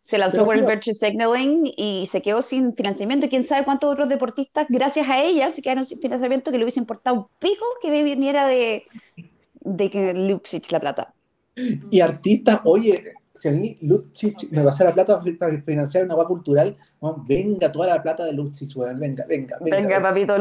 Se 0.00 0.18
lanzó 0.18 0.36
Pero 0.36 0.46
por 0.46 0.56
el 0.56 0.66
virtue 0.66 0.92
signaling 0.92 1.72
y 1.76 2.06
se 2.10 2.20
quedó 2.20 2.42
sin 2.42 2.74
financiamiento. 2.74 3.28
¿Quién 3.30 3.42
sabe 3.42 3.64
cuántos 3.64 3.90
otros 3.90 4.08
deportistas, 4.10 4.66
gracias 4.68 5.08
a 5.08 5.22
ella, 5.22 5.50
se 5.50 5.62
quedaron 5.62 5.86
sin 5.86 5.98
financiamiento 5.98 6.50
que 6.50 6.58
le 6.58 6.64
hubiese 6.64 6.80
importado 6.80 7.16
un 7.16 7.26
pico 7.38 7.64
que 7.80 7.90
viniera 8.02 8.46
de, 8.46 8.84
de 9.60 9.90
que 9.90 10.12
Luxich 10.12 10.70
la 10.70 10.80
plata? 10.80 11.14
Y 11.90 12.00
artistas, 12.00 12.60
oye, 12.64 13.14
si 13.34 13.48
a 13.48 13.50
mí 13.50 13.76
Luxich 13.82 14.48
me 14.52 14.62
pasara 14.62 14.94
plata 14.94 15.20
para 15.38 15.60
financiar 15.62 16.04
una 16.04 16.14
agua 16.14 16.28
cultural, 16.28 16.76
venga 17.26 17.70
toda 17.72 17.88
la 17.88 18.00
plata 18.02 18.24
de 18.24 18.32
Luxich, 18.32 18.76
weón, 18.76 18.98
venga, 19.00 19.24
venga, 19.26 19.58
venga. 19.60 19.76
Venga, 19.76 20.00
papito 20.02 20.36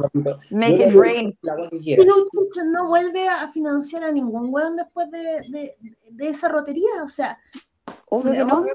papito. 0.00 0.40
make 0.50 0.78
Yo 0.78 0.86
it 0.88 0.94
rain. 0.94 1.38
La. 1.42 1.54
Y 1.70 1.96
Luxich 1.96 2.64
no 2.64 2.88
vuelve 2.88 3.28
a 3.28 3.48
financiar 3.50 4.04
a 4.04 4.12
ningún 4.12 4.48
weón 4.52 4.76
después 4.76 5.10
de, 5.10 5.42
de- 5.50 5.76
de 6.10 6.28
esa 6.28 6.48
rotería. 6.48 7.04
O 7.04 7.08
sea, 7.08 7.38
Obvio 8.06 8.32
que 8.32 8.44
no. 8.44 8.66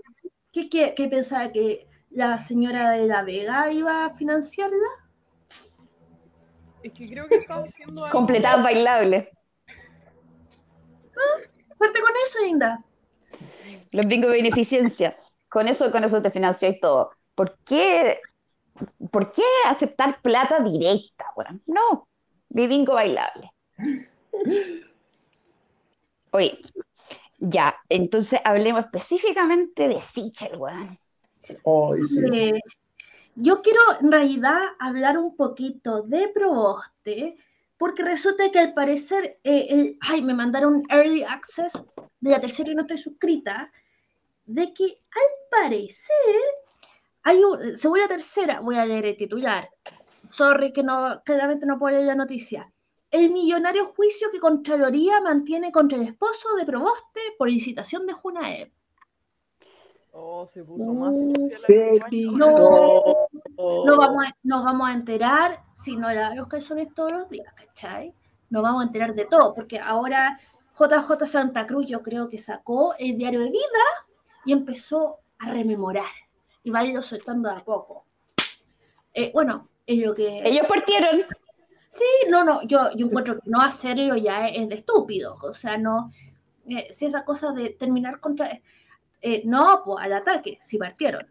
¿qué, 0.51 0.69
qué, 0.69 0.93
qué 0.95 1.07
pensaba 1.07 1.51
que 1.51 1.87
la 2.11 2.39
señora 2.39 2.91
de 2.91 3.07
La 3.07 3.23
Vega 3.23 3.71
iba 3.71 4.05
a 4.05 4.13
financiarla? 4.15 4.77
Es 6.83 6.93
que 6.93 7.07
creo 7.09 7.27
que 7.27 7.37
haciendo 7.37 8.05
algo. 8.05 8.17
Completadas 8.17 8.63
bailables. 8.63 9.27
Fuerte 11.77 11.99
con 12.01 12.11
eso, 12.23 12.45
Inda. 12.45 12.83
Los 13.97 14.05
bingos 14.05 14.29
de 14.29 14.37
beneficencia. 14.37 15.17
Con 15.49 15.67
eso, 15.67 15.91
con 15.91 16.03
eso 16.03 16.21
te 16.21 16.29
financiáis 16.29 16.79
todo. 16.79 17.09
¿Por 17.33 17.57
qué, 17.65 18.19
por 19.09 19.31
qué 19.31 19.41
aceptar 19.65 20.21
plata 20.21 20.59
directa, 20.59 21.25
weón? 21.35 21.63
No, 21.65 22.07
de 22.49 22.67
bingo 22.67 22.93
bailable. 22.93 23.51
Oye, 26.29 26.59
ya, 27.39 27.75
entonces 27.89 28.39
hablemos 28.43 28.85
específicamente 28.85 29.87
de 29.87 29.99
Sichel, 29.99 30.57
weón. 30.57 30.99
Sí. 32.07 32.21
Eh, 32.31 32.61
yo 33.33 33.63
quiero 33.63 33.79
en 33.99 34.11
realidad 34.11 34.59
hablar 34.77 35.17
un 35.17 35.35
poquito 35.35 36.03
de 36.03 36.27
Proboste, 36.27 37.35
porque 37.79 38.03
resulta 38.03 38.51
que 38.51 38.59
al 38.59 38.75
parecer, 38.75 39.39
eh, 39.43 39.67
el- 39.69 39.97
ay, 40.01 40.21
me 40.21 40.35
mandaron 40.35 40.83
Early 40.87 41.23
Access 41.23 41.73
de 42.19 42.29
la 42.29 42.39
tercera 42.39 42.71
y 42.71 42.75
no 42.75 42.81
estoy 42.81 42.99
suscrita, 42.99 43.71
de 44.47 44.73
que 44.73 44.85
al 44.85 45.61
parecer 45.61 46.41
hay 47.23 47.43
un, 47.43 47.77
según 47.77 47.99
la 47.99 48.07
tercera, 48.07 48.61
voy 48.61 48.77
a 48.77 48.85
leer 48.85 49.05
el 49.05 49.17
titular, 49.17 49.69
sorry 50.31 50.71
que 50.71 50.81
no, 50.81 51.21
claramente 51.23 51.65
no 51.65 51.77
puedo 51.77 51.95
leer 51.95 52.07
la 52.07 52.15
noticia. 52.15 52.71
El 53.11 53.31
millonario 53.31 53.85
juicio 53.85 54.29
que 54.31 54.39
Contraloría 54.39 55.21
mantiene 55.21 55.71
contra 55.71 55.97
el 55.97 56.07
esposo 56.07 56.55
de 56.55 56.65
Proboste 56.65 57.21
por 57.37 57.49
licitación 57.49 58.05
de 58.05 58.13
Junaev. 58.13 58.69
Oh, 60.11 60.47
se 60.47 60.63
puso 60.63 60.91
más 60.93 61.13
sucia 61.13 61.59
la. 61.59 62.07
No. 62.37 63.03
No 63.57 63.97
vamos, 63.97 64.25
a, 64.25 64.35
nos 64.43 64.63
vamos 64.63 64.89
a 64.89 64.93
enterar 64.93 65.63
si 65.73 65.95
no 65.95 66.11
la 66.11 66.33
los 66.35 66.47
calzones 66.47 66.93
todos 66.93 67.11
los 67.11 67.29
días, 67.29 67.53
¿cachai? 67.53 68.13
Nos 68.49 68.63
vamos 68.63 68.81
a 68.81 68.85
enterar 68.87 69.13
de 69.13 69.25
todo, 69.25 69.53
porque 69.53 69.79
ahora 69.79 70.39
JJ 70.77 71.25
Santa 71.25 71.65
Cruz 71.67 71.87
yo 71.87 72.01
creo 72.01 72.29
que 72.29 72.37
sacó 72.37 72.95
el 72.97 73.17
diario 73.17 73.41
de 73.41 73.49
vida 73.49 74.06
y 74.47 74.53
empezó 74.53 75.19
a 75.39 75.51
rememorar 75.51 76.09
y 76.63 76.71
va 76.71 76.79
a 76.79 76.85
irlo 76.85 77.01
soltando 77.01 77.49
de 77.49 77.57
a 77.57 77.63
poco. 77.63 78.05
Eh, 79.13 79.29
bueno, 79.33 79.67
es 79.85 79.97
lo 79.99 80.15
que... 80.15 80.41
Ellos 80.43 80.65
partieron. 80.67 81.25
Sí, 81.89 82.29
no, 82.29 82.45
no, 82.45 82.63
yo, 82.63 82.91
yo 82.95 83.07
encuentro 83.07 83.39
que 83.39 83.49
no 83.49 83.59
hacerlo 83.61 84.15
ya 84.15 84.47
es 84.47 84.69
de 84.69 84.75
estúpido, 84.75 85.37
o 85.43 85.53
sea, 85.53 85.77
no, 85.77 86.11
eh, 86.69 86.87
si 86.93 87.05
esa 87.05 87.25
cosa 87.25 87.51
de 87.51 87.71
terminar 87.71 88.21
contra... 88.21 88.61
eh, 89.21 89.41
no, 89.43 89.81
pues 89.83 90.05
al 90.05 90.13
ataque, 90.13 90.59
si 90.61 90.77
partieron. 90.77 91.27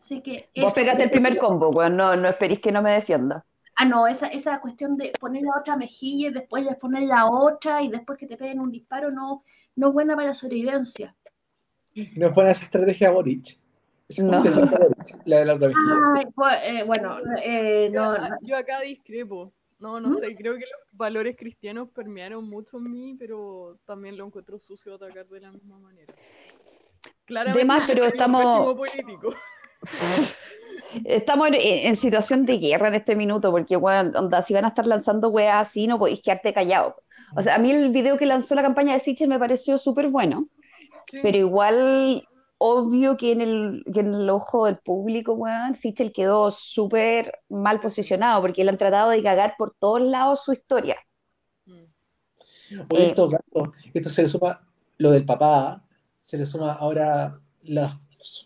Así 0.00 0.20
que... 0.20 0.48
Vos 0.60 0.74
pegaste 0.74 1.04
el 1.04 1.10
primer 1.10 1.38
combo, 1.38 1.68
weón. 1.68 1.96
No, 1.96 2.16
no 2.16 2.28
esperéis 2.28 2.60
que 2.60 2.72
no 2.72 2.82
me 2.82 2.92
defienda. 2.92 3.44
Ah, 3.76 3.84
no, 3.84 4.08
esa, 4.08 4.26
esa 4.26 4.60
cuestión 4.60 4.96
de 4.96 5.12
poner 5.20 5.44
la 5.44 5.60
otra 5.60 5.76
mejilla 5.76 6.28
y 6.28 6.32
después 6.32 6.64
de 6.64 6.74
poner 6.74 7.04
la 7.04 7.26
otra 7.26 7.80
y 7.80 7.88
después 7.88 8.18
que 8.18 8.26
te 8.26 8.36
peguen 8.36 8.58
un 8.58 8.72
disparo 8.72 9.12
no, 9.12 9.44
no 9.76 9.88
es 9.88 9.92
buena 9.92 10.16
para 10.16 10.28
la 10.28 10.34
sobrevivencia. 10.34 11.14
No 12.16 12.32
fue 12.32 12.50
esa 12.50 12.64
estrategia 12.64 13.10
Boric. 13.10 13.58
Esa 14.08 14.22
No. 14.22 14.40
fue 14.42 14.50
la 14.50 14.56
de 14.60 14.66
Boric, 14.66 15.20
la 15.26 15.38
de 15.38 15.44
la 15.44 15.54
otra. 15.54 15.70
Ay, 16.16 16.24
pues, 16.34 16.54
eh, 16.64 16.82
bueno, 16.84 17.16
eh, 17.44 17.90
Yo, 17.92 18.00
no, 18.16 18.18
no. 18.28 18.36
yo 18.42 18.56
acá 18.56 18.80
discrepo. 18.80 19.52
No, 19.80 20.00
no 20.00 20.08
¿Mm? 20.08 20.14
sé, 20.14 20.34
creo 20.34 20.54
que 20.54 20.60
los 20.62 20.80
valores 20.92 21.36
cristianos 21.36 21.88
permearon 21.94 22.48
mucho 22.48 22.78
en 22.78 22.90
mí, 22.90 23.14
pero 23.18 23.78
también 23.86 24.16
lo 24.16 24.26
encuentro 24.26 24.58
sucio 24.58 24.94
atacar 24.96 25.26
de 25.28 25.40
la 25.40 25.52
misma 25.52 25.78
manera. 25.78 26.12
Claramente 27.26 27.64
más, 27.64 27.86
pero 27.86 28.04
estamos- 28.04 28.74
político. 28.74 29.34
Estamos 31.04 31.48
en, 31.48 31.54
en 31.54 31.96
situación 31.96 32.46
de 32.46 32.58
guerra 32.58 32.88
en 32.88 32.94
este 32.94 33.14
minuto, 33.14 33.50
porque, 33.50 33.76
weón, 33.76 34.16
onda, 34.16 34.40
si 34.42 34.54
van 34.54 34.64
a 34.64 34.68
estar 34.68 34.86
lanzando 34.86 35.28
weas 35.28 35.68
así, 35.68 35.86
no 35.86 35.98
podéis 35.98 36.22
quedarte 36.22 36.52
callado. 36.54 36.96
O 37.36 37.42
sea, 37.42 37.56
a 37.56 37.58
mí 37.58 37.70
el 37.70 37.90
video 37.90 38.16
que 38.16 38.24
lanzó 38.26 38.54
la 38.54 38.62
campaña 38.62 38.94
de 38.94 39.00
Sichel 39.00 39.28
me 39.28 39.38
pareció 39.38 39.76
súper 39.78 40.08
bueno, 40.08 40.48
Sí. 41.08 41.20
pero 41.22 41.38
igual, 41.38 42.26
obvio 42.58 43.16
que 43.16 43.32
en 43.32 43.40
el, 43.40 43.84
que 43.92 44.00
en 44.00 44.14
el 44.14 44.30
ojo 44.30 44.66
del 44.66 44.78
público, 44.78 45.32
weón, 45.32 45.74
Sichel 45.76 46.12
quedó 46.12 46.50
súper 46.50 47.40
mal 47.48 47.80
posicionado, 47.80 48.42
porque 48.42 48.64
le 48.64 48.70
han 48.70 48.78
tratado 48.78 49.10
de 49.10 49.22
cagar 49.22 49.54
por 49.56 49.74
todos 49.78 50.02
lados 50.02 50.44
su 50.44 50.52
historia. 50.52 50.96
Mm. 51.66 51.84
Oye, 52.90 53.10
Eh, 53.10 53.14
caso, 53.14 53.72
esto 53.94 54.10
se 54.10 54.22
le 54.22 54.28
suma 54.28 54.60
lo 54.98 55.10
del 55.12 55.24
papá, 55.24 55.82
se 56.20 56.36
le 56.36 56.44
suma 56.44 56.72
ahora 56.74 57.40
los 57.62 57.98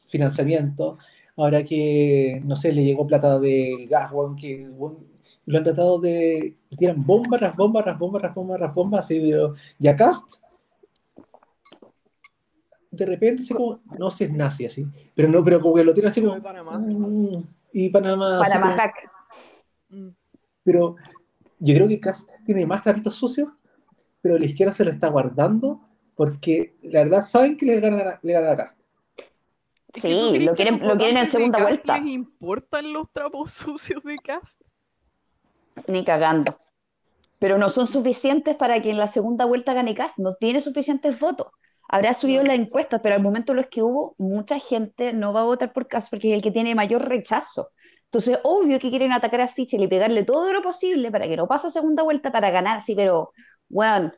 financiamientos, 0.06 0.98
ahora 1.36 1.64
que, 1.64 2.40
no 2.44 2.54
sé, 2.54 2.72
le 2.72 2.84
llegó 2.84 3.06
plata 3.06 3.38
del 3.40 3.88
gas, 3.88 4.12
weón, 4.12 4.36
que 4.36 4.68
weón, 4.68 5.06
lo 5.46 5.58
han 5.58 5.64
tratado 5.64 5.98
de, 5.98 6.56
tiran 6.76 7.04
bomba 7.04 7.38
tras 7.38 7.56
bomba, 7.56 7.82
tras 7.82 7.98
bomba, 7.98 8.20
tras 8.20 8.34
bomba, 8.34 8.56
tras 8.56 8.74
bomba, 8.74 8.98
así, 9.00 9.20
y 9.78 9.88
a 9.88 9.96
Cast, 9.96 10.41
de 12.92 13.06
repente, 13.06 13.42
así 13.42 13.54
como, 13.54 13.80
no 13.98 14.10
sé, 14.10 14.24
es 14.24 14.32
nazi, 14.32 14.66
así, 14.66 14.86
pero 15.14 15.28
no, 15.28 15.42
pero 15.42 15.60
como 15.60 15.74
que 15.74 15.82
lo 15.82 15.94
tiran 15.94 16.10
así 16.10 16.20
Lo 16.20 16.40
como, 16.40 16.78
mm, 16.78 17.44
y 17.72 17.88
Panamá, 17.88 18.40
así 18.42 18.52
Panamá 18.52 18.76
Hack. 18.76 19.10
Mm. 19.88 20.08
pero 20.62 20.96
yo 21.58 21.74
creo 21.74 21.88
que 21.88 22.00
Cast 22.00 22.30
tiene 22.44 22.66
más 22.66 22.82
trapitos 22.82 23.16
sucios, 23.16 23.48
pero 24.20 24.38
la 24.38 24.44
izquierda 24.44 24.72
se 24.74 24.84
lo 24.84 24.90
está 24.90 25.08
guardando 25.08 25.80
porque 26.14 26.76
la 26.82 27.04
verdad 27.04 27.22
saben 27.22 27.56
que 27.56 27.66
le 27.66 27.80
ganan 27.80 28.06
a, 28.06 28.20
le 28.22 28.32
ganan 28.32 28.50
a 28.50 28.56
Cast. 28.56 28.78
Es 29.94 30.02
que 30.02 30.08
¿tú 30.10 30.30
Sí, 30.32 30.38
lo 30.40 30.54
quieren, 30.54 30.86
lo 30.86 30.96
quieren 30.96 31.16
en 31.16 31.26
segunda 31.26 31.58
Cast 31.58 31.70
vuelta. 31.70 31.98
les 31.98 32.12
importan 32.12 32.92
los 32.92 33.10
trapos 33.10 33.50
sucios 33.52 34.04
de 34.04 34.16
Cast? 34.16 34.60
Ni 35.88 36.04
cagando. 36.04 36.58
Pero 37.38 37.56
no 37.58 37.70
son 37.70 37.86
suficientes 37.86 38.54
para 38.54 38.82
que 38.82 38.90
en 38.90 38.98
la 38.98 39.10
segunda 39.10 39.46
vuelta 39.46 39.72
gane 39.72 39.94
Cast. 39.94 40.18
No 40.18 40.34
tiene 40.34 40.60
suficientes 40.60 41.18
votos. 41.18 41.48
Habrá 41.92 42.14
subido 42.14 42.42
las 42.42 42.58
encuestas, 42.58 43.02
pero 43.02 43.14
al 43.14 43.22
momento 43.22 43.52
los 43.52 43.66
que 43.66 43.82
hubo, 43.82 44.14
mucha 44.16 44.58
gente 44.58 45.12
no 45.12 45.34
va 45.34 45.42
a 45.42 45.44
votar 45.44 45.74
por 45.74 45.88
Cast 45.88 46.08
porque 46.08 46.30
es 46.30 46.36
el 46.36 46.42
que 46.42 46.50
tiene 46.50 46.74
mayor 46.74 47.06
rechazo. 47.06 47.70
Entonces, 48.06 48.38
obvio 48.44 48.80
que 48.80 48.88
quieren 48.88 49.12
atacar 49.12 49.42
a 49.42 49.48
Sichel 49.48 49.82
y 49.82 49.88
pegarle 49.88 50.24
todo 50.24 50.54
lo 50.54 50.62
posible 50.62 51.10
para 51.10 51.28
que 51.28 51.36
no 51.36 51.46
pase 51.46 51.66
a 51.66 51.70
segunda 51.70 52.02
vuelta 52.02 52.32
para 52.32 52.50
ganar, 52.50 52.80
sí, 52.80 52.94
pero, 52.94 53.32
weón, 53.68 54.14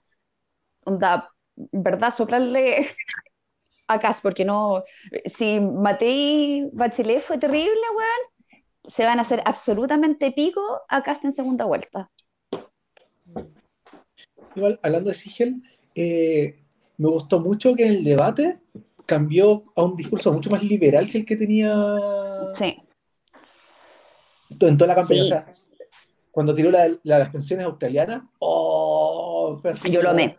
onda, 0.84 1.32
¿verdad? 1.56 2.14
Soplarle 2.14 2.94
a 3.88 3.98
Cast, 3.98 4.22
porque 4.22 4.44
no, 4.44 4.84
si 5.24 5.58
Matei 5.58 6.70
Bachelet 6.72 7.22
fue 7.22 7.38
terrible, 7.38 7.74
weón, 7.96 8.52
se 8.86 9.04
van 9.04 9.18
a 9.18 9.22
hacer 9.22 9.42
absolutamente 9.44 10.30
pico 10.30 10.62
a 10.88 11.02
Cast 11.02 11.24
en 11.24 11.32
segunda 11.32 11.64
vuelta. 11.64 12.08
Igual, 14.54 14.78
hablando 14.80 15.10
de 15.10 15.16
Sigel, 15.16 15.60
eh, 15.96 16.63
me 16.98 17.08
gustó 17.08 17.40
mucho 17.40 17.74
que 17.74 17.86
en 17.86 17.94
el 17.96 18.04
debate 18.04 18.58
cambió 19.06 19.64
a 19.76 19.82
un 19.82 19.96
discurso 19.96 20.32
mucho 20.32 20.50
más 20.50 20.62
liberal 20.62 21.10
que 21.10 21.18
el 21.18 21.24
que 21.26 21.36
tenía 21.36 21.74
Sí, 22.56 22.80
en 24.60 24.78
toda 24.78 24.88
la 24.88 24.94
campaña. 24.94 25.20
Sí. 25.22 25.26
O 25.26 25.28
sea, 25.28 25.54
cuando 26.30 26.54
tiró 26.54 26.70
la, 26.70 26.88
la- 27.02 27.18
las 27.18 27.30
pensiones 27.30 27.66
australianas, 27.66 28.22
¡oh! 28.38 29.60
Yo 29.90 30.02
lo 30.02 30.10
amé. 30.10 30.36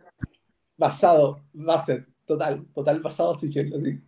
Basado, 0.77 1.39
base, 1.53 2.05
total, 2.25 2.65
total 2.73 2.99
basado 3.01 3.31
a 3.31 3.39
Sichel, 3.39 3.73
así. 3.73 4.01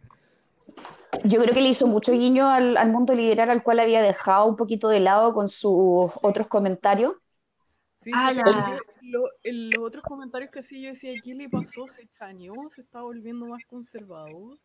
Yo 1.23 1.41
creo 1.41 1.53
que 1.53 1.61
le 1.61 1.69
hizo 1.69 1.87
mucho 1.87 2.11
guiño 2.11 2.47
al, 2.47 2.75
al 2.77 2.91
mundo 2.91 3.13
liberal 3.15 3.49
al 3.49 3.63
cual 3.63 3.79
había 3.79 4.01
dejado 4.01 4.45
un 4.47 4.55
poquito 4.57 4.89
de 4.89 4.99
lado 4.99 5.33
con 5.33 5.47
sus 5.49 6.11
otros 6.21 6.47
comentarios. 6.47 7.13
Sí, 7.99 8.11
sí, 8.11 9.07
lo- 9.09 9.29
en 9.43 9.69
los 9.71 9.83
otros 9.83 10.03
comentarios 10.03 10.51
que 10.51 10.59
hacía 10.59 10.79
yo 10.79 10.89
decía, 10.89 11.13
¿qué 11.23 11.33
le 11.33 11.49
pasó? 11.49 11.87
¿Se 11.87 12.03
extrañó? 12.03 12.53
¿Se 12.69 12.81
está 12.81 13.01
volviendo 13.01 13.47
más 13.47 13.63
conservador? 13.65 14.57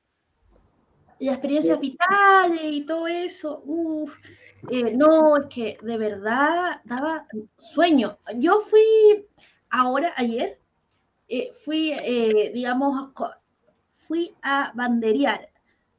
Las 1.19 1.35
experiencias 1.37 1.81
vitales 1.81 2.61
y 2.63 2.85
todo 2.85 3.07
eso. 3.07 3.63
Uf. 3.65 4.17
Eh, 4.71 4.93
no, 4.95 5.37
es 5.37 5.47
que 5.47 5.79
de 5.83 5.97
verdad 5.97 6.81
daba 6.85 7.27
sueño. 7.59 8.19
Yo 8.37 8.61
fui 8.61 9.27
ahora, 9.71 10.13
ayer, 10.17 10.61
eh, 11.29 11.51
fui, 11.65 11.93
eh, 11.93 12.51
digamos, 12.53 13.13
fui 14.07 14.35
a 14.43 14.73
banderear. 14.75 15.49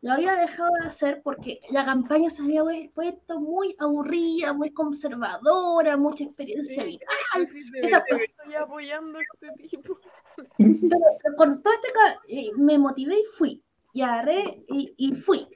Lo 0.04 0.12
había 0.12 0.36
dejado 0.36 0.70
de 0.82 0.88
hacer 0.88 1.22
porque 1.24 1.62
la 1.72 1.86
campaña 1.86 2.30
se 2.30 2.42
había 2.42 2.62
puesto 2.94 3.40
muy 3.40 3.74
aburrida, 3.80 4.52
muy 4.52 4.72
conservadora, 4.72 5.96
mucha 5.96 6.26
experiencia 6.26 6.84
Sí, 6.84 7.00
vital. 7.00 7.48
sí, 7.50 7.72
de 7.72 7.80
esa 7.80 8.04
que 8.04 8.16
estoy 8.26 8.54
apoyando 8.56 9.20
a 9.20 9.22
este 9.22 9.68
tipo. 9.70 9.98
Pero 10.36 11.36
con 11.38 11.64
todo 11.64 11.74
este 11.74 11.88
ca- 11.94 12.20
eh, 12.28 12.52
me 12.58 12.78
motivé 12.78 13.16
y 13.16 13.26
fui. 13.38 13.64
Y 13.94 14.02
agarré 14.02 14.66
y, 14.68 14.94
y 14.98 15.16
fui. 15.16 15.48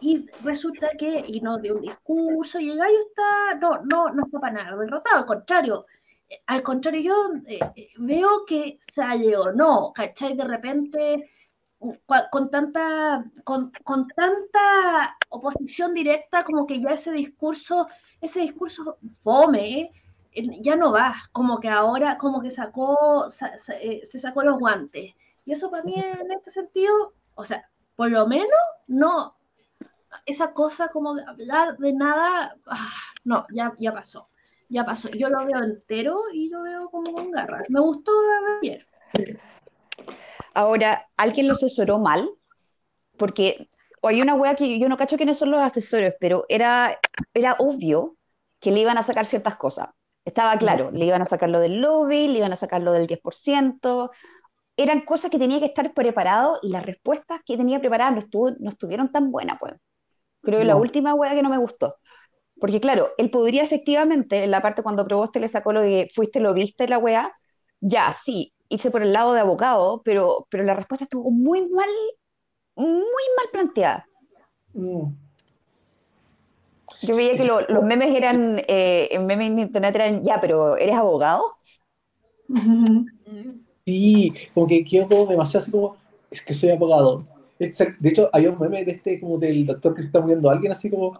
Y 0.00 0.26
resulta 0.44 0.90
que, 0.96 1.24
y 1.26 1.40
no 1.40 1.58
dio 1.58 1.74
un 1.74 1.80
discurso, 1.80 2.60
y 2.60 2.70
el 2.70 2.78
gallo 2.78 2.98
está, 3.08 3.54
no, 3.60 3.82
no, 3.84 4.10
no 4.12 4.24
está 4.26 4.38
para 4.38 4.52
nada 4.62 4.76
derrotado, 4.76 5.16
al 5.18 5.26
contrario. 5.26 5.86
Eh, 6.28 6.36
Al 6.46 6.62
contrario, 6.62 7.02
yo 7.02 7.34
eh, 7.48 7.58
eh, 7.74 7.88
veo 7.98 8.44
que 8.46 8.78
sale 8.80 9.36
o 9.36 9.50
no, 9.52 9.92
¿cachai? 9.94 10.36
De 10.36 10.44
repente, 10.44 11.30
con 12.30 12.50
tanta, 12.50 13.24
con, 13.44 13.70
con 13.84 14.08
tanta 14.08 15.16
oposición 15.28 15.94
directa, 15.94 16.42
como 16.44 16.66
que 16.66 16.80
ya 16.80 16.90
ese 16.90 17.12
discurso, 17.12 17.86
ese 18.20 18.40
discurso 18.40 18.98
fome, 19.22 19.80
¿eh? 19.80 19.90
ya 20.60 20.76
no 20.76 20.92
va, 20.92 21.14
como 21.32 21.60
que 21.60 21.68
ahora, 21.68 22.18
como 22.18 22.40
que 22.40 22.50
sacó, 22.50 23.28
sa- 23.30 23.58
sa- 23.58 23.78
eh, 23.78 24.02
se 24.04 24.18
sacó 24.18 24.42
los 24.42 24.58
guantes. 24.58 25.14
Y 25.44 25.52
eso 25.52 25.70
para 25.70 25.84
mí 25.84 25.94
en 25.94 26.32
este 26.32 26.50
sentido, 26.50 27.14
o 27.34 27.44
sea, 27.44 27.68
por 27.94 28.10
lo 28.10 28.26
menos 28.26 28.50
no, 28.86 29.36
esa 30.24 30.52
cosa 30.52 30.88
como 30.88 31.14
de 31.14 31.24
hablar 31.24 31.76
de 31.78 31.92
nada, 31.92 32.56
ah, 32.66 32.92
no, 33.24 33.46
ya, 33.52 33.72
ya 33.78 33.92
pasó, 33.92 34.28
ya 34.68 34.84
pasó. 34.84 35.08
Yo 35.10 35.28
lo 35.28 35.44
veo 35.44 35.62
entero 35.62 36.24
y 36.32 36.48
lo 36.48 36.62
veo 36.62 36.90
como 36.90 37.12
con 37.12 37.30
garras. 37.30 37.64
Me 37.68 37.80
gustó 37.80 38.12
ayer. 38.62 38.86
Ahora, 40.54 41.08
¿alguien 41.16 41.48
lo 41.48 41.54
asesoró 41.54 41.98
mal? 41.98 42.28
Porque 43.18 43.68
o 44.00 44.08
hay 44.08 44.20
una 44.22 44.34
wea 44.34 44.54
que 44.54 44.78
yo 44.78 44.88
no 44.88 44.96
cacho 44.96 45.16
quiénes 45.16 45.38
son 45.38 45.50
los 45.50 45.60
asesores, 45.60 46.14
pero 46.20 46.44
era, 46.48 46.98
era 47.34 47.56
obvio 47.58 48.16
que 48.60 48.70
le 48.70 48.80
iban 48.80 48.98
a 48.98 49.02
sacar 49.02 49.26
ciertas 49.26 49.56
cosas. 49.56 49.88
Estaba 50.24 50.58
claro, 50.58 50.90
le 50.90 51.04
iban 51.04 51.22
a 51.22 51.24
sacar 51.24 51.48
lo 51.48 51.60
del 51.60 51.80
lobby, 51.80 52.28
le 52.28 52.38
iban 52.38 52.52
a 52.52 52.56
sacar 52.56 52.82
lo 52.82 52.92
del 52.92 53.06
10%. 53.06 54.10
Eran 54.76 55.02
cosas 55.02 55.30
que 55.30 55.38
tenía 55.38 55.60
que 55.60 55.66
estar 55.66 55.94
preparado 55.94 56.58
y 56.62 56.68
las 56.70 56.84
respuestas 56.84 57.40
que 57.44 57.56
tenía 57.56 57.80
preparadas 57.80 58.14
no, 58.14 58.20
estuvo, 58.20 58.50
no 58.58 58.70
estuvieron 58.70 59.10
tan 59.12 59.30
buenas, 59.30 59.58
pues. 59.60 59.74
Creo 60.42 60.60
que 60.60 60.64
la 60.64 60.76
última 60.76 61.14
wea 61.14 61.34
que 61.34 61.42
no 61.42 61.48
me 61.48 61.58
gustó. 61.58 61.96
Porque 62.60 62.80
claro, 62.80 63.10
él 63.18 63.30
podría 63.30 63.62
efectivamente, 63.62 64.44
en 64.44 64.50
la 64.50 64.62
parte 64.62 64.82
cuando 64.82 65.06
Proboste 65.06 65.40
le 65.40 65.48
sacó 65.48 65.72
lo 65.72 65.80
de 65.82 66.10
fuiste, 66.14 66.40
lo 66.40 66.54
viste, 66.54 66.88
la 66.88 66.98
wea, 66.98 67.32
ya, 67.80 68.12
sí, 68.14 68.54
irse 68.68 68.90
por 68.90 69.02
el 69.02 69.12
lado 69.12 69.32
de 69.34 69.40
abogado, 69.40 70.02
pero, 70.04 70.46
pero 70.50 70.64
la 70.64 70.74
respuesta 70.74 71.04
estuvo 71.04 71.30
muy 71.30 71.68
mal, 71.68 71.88
muy 72.76 73.24
mal 73.36 73.48
planteada. 73.52 74.06
Mm. 74.74 75.16
Yo 77.02 77.16
veía 77.16 77.36
que 77.36 77.44
lo- 77.44 77.60
los 77.68 77.84
memes 77.84 78.14
eran, 78.14 78.60
eh, 78.68 79.08
en 79.10 79.26
memes 79.26 79.48
en 79.50 79.58
internet 79.60 79.94
eran, 79.94 80.24
ya, 80.24 80.40
pero 80.40 80.76
¿eres 80.76 80.96
abogado? 80.96 81.56
Sí, 83.86 84.32
como 84.52 84.66
que 84.66 84.84
quedó 84.84 85.08
como 85.08 85.26
demasiado 85.26 85.62
así 85.62 85.70
como, 85.70 85.96
es 86.30 86.42
que 86.42 86.54
soy 86.54 86.70
abogado. 86.70 87.24
De 87.58 88.08
hecho, 88.08 88.28
había 88.32 88.50
un 88.50 88.58
meme 88.58 88.84
de 88.84 88.92
este, 88.92 89.20
como 89.20 89.38
del 89.38 89.64
doctor 89.64 89.94
que 89.94 90.02
se 90.02 90.08
está 90.08 90.20
muriendo 90.20 90.50
alguien, 90.50 90.72
así 90.72 90.90
como, 90.90 91.18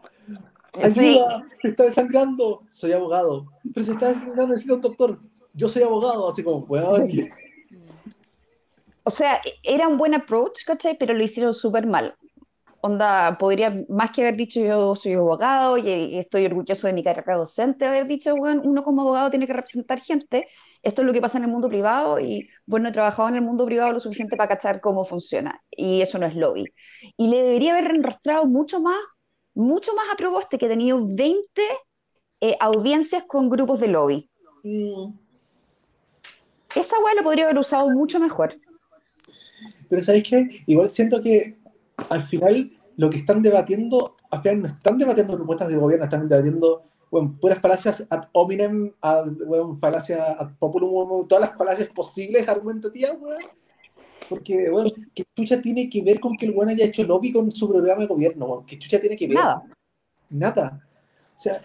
ayuda, 0.83 1.47
se 1.63 1.69
está 1.69 1.85
desangrando, 1.85 2.63
soy 2.71 2.93
abogado. 2.93 3.47
Pero 3.75 3.87
se 3.87 3.93
está 3.93 4.09
desangrando, 4.09 4.49
necesita 4.49 4.75
un 4.75 4.81
doctor, 4.83 5.19
yo 5.57 5.69
soy 5.69 5.83
abogado, 5.83 6.29
así 6.29 6.45
como, 6.45 6.59
weón. 6.59 7.09
O 9.03 9.11
sea, 9.11 9.41
era 9.63 9.89
un 9.89 9.97
buen 9.97 10.15
approach, 10.15 10.65
¿cachai? 10.67 10.99
Pero 10.99 11.15
lo 11.15 11.25
hicieron 11.25 11.55
súper 11.55 11.87
mal. 11.87 12.15
Onda, 12.83 13.37
podría, 13.39 13.85
más 13.89 14.11
que 14.11 14.21
haber 14.21 14.37
dicho 14.37 14.61
yo 14.61 14.95
soy 14.95 15.15
abogado 15.15 15.79
y, 15.79 16.19
estoy 16.19 16.45
orgulloso 16.45 16.87
de 16.87 16.93
mi 16.93 17.03
carrera 17.03 17.37
docente, 17.37 17.87
haber 17.87 18.07
dicho, 18.07 18.37
bueno, 18.37 18.61
uno 18.65 18.85
como 18.85 19.03
abogado 19.03 19.31
tiene 19.31 19.47
que 19.47 19.55
representar 19.55 20.01
gente, 20.01 20.47
esto 20.83 21.03
es 21.03 21.07
lo 21.07 21.13
que 21.13 21.21
pasa 21.21 21.39
en 21.39 21.45
el 21.45 21.51
mundo 21.51 21.69
privado 21.69 22.21
y, 22.21 22.49
bueno, 22.67 22.91
he 22.91 22.93
trabajado 22.93 23.29
en 23.31 23.37
el 23.37 23.43
mundo 23.43 23.65
privado 23.65 23.93
lo 23.93 23.99
suficiente 23.99 24.37
para 24.37 24.51
cachar 24.51 24.81
cómo 24.81 25.05
funciona 25.05 25.61
y 25.71 26.03
eso 26.03 26.19
no 26.19 26.27
es 26.27 26.37
lobby. 26.37 26.67
Y 27.17 27.29
le 27.29 27.43
debería 27.43 27.73
haber 27.73 27.93
enrostrado 27.93 28.45
mucho 28.45 28.81
más, 28.81 28.99
mucho 29.55 29.95
más 29.95 30.07
a 30.13 30.17
Proboste, 30.17 30.59
que 30.59 30.67
ha 30.67 30.69
tenido 30.69 31.01
20 31.03 31.63
eh, 32.43 32.57
audiencias 32.61 33.25
con 33.27 33.49
grupos 33.49 33.81
de 33.81 33.89
lobby. 33.89 34.31
Mm. 34.63 35.26
Esa 36.77 36.99
weá 37.01 37.15
lo 37.15 37.23
podría 37.23 37.45
haber 37.45 37.59
usado 37.59 37.91
mucho 37.91 38.21
mejor. 38.21 38.55
Pero 39.89 40.03
¿sabéis 40.03 40.29
qué? 40.29 40.49
Igual 40.67 40.93
siento 40.93 41.23
que 41.23 41.59
al 42.11 42.21
final 42.21 42.73
lo 42.97 43.11
que 43.11 43.19
están 43.19 43.43
debatiendo, 43.43 44.17
al 44.31 44.43
final 44.43 44.61
no 44.61 44.67
están 44.67 44.99
debatiendo 44.99 45.37
propuestas 45.37 45.69
de 45.69 45.77
gobierno, 45.77 46.05
están 46.05 46.29
debatiendo 46.29 46.85
bueno, 47.11 47.37
puras 47.41 47.61
falacias 47.61 48.05
ad 48.11 48.29
hominem, 48.33 48.93
ad, 49.01 49.27
bueno, 49.47 49.77
falacias 49.77 50.21
ad 50.21 50.51
populum, 50.59 51.27
todas 51.27 51.49
las 51.49 51.57
falacias 51.57 51.89
posibles 51.91 52.49
argumentativas, 52.49 53.17
weón. 53.21 53.43
Porque, 54.29 54.69
bueno, 54.71 54.91
¿qué 55.15 55.25
chucha 55.37 55.63
tiene 55.63 55.89
que 55.89 56.03
ver 56.03 56.19
con 56.19 56.37
que 56.37 56.47
el 56.47 56.53
weón 56.53 56.69
haya 56.69 56.85
hecho 56.85 57.05
lobby 57.05 57.33
con 57.33 57.51
su 57.53 57.69
programa 57.69 58.03
de 58.03 58.09
gobierno, 58.09 58.47
weón? 58.47 58.67
¿Qué 58.67 58.79
chucha 58.79 59.01
tiene 59.01 59.17
que 59.17 59.29
ver? 59.29 59.37
Nada. 59.37 59.63
Nada. 60.29 60.89
O 61.35 61.39
sea, 61.39 61.63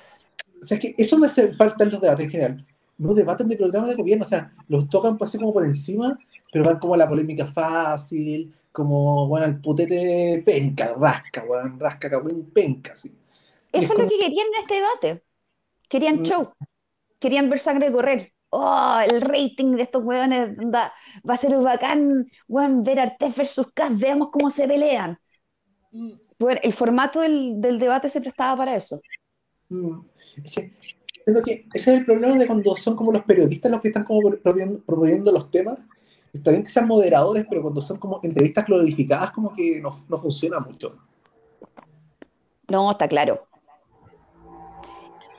o 0.61 0.65
sea, 0.65 0.77
es 0.77 0.81
que 0.81 0.95
eso 0.97 1.17
me 1.17 1.25
hace 1.25 1.53
falta 1.53 1.83
en 1.83 1.89
los 1.89 2.01
debates 2.01 2.25
en 2.25 2.31
general. 2.31 2.67
No 3.01 3.13
debaten 3.15 3.47
de 3.47 3.57
programas 3.57 3.89
de 3.89 3.95
gobierno, 3.95 4.25
o 4.25 4.27
sea, 4.27 4.51
los 4.67 4.87
tocan 4.89 5.17
pues, 5.17 5.29
así 5.31 5.37
como 5.39 5.53
por 5.53 5.65
encima, 5.65 6.17
pero 6.51 6.63
van 6.65 6.77
como 6.79 6.93
a 6.93 6.97
la 6.97 7.09
polémica 7.09 7.45
fácil, 7.45 8.53
como, 8.71 9.27
bueno, 9.27 9.45
al 9.47 9.59
putete 9.59 10.41
penca, 10.45 10.93
rasca, 10.97 11.43
weón, 11.43 11.79
rasca, 11.79 12.09
cagüín, 12.09 12.45
penca, 12.51 12.93
es 12.93 13.05
Eso 13.05 13.13
es 13.73 13.87
como- 13.89 14.03
lo 14.03 14.09
que 14.09 14.19
querían 14.19 14.47
en 14.47 14.61
este 14.61 14.75
debate. 14.75 15.23
Querían 15.89 16.19
Mm. 16.21 16.23
show. 16.23 16.53
Querían 17.19 17.49
ver 17.49 17.59
sangre 17.59 17.91
correr. 17.91 18.31
Oh, 18.49 18.99
el 19.03 19.21
rating 19.21 19.75
de 19.77 19.83
estos 19.83 20.03
hueones 20.03 20.55
da- 20.57 20.93
va 21.27 21.33
a 21.33 21.37
ser 21.37 21.55
bacán, 21.57 22.29
weón, 22.47 22.83
ver 22.83 22.99
Artes 22.99 23.35
versus 23.35 23.67
Cas, 23.73 23.97
veamos 23.97 24.29
cómo 24.31 24.51
se 24.51 24.67
pelean. 24.67 25.17
Mm. 25.91 26.11
Bueno, 26.37 26.59
el 26.63 26.73
formato 26.73 27.21
del, 27.21 27.61
del 27.61 27.79
debate 27.79 28.09
se 28.09 28.19
prestaba 28.21 28.57
para 28.57 28.75
eso. 28.75 28.99
Mm. 29.69 29.99
Es 30.43 30.53
que, 30.53 30.67
siento 30.81 31.00
que 31.43 31.67
ese 31.73 31.93
es 31.93 31.99
el 31.99 32.05
problema 32.05 32.35
de 32.35 32.47
cuando 32.47 32.75
son 32.75 32.95
como 32.95 33.11
los 33.11 33.23
periodistas 33.23 33.71
los 33.71 33.81
que 33.81 33.89
están 33.89 34.03
como 34.03 34.29
proponiendo, 34.29 34.79
proponiendo 34.83 35.31
los 35.31 35.49
temas. 35.51 35.79
Está 36.33 36.51
bien 36.51 36.63
que 36.63 36.69
sean 36.69 36.87
moderadores, 36.87 37.45
pero 37.49 37.61
cuando 37.61 37.81
son 37.81 37.97
como 37.97 38.19
entrevistas 38.23 38.65
glorificadas, 38.65 39.31
como 39.31 39.53
que 39.53 39.81
no, 39.81 40.05
no 40.07 40.17
funciona 40.17 40.59
mucho. 40.59 40.97
No, 42.69 42.91
está 42.91 43.07
claro. 43.07 43.45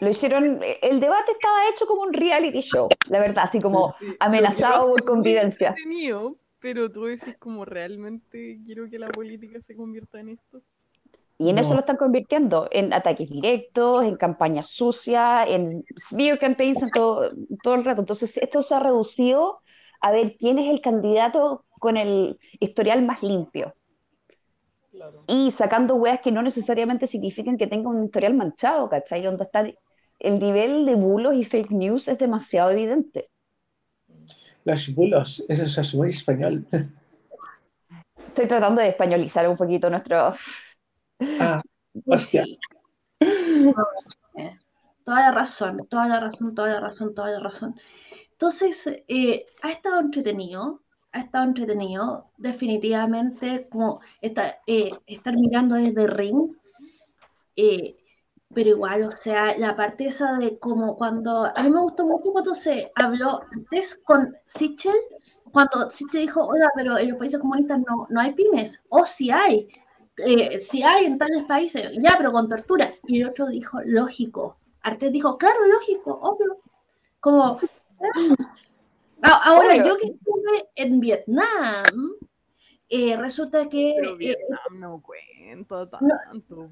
Lo 0.00 0.10
hicieron, 0.10 0.60
el 0.82 1.00
debate 1.00 1.30
estaba 1.30 1.68
hecho 1.72 1.86
como 1.86 2.02
un 2.02 2.12
reality 2.12 2.60
show, 2.60 2.88
la 3.06 3.20
verdad, 3.20 3.44
así 3.44 3.60
como 3.60 3.94
amenazado 4.18 4.90
por 4.90 5.04
convivencia. 5.04 5.76
pero 6.58 6.90
tú 6.90 7.04
decís 7.04 7.36
como 7.38 7.64
realmente 7.64 8.58
quiero 8.66 8.90
que 8.90 8.98
la 8.98 9.08
política 9.08 9.60
se 9.62 9.76
convierta 9.76 10.18
en 10.18 10.30
esto. 10.30 10.60
Y 11.38 11.50
en 11.50 11.58
eso 11.58 11.74
lo 11.74 11.80
están 11.80 11.96
convirtiendo, 11.96 12.68
en 12.70 12.92
ataques 12.92 13.28
directos, 13.28 14.04
en 14.04 14.16
campañas 14.16 14.68
sucias, 14.68 15.48
en 15.48 15.84
smear 15.98 16.38
campaigns 16.38 16.82
en 16.82 16.90
todo, 16.90 17.26
todo 17.64 17.74
el 17.74 17.84
rato. 17.84 18.00
Entonces, 18.00 18.36
esto 18.36 18.62
se 18.62 18.74
ha 18.74 18.78
reducido 18.78 19.60
a 20.00 20.12
ver 20.12 20.36
quién 20.36 20.58
es 20.58 20.70
el 20.70 20.80
candidato 20.80 21.64
con 21.80 21.96
el 21.96 22.38
historial 22.60 23.04
más 23.04 23.22
limpio. 23.22 23.74
Claro. 24.92 25.24
Y 25.26 25.50
sacando 25.50 25.96
weas 25.96 26.20
que 26.20 26.30
no 26.30 26.42
necesariamente 26.42 27.08
significan 27.08 27.56
que 27.56 27.66
tenga 27.66 27.88
un 27.88 28.04
historial 28.04 28.34
manchado, 28.34 28.88
¿cachai? 28.88 29.22
Donde 29.22 29.44
está 29.44 29.66
el 30.20 30.38
nivel 30.38 30.86
de 30.86 30.94
bulos 30.94 31.34
y 31.34 31.44
fake 31.44 31.70
news 31.70 32.06
es 32.06 32.18
demasiado 32.18 32.70
evidente. 32.70 33.30
Las 34.62 34.94
bulos, 34.94 35.44
eso 35.48 35.80
es 35.80 35.94
muy 35.94 36.10
español. 36.10 36.66
Estoy 38.28 38.46
tratando 38.46 38.80
de 38.80 38.90
españolizar 38.90 39.48
un 39.48 39.56
poquito 39.56 39.90
nuestro... 39.90 40.34
Ah, 41.40 41.62
Pues 42.04 42.22
hostia. 42.22 42.44
sí. 42.44 42.58
Eh, 44.36 44.58
toda 45.04 45.20
la 45.20 45.30
razón, 45.32 45.86
toda 45.88 46.08
la 46.08 46.20
razón, 46.20 46.54
toda 46.54 46.68
la 46.68 46.80
razón, 46.80 47.14
toda 47.14 47.30
la 47.30 47.40
razón. 47.40 47.74
Entonces, 48.32 48.86
eh, 49.08 49.46
ha 49.62 49.70
estado 49.70 50.00
entretenido, 50.00 50.80
ha 51.12 51.20
estado 51.20 51.44
entretenido, 51.44 52.30
definitivamente, 52.38 53.68
como 53.70 54.00
está, 54.20 54.58
eh, 54.66 54.90
estar 55.06 55.36
mirando 55.36 55.74
desde 55.76 56.06
Ring, 56.06 56.50
eh, 57.56 57.96
pero 58.54 58.70
igual, 58.70 59.04
o 59.04 59.10
sea, 59.10 59.56
la 59.58 59.76
parte 59.76 60.06
esa 60.06 60.38
de 60.38 60.58
como 60.58 60.96
cuando, 60.96 61.50
a 61.54 61.62
mí 61.62 61.70
me 61.70 61.80
gustó 61.80 62.06
mucho 62.06 62.32
cuando 62.32 62.54
se 62.54 62.90
habló 62.94 63.42
antes 63.52 63.98
con 64.04 64.34
Sichel, 64.46 64.96
cuando 65.52 65.90
Sichel 65.90 66.22
dijo, 66.22 66.46
oiga, 66.46 66.68
pero 66.74 66.98
en 66.98 67.10
los 67.10 67.18
países 67.18 67.40
comunistas 67.40 67.78
no, 67.80 68.06
no 68.10 68.20
hay 68.20 68.32
pymes, 68.34 68.82
o 68.88 69.06
si 69.06 69.30
hay, 69.30 69.68
eh, 70.18 70.60
si 70.60 70.82
hay 70.82 71.06
en 71.06 71.18
tales 71.18 71.44
países, 71.44 71.90
ya, 72.00 72.14
pero 72.16 72.32
con 72.32 72.48
tortura. 72.48 72.92
Y 73.06 73.20
el 73.20 73.28
otro 73.28 73.48
dijo, 73.48 73.78
lógico. 73.84 74.56
Artés 74.82 75.12
dijo, 75.12 75.38
claro, 75.38 75.66
lógico, 75.66 76.18
obvio. 76.22 76.58
Como, 77.20 77.58
¿eh? 78.00 78.34
Ahora, 79.22 79.76
yo 79.76 79.96
que 79.96 80.06
estuve 80.08 80.68
en 80.74 81.00
Vietnam, 81.00 82.14
eh, 82.88 83.16
resulta 83.16 83.68
que... 83.68 83.94
Pero 83.96 84.14
eh, 84.14 84.16
Vietnam 84.16 84.80
no 84.80 85.02
cuenta 85.02 85.88
tanto. 85.88 86.70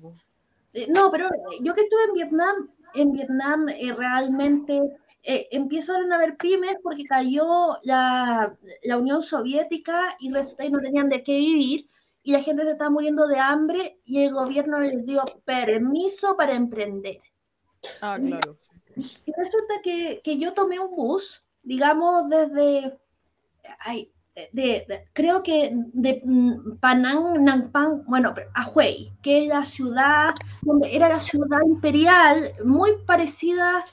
no, 0.89 1.11
pero 1.11 1.29
yo 1.61 1.75
que 1.75 1.83
estuve 1.83 2.05
en 2.09 2.13
Vietnam, 2.15 2.71
en 2.95 3.13
Vietnam 3.13 3.67
realmente 3.97 4.83
eh, 5.23 5.49
empezaron 5.51 6.13
a 6.13 6.17
haber 6.17 6.37
pymes 6.37 6.77
porque 6.83 7.05
cayó 7.05 7.79
la, 7.83 8.57
la 8.83 8.99
Unión 8.99 9.23
Soviética 9.23 10.17
y 10.19 10.33
resulta 10.33 10.65
que 10.65 10.71
no 10.71 10.81
tenían 10.81 11.09
de 11.09 11.23
qué 11.23 11.37
vivir 11.37 11.89
y 12.23 12.33
la 12.33 12.43
gente 12.43 12.65
se 12.65 12.73
estaba 12.73 12.91
muriendo 12.91 13.27
de 13.27 13.39
hambre 13.39 13.99
y 14.05 14.25
el 14.25 14.33
gobierno 14.33 14.79
les 14.81 15.05
dio 15.07 15.23
permiso 15.45 16.37
para 16.37 16.55
emprender. 16.55 17.21
Ah, 18.03 18.19
claro. 18.23 18.57
Y 18.97 19.33
resulta 19.37 19.75
que, 19.83 20.21
que 20.23 20.39
yo 20.39 20.53
tomé 20.53 20.79
un 20.79 20.95
bus, 20.95 21.43
digamos, 21.63 22.29
desde, 22.29 22.99
ay, 23.79 24.13
de, 24.53 24.85
de- 24.89 25.05
creo 25.13 25.43
que 25.43 25.71
de 25.73 26.21
mm, 26.25 26.77
Panang, 26.79 27.43
Nangpang, 27.43 28.05
bueno, 28.07 28.35
a 28.55 28.69
Hue, 28.71 29.13
que 29.23 29.43
es 29.43 29.49
la 29.49 29.65
ciudad, 29.65 30.35
donde 30.63 30.95
era 30.95 31.09
la 31.09 31.21
ciudad 31.21 31.61
imperial, 31.67 32.53
muy 32.65 32.91
parecida 33.07 33.85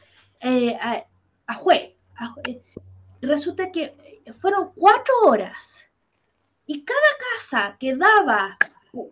eh, 0.42 0.76
a, 0.82 1.06
a 1.48 1.62
Hue. 1.62 1.96
a 2.18 2.34
Hue. 2.34 2.62
Resulta 3.22 3.72
que 3.72 3.96
fueron 4.34 4.72
cuatro 4.76 5.14
horas 5.26 5.87
y 6.68 6.84
cada 6.84 7.00
casa 7.34 7.78
que 7.80 7.96
daba, 7.96 8.58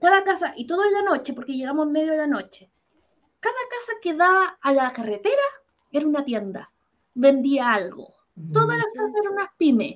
cada 0.02 0.24
casa, 0.24 0.54
y 0.56 0.68
todo 0.68 0.84
en 0.84 0.94
la 0.94 1.02
noche, 1.02 1.34
porque 1.34 1.54
llegamos 1.54 1.88
medio 1.88 2.12
de 2.12 2.18
la 2.18 2.28
noche, 2.28 2.70
cada 3.40 3.56
casa 3.70 3.94
que 4.02 4.14
daba 4.14 4.58
a 4.62 4.74
la 4.74 4.92
carretera 4.92 5.42
era 5.92 6.06
una 6.06 6.26
tienda, 6.26 6.72
vendía 7.14 7.74
algo. 7.74 8.14
Todas 8.52 8.78
las 8.78 8.88
casas 8.94 9.16
eran 9.16 9.34
unas 9.34 9.50
pymes. 9.58 9.96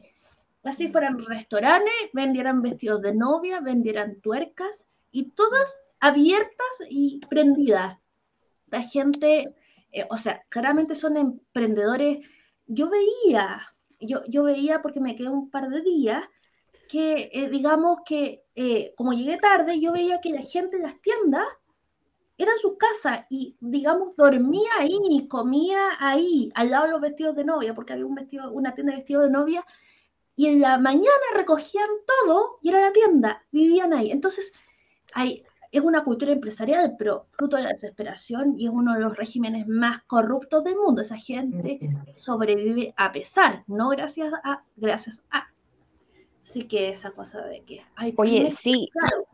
Así 0.63 0.87
fueran 0.87 1.19
restaurantes, 1.19 1.93
vendieran 2.13 2.61
vestidos 2.61 3.01
de 3.01 3.13
novia, 3.13 3.59
vendieran 3.59 4.21
tuercas 4.21 4.87
y 5.11 5.31
todas 5.31 5.75
abiertas 5.99 6.81
y 6.89 7.19
prendidas. 7.29 7.97
La 8.67 8.81
gente, 8.83 9.53
eh, 9.91 10.05
o 10.09 10.15
sea, 10.15 10.43
claramente 10.47 10.95
son 10.95 11.17
emprendedores. 11.17 12.25
Yo 12.67 12.89
veía, 12.89 13.61
yo, 13.99 14.23
yo 14.27 14.43
veía 14.43 14.81
porque 14.81 15.01
me 15.01 15.17
quedé 15.17 15.29
un 15.29 15.49
par 15.49 15.69
de 15.69 15.81
días, 15.81 16.23
que 16.89 17.29
eh, 17.31 17.49
digamos 17.49 17.99
que 18.03 18.43
eh, 18.55 18.93
como 18.97 19.13
llegué 19.13 19.37
tarde, 19.37 19.79
yo 19.79 19.93
veía 19.93 20.19
que 20.19 20.31
la 20.31 20.41
gente 20.41 20.75
en 20.75 20.83
las 20.83 20.99
tiendas 21.01 21.45
era 22.37 22.51
su 22.61 22.77
casa 22.77 23.25
y, 23.29 23.55
digamos, 23.59 24.15
dormía 24.17 24.69
ahí, 24.79 25.27
comía 25.29 25.91
ahí, 25.99 26.51
al 26.55 26.71
lado 26.71 26.85
de 26.85 26.91
los 26.91 27.01
vestidos 27.01 27.35
de 27.35 27.45
novia, 27.45 27.73
porque 27.73 27.93
había 27.93 28.05
un 28.05 28.15
vestido, 28.15 28.51
una 28.51 28.73
tienda 28.73 28.91
de 28.93 28.99
vestidos 28.99 29.25
de 29.25 29.29
novia, 29.29 29.65
y 30.35 30.47
en 30.47 30.61
la 30.61 30.77
mañana 30.77 31.09
recogían 31.35 31.89
todo 32.05 32.59
y 32.61 32.69
era 32.69 32.81
la 32.81 32.93
tienda, 32.93 33.43
vivían 33.51 33.93
ahí. 33.93 34.09
Entonces, 34.09 34.53
hay, 35.13 35.43
es 35.71 35.81
una 35.81 36.03
cultura 36.03 36.31
empresarial, 36.31 36.95
pero 36.97 37.27
fruto 37.31 37.57
de 37.57 37.63
la 37.63 37.69
desesperación 37.69 38.55
y 38.57 38.65
es 38.65 38.71
uno 38.71 38.93
de 38.93 39.01
los 39.01 39.15
regímenes 39.15 39.67
más 39.67 40.01
corruptos 40.03 40.63
del 40.63 40.77
mundo. 40.77 41.01
Esa 41.01 41.17
gente 41.17 41.79
sobrevive 42.15 42.93
a 42.97 43.11
pesar, 43.11 43.63
no 43.67 43.89
gracias 43.89 44.33
a, 44.43 44.63
gracias 44.77 45.23
a. 45.29 45.47
Así 46.49 46.67
que 46.67 46.89
esa 46.89 47.11
cosa 47.11 47.45
de 47.45 47.61
que 47.61 47.85
hay 47.95 48.11
Oye, 48.17 48.49
sí, 48.49 48.89
claro, 48.91 49.27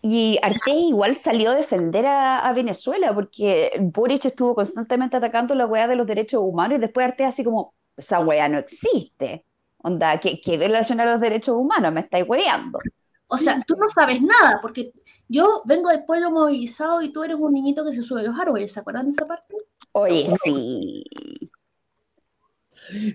y 0.00 0.38
Artés 0.42 0.74
igual 0.74 1.14
salió 1.14 1.50
a 1.50 1.54
defender 1.54 2.06
a, 2.06 2.38
a 2.38 2.52
Venezuela 2.54 3.14
porque 3.14 3.70
Boric 3.80 4.24
estuvo 4.24 4.54
constantemente 4.54 5.18
atacando 5.18 5.54
la 5.54 5.66
weá 5.66 5.86
de 5.86 5.96
los 5.96 6.06
derechos 6.06 6.40
humanos 6.42 6.78
y 6.78 6.80
después 6.80 7.06
Artés 7.06 7.26
así 7.26 7.44
como, 7.44 7.74
esa 7.98 8.20
weá 8.20 8.48
no 8.48 8.58
existe. 8.58 9.44
Onda, 9.82 10.18
¿qué, 10.20 10.40
qué 10.40 10.56
violación 10.56 11.00
a 11.00 11.04
los 11.04 11.20
derechos 11.20 11.54
humanos? 11.54 11.92
Me 11.92 12.00
estáis 12.00 12.24
weando. 12.26 12.78
O 13.26 13.36
sea, 13.36 13.62
tú 13.66 13.74
no 13.74 13.90
sabes 13.90 14.22
nada, 14.22 14.58
porque 14.62 14.92
yo 15.28 15.60
vengo 15.66 15.90
del 15.90 16.06
pueblo 16.06 16.30
movilizado 16.30 17.02
y 17.02 17.12
tú 17.12 17.24
eres 17.24 17.36
un 17.38 17.52
niñito 17.52 17.84
que 17.84 17.92
se 17.92 18.02
sube 18.02 18.20
a 18.20 18.24
los 18.24 18.40
árboles, 18.40 18.72
¿se 18.72 18.80
acuerdan 18.80 19.04
de 19.04 19.12
esa 19.12 19.26
parte? 19.26 19.54
Oye, 19.92 20.26
sí. 20.44 21.04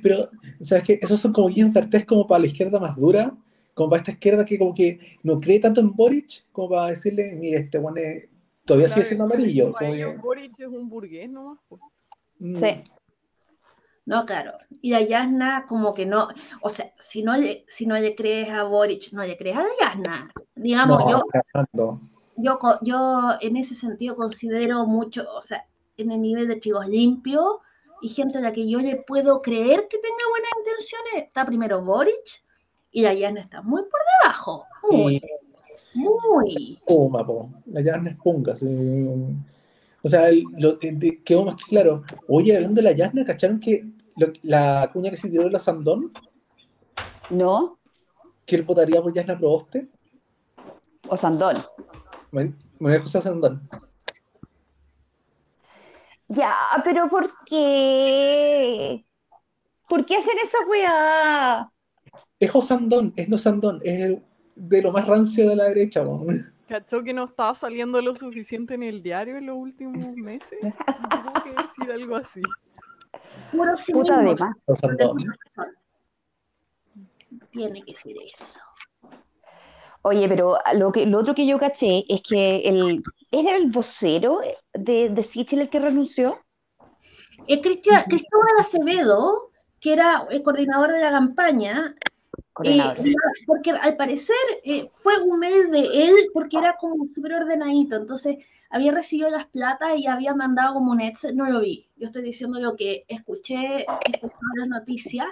Pero, 0.02 0.30
¿sabes 0.62 0.84
qué? 0.84 1.00
Esos 1.02 1.20
son 1.20 1.34
como 1.34 1.48
guiños 1.48 1.74
de 1.74 1.80
Artés 1.80 2.06
como 2.06 2.28
para 2.28 2.42
la 2.42 2.48
izquierda 2.48 2.80
más 2.80 2.96
dura, 2.96 3.36
como 3.74 3.90
para 3.90 4.02
esta 4.02 4.12
izquierda 4.12 4.46
que 4.46 4.58
como 4.60 4.74
que 4.74 5.00
no 5.24 5.40
cree 5.40 5.60
tanto 5.60 5.82
en 5.82 5.94
Boric, 5.94 6.46
como 6.52 6.70
para 6.70 6.88
decirle, 6.88 7.34
mire, 7.34 7.58
este 7.58 7.80
bueno 7.80 8.02
todavía 8.66 8.90
sigue 8.90 9.06
siendo 9.06 9.26
amarillo. 9.26 9.74
como 9.74 10.22
Boric 10.22 10.60
es 10.60 10.68
un 10.68 10.90
burgués 10.90 11.30
nomás. 11.30 11.60
mm, 12.40 12.58
Sí. 12.58 12.84
No, 14.06 14.26
claro. 14.26 14.52
Y 14.82 14.92
la 14.92 15.02
Yasna 15.02 15.66
como 15.68 15.94
que 15.94 16.06
no, 16.06 16.28
o 16.62 16.70
sea, 16.70 16.94
si 17.00 17.24
no 17.24 17.38
le, 17.38 17.64
si 17.70 17.86
no 17.86 17.98
le 17.98 18.16
crees 18.16 18.50
a 18.50 18.64
Boric, 18.64 19.14
no 19.14 19.24
le 19.24 19.38
crees 19.38 19.56
a 19.56 19.64
la 19.64 19.70
Yasna. 19.82 20.32
Digamos, 20.56 21.00
no, 21.00 21.10
yo, 21.10 21.22
cagando. 21.32 22.02
yo, 22.36 22.60
yo 22.82 23.30
en 23.40 23.56
ese 23.56 23.76
sentido 23.76 24.16
considero 24.16 24.86
mucho, 24.86 25.24
o 25.36 25.42
sea, 25.42 25.66
en 25.96 26.12
el 26.12 26.22
nivel 26.22 26.48
de 26.50 26.60
chicos 26.60 26.88
limpios 26.88 27.60
y 28.04 28.10
gente 28.10 28.38
a 28.38 28.42
la 28.42 28.52
que 28.52 28.70
yo 28.70 28.80
le 28.80 28.98
puedo 28.98 29.42
creer 29.42 29.88
que 29.88 29.98
tenga 29.98 30.30
buenas 30.30 30.52
intenciones, 30.60 31.28
está 31.28 31.46
primero 31.46 31.82
Boric 31.82 32.44
y 32.92 33.02
la 33.02 33.14
Yasna 33.14 33.40
está 33.42 33.62
muy 33.62 33.82
por 33.84 34.00
debajo. 34.22 34.66
Muy, 34.92 35.22
Y 35.94 36.00
muy. 36.00 36.80
Puma, 36.86 37.26
po. 37.26 37.50
La 37.68 37.82
Yasna 37.82 38.12
es 38.12 38.18
punga. 38.18 38.56
sí. 38.56 38.68
O 40.06 40.10
sea, 40.10 40.28
el- 40.28 40.44
lo, 40.58 40.74
eh, 40.82 40.92
de- 40.92 41.24
quedó 41.24 41.46
más 41.46 41.56
que 41.56 41.64
claro. 41.64 42.04
Oye, 42.28 42.54
hablando 42.56 42.82
de 42.82 42.90
la 42.90 42.92
Yasna, 42.92 43.24
¿cacharon 43.24 43.60
que 43.62 43.86
lo- 44.18 44.34
la 44.44 44.90
cuña 44.92 45.10
que 45.10 45.16
se 45.18 45.30
tiró 45.30 45.44
en 45.44 45.54
la 45.54 45.60
Sandón, 45.60 46.12
¿No? 47.30 47.78
que 48.46 48.58
él 48.58 48.64
votaría 48.64 49.02
por 49.02 49.14
Yasna 49.14 49.38
Proboste? 49.40 49.88
O 51.08 51.16
Sandón. 51.16 51.64
Me 52.32 52.54
me 52.80 53.00
José 53.00 53.22
Sandón. 53.22 53.68
Ya, 56.36 56.56
pero 56.84 57.10
¿por 57.10 57.32
qué? 57.46 59.06
¿Por 59.88 60.06
qué 60.06 60.16
hacer 60.18 60.34
esa 60.42 60.58
weá? 60.70 61.72
Es 62.40 62.52
Josandón, 62.52 63.14
es 63.16 63.30
no 63.30 63.38
Sandón, 63.38 63.80
es 63.84 64.02
el- 64.02 64.24
de 64.56 64.82
lo 64.82 64.92
más 64.92 65.08
rancio 65.08 65.50
de 65.50 65.56
la 65.56 65.66
derecha. 65.66 66.04
po. 66.04 66.26
¿Cachó 66.68 67.04
que 67.04 67.14
no 67.14 67.26
estaba 67.26 67.54
saliendo 67.56 68.02
lo 68.02 68.16
suficiente 68.16 68.76
en 68.76 68.84
el 68.84 69.02
diario 69.04 69.38
en 69.38 69.48
los 69.48 69.58
últimos 69.58 70.16
meses? 70.16 70.60
Tuvo 70.62 71.34
que 71.44 71.62
decir 71.62 71.92
algo 71.92 72.16
así. 72.16 72.42
Puro 73.52 73.74
Puta 73.92 74.20
de 74.22 74.36
más. 74.36 74.56
Tiene 77.52 77.82
que 77.84 77.94
ser 77.94 78.14
eso. 78.28 78.60
Oye, 80.04 80.28
pero 80.28 80.58
lo 80.76 80.92
que, 80.92 81.06
lo 81.06 81.20
otro 81.20 81.34
que 81.34 81.48
yo 81.48 81.58
caché 81.58 82.04
es 82.10 82.22
que 82.22 82.58
el, 82.66 83.02
¿era 83.32 83.56
el 83.56 83.72
vocero 83.72 84.42
de, 84.74 85.10
de 85.10 85.24
Sichel 85.24 85.62
el 85.62 85.70
que 85.70 85.80
renunció? 85.80 86.40
Eh, 87.48 87.62
Cristian, 87.62 88.04
Cristóbal 88.04 88.60
Acevedo, 88.60 89.52
que 89.80 89.94
era 89.94 90.26
el 90.30 90.44
coordinador 90.44 90.92
de 90.92 91.02
la 91.02 91.12
campaña, 91.12 91.96
eh, 92.64 92.84
porque 93.46 93.72
al 93.72 93.96
parecer 93.96 94.36
eh, 94.64 94.88
fue 94.90 95.22
un 95.22 95.40
mail 95.40 95.72
de 95.72 96.08
él 96.08 96.16
porque 96.34 96.58
era 96.58 96.76
como 96.80 97.08
súper 97.14 97.34
ordenadito, 97.36 97.96
entonces 97.96 98.38
había 98.70 98.92
recibido 98.92 99.30
las 99.30 99.48
platas 99.48 99.94
y 99.98 100.08
había 100.08 100.36
mandado 100.36 100.76
como 100.76 100.92
un 100.92 101.02
Excel, 101.02 101.36
no 101.36 101.50
lo 101.50 101.62
vi, 101.62 101.88
yo 101.96 102.08
estoy 102.08 102.24
diciendo 102.24 102.60
lo 102.60 102.76
que 102.76 103.06
escuché, 103.08 103.86
escuché 104.06 104.36
las 104.58 104.68
noticias, 104.68 105.28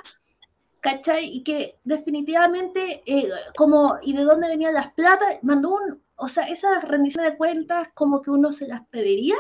¿cachai? 0.82 1.26
Y 1.38 1.44
que 1.44 1.80
definitivamente, 1.86 3.04
eh, 3.06 3.30
como, 3.58 3.98
¿y 4.04 4.14
de 4.14 4.24
dónde 4.24 4.50
venían 4.50 4.74
las 4.76 4.94
platas? 4.94 5.40
Mandó 5.44 5.76
un, 5.76 6.02
o 6.16 6.28
sea, 6.28 6.46
esas 6.50 6.84
rendiciones 6.88 7.32
de 7.34 7.38
cuentas 7.38 7.90
como 7.94 8.22
que 8.22 8.32
uno 8.32 8.54
se 8.54 8.68
las 8.68 8.86
pediría. 8.88 9.38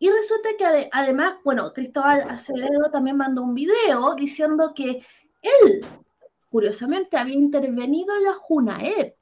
Y 0.00 0.10
resulta 0.10 0.48
que 0.58 0.64
ade- 0.64 0.88
además, 0.92 1.36
bueno, 1.44 1.72
Cristóbal 1.72 2.22
Acevedo 2.28 2.90
también 2.90 3.16
mandó 3.16 3.42
un 3.42 3.54
video 3.54 4.14
diciendo 4.14 4.72
que 4.74 5.04
él, 5.42 5.86
curiosamente, 6.50 7.16
había 7.16 7.34
intervenido 7.34 8.16
en 8.16 8.24
la 8.24 8.34
JUNAEP 8.34 9.16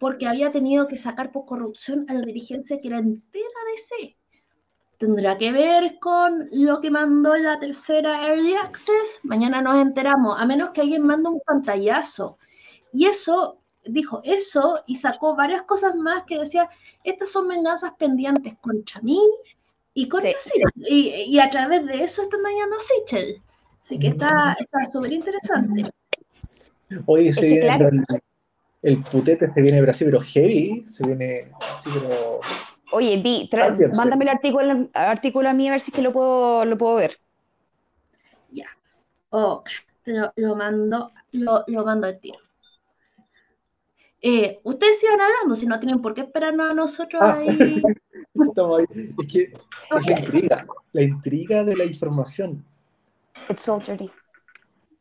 porque 0.00 0.26
había 0.28 0.52
tenido 0.52 0.88
que 0.88 0.96
sacar 0.96 1.32
por 1.32 1.46
corrupción 1.46 2.06
a 2.08 2.14
la 2.14 2.22
dirigencia 2.22 2.80
que 2.80 2.88
era 2.88 2.98
entera 2.98 3.60
de 3.72 3.78
C. 3.78 4.16
¿Tendrá 4.98 5.38
que 5.38 5.52
ver 5.52 5.98
con 6.00 6.48
lo 6.50 6.80
que 6.80 6.90
mandó 6.90 7.36
la 7.36 7.60
tercera 7.60 8.26
Early 8.26 8.54
Access? 8.54 9.20
Mañana 9.22 9.62
nos 9.62 9.80
enteramos, 9.80 10.40
a 10.40 10.44
menos 10.44 10.70
que 10.70 10.80
alguien 10.80 11.06
mande 11.06 11.28
un 11.28 11.40
pantallazo. 11.40 12.36
Y 12.92 13.06
eso, 13.06 13.60
dijo 13.84 14.20
eso 14.24 14.82
y 14.88 14.96
sacó 14.96 15.36
varias 15.36 15.62
cosas 15.62 15.94
más 15.94 16.24
que 16.24 16.40
decía, 16.40 16.68
estas 17.04 17.30
son 17.30 17.46
venganzas 17.46 17.92
pendientes 17.96 18.54
contra 18.60 19.00
mí 19.02 19.20
y 19.94 20.08
contra 20.08 20.32
Sí. 20.40 20.60
Y, 20.74 21.08
y 21.28 21.38
a 21.38 21.48
través 21.48 21.86
de 21.86 22.02
eso 22.02 22.22
están 22.22 22.42
dañando 22.42 22.76
a 22.76 22.80
Sichel. 22.80 23.40
Así 23.80 24.00
que 24.00 24.08
está 24.08 24.56
está 24.58 24.78
súper 24.92 25.12
interesante. 25.12 25.90
Oye, 27.06 27.32
se 27.32 27.46
viene 27.46 27.60
claro. 27.60 27.88
el, 27.88 28.04
el 28.82 29.04
putete 29.04 29.46
se 29.46 29.62
viene 29.62 29.78
pero 29.78 29.92
así, 29.92 30.04
pero 30.04 30.20
heavy, 30.20 30.86
se 30.88 31.06
viene 31.06 31.52
así, 31.60 31.88
pero 31.94 32.40
Oye, 32.92 33.20
Vi, 33.22 33.48
sí. 33.50 33.96
mándame 33.96 34.24
el 34.24 34.30
artículo, 34.30 34.88
artículo 34.94 35.48
a 35.48 35.54
mí 35.54 35.68
a 35.68 35.72
ver 35.72 35.80
si 35.80 35.90
es 35.90 35.94
que 35.96 36.02
lo 36.02 36.12
puedo, 36.12 36.64
lo 36.64 36.78
puedo 36.78 36.94
ver. 36.96 37.18
Ok, 39.30 39.68
te 40.04 40.12
lo, 40.14 40.32
lo 40.36 40.56
mando, 40.56 41.12
lo, 41.32 41.62
lo 41.66 41.84
mando 41.84 42.06
al 42.06 42.18
tiro. 42.18 42.38
Eh, 44.22 44.58
ustedes 44.64 44.98
sigan 45.00 45.20
hablando, 45.20 45.54
si 45.54 45.66
no 45.66 45.78
tienen 45.78 46.00
por 46.00 46.14
qué 46.14 46.22
esperarnos 46.22 46.70
a 46.70 46.74
nosotros 46.74 47.20
Ah. 47.22 47.36
ahí. 47.38 47.82
estamos 48.34 48.80
ahí. 48.80 49.14
Es 49.18 49.26
que 49.32 49.42
es 49.42 50.06
la 50.06 50.18
intriga, 50.18 50.66
la 50.92 51.02
intriga 51.02 51.64
de 51.64 51.76
la 51.76 51.84
información. 51.84 52.64
It's 53.50 53.68
all 53.68 53.80
30. 53.80 54.10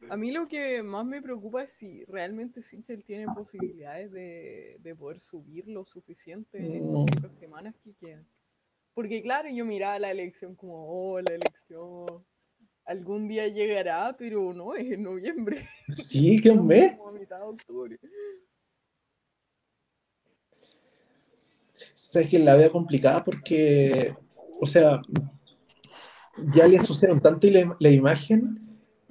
A 0.10 0.16
mí 0.18 0.32
lo 0.32 0.48
que 0.48 0.82
más 0.84 1.06
me 1.06 1.22
preocupa 1.22 1.64
es 1.64 1.72
si 1.74 2.06
realmente 2.06 2.62
Sichel 2.62 3.04
tiene 3.04 3.26
posibilidades 3.34 4.12
de, 4.12 4.78
de 4.80 4.96
poder 4.96 5.20
subir 5.20 5.68
lo 5.68 5.86
suficiente 5.86 6.58
en 6.78 6.96
estas 7.10 7.32
Mm. 7.32 7.36
semanas 7.36 7.76
que 7.84 7.94
quedan. 7.94 8.26
Porque 8.94 9.22
claro, 9.22 9.50
yo 9.50 9.66
miraba 9.66 10.00
la 10.00 10.12
elección 10.12 10.56
como, 10.56 10.88
oh, 10.88 11.20
la 11.22 11.36
elección 11.36 12.26
algún 12.86 13.28
día 13.28 13.48
llegará, 13.48 14.16
pero 14.18 14.54
no, 14.54 14.74
es 14.76 14.92
en 14.92 15.04
noviembre. 15.04 15.68
Sí, 15.90 16.40
que 16.42 16.50
un 16.52 16.66
mes. 16.68 16.96
Como 16.98 17.10
a 17.10 17.12
mitad 17.12 17.38
de 17.40 17.44
octubre. 17.46 18.00
Sabes 21.94 22.28
que 22.30 22.40
la 22.40 22.56
veo 22.56 22.72
complicada 22.72 23.24
porque, 23.24 24.16
o 24.60 24.66
sea, 24.66 25.02
ya 26.56 26.68
le 26.68 26.78
ensuciaron 26.78 27.20
tanto 27.20 27.48
la, 27.52 27.76
la 27.80 27.90
imagen 27.90 28.67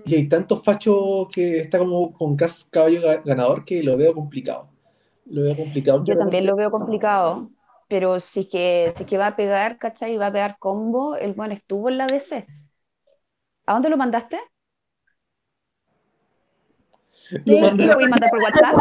y 0.07 0.15
hay 0.15 0.29
tantos 0.29 0.63
fachos 0.63 1.29
que 1.33 1.59
está 1.61 1.79
como 1.79 2.13
con 2.15 2.37
cas- 2.37 2.67
caballo 2.71 3.01
ga- 3.03 3.23
ganador 3.25 3.65
que 3.65 3.83
lo 3.83 3.97
veo 3.97 4.15
complicado. 4.15 4.69
Lo 5.27 5.43
veo 5.43 5.57
complicado. 5.57 6.05
Yo 6.05 6.17
también 6.17 6.47
lo 6.47 6.55
veo 6.57 6.71
complicado, 6.71 7.51
pero 7.89 8.21
si 8.21 8.41
es 8.41 8.47
que, 8.49 8.93
si 8.97 9.03
es 9.03 9.09
que 9.09 9.19
va 9.19 9.29
a 9.29 9.37
pegar, 9.37 9.79
¿cachai? 9.79 10.17
Va 10.17 10.29
a 10.29 10.33
pegar 10.33 10.57
combo, 10.59 11.17
el 11.17 11.33
buen 11.35 11.51
estuvo 11.53 11.89
en 11.89 11.99
la 11.99 12.07
DC. 12.07 12.47
¿A 13.67 13.73
dónde 13.75 13.89
lo 13.89 13.97
mandaste? 13.97 14.39
Lo 17.31 17.55
Sí, 17.55 17.61
mandé- 17.61 17.87
¿Lo 17.87 17.95
voy 17.95 18.05
a 18.05 18.09
mandar 18.09 18.31
por 18.31 18.41
WhatsApp? 18.43 18.77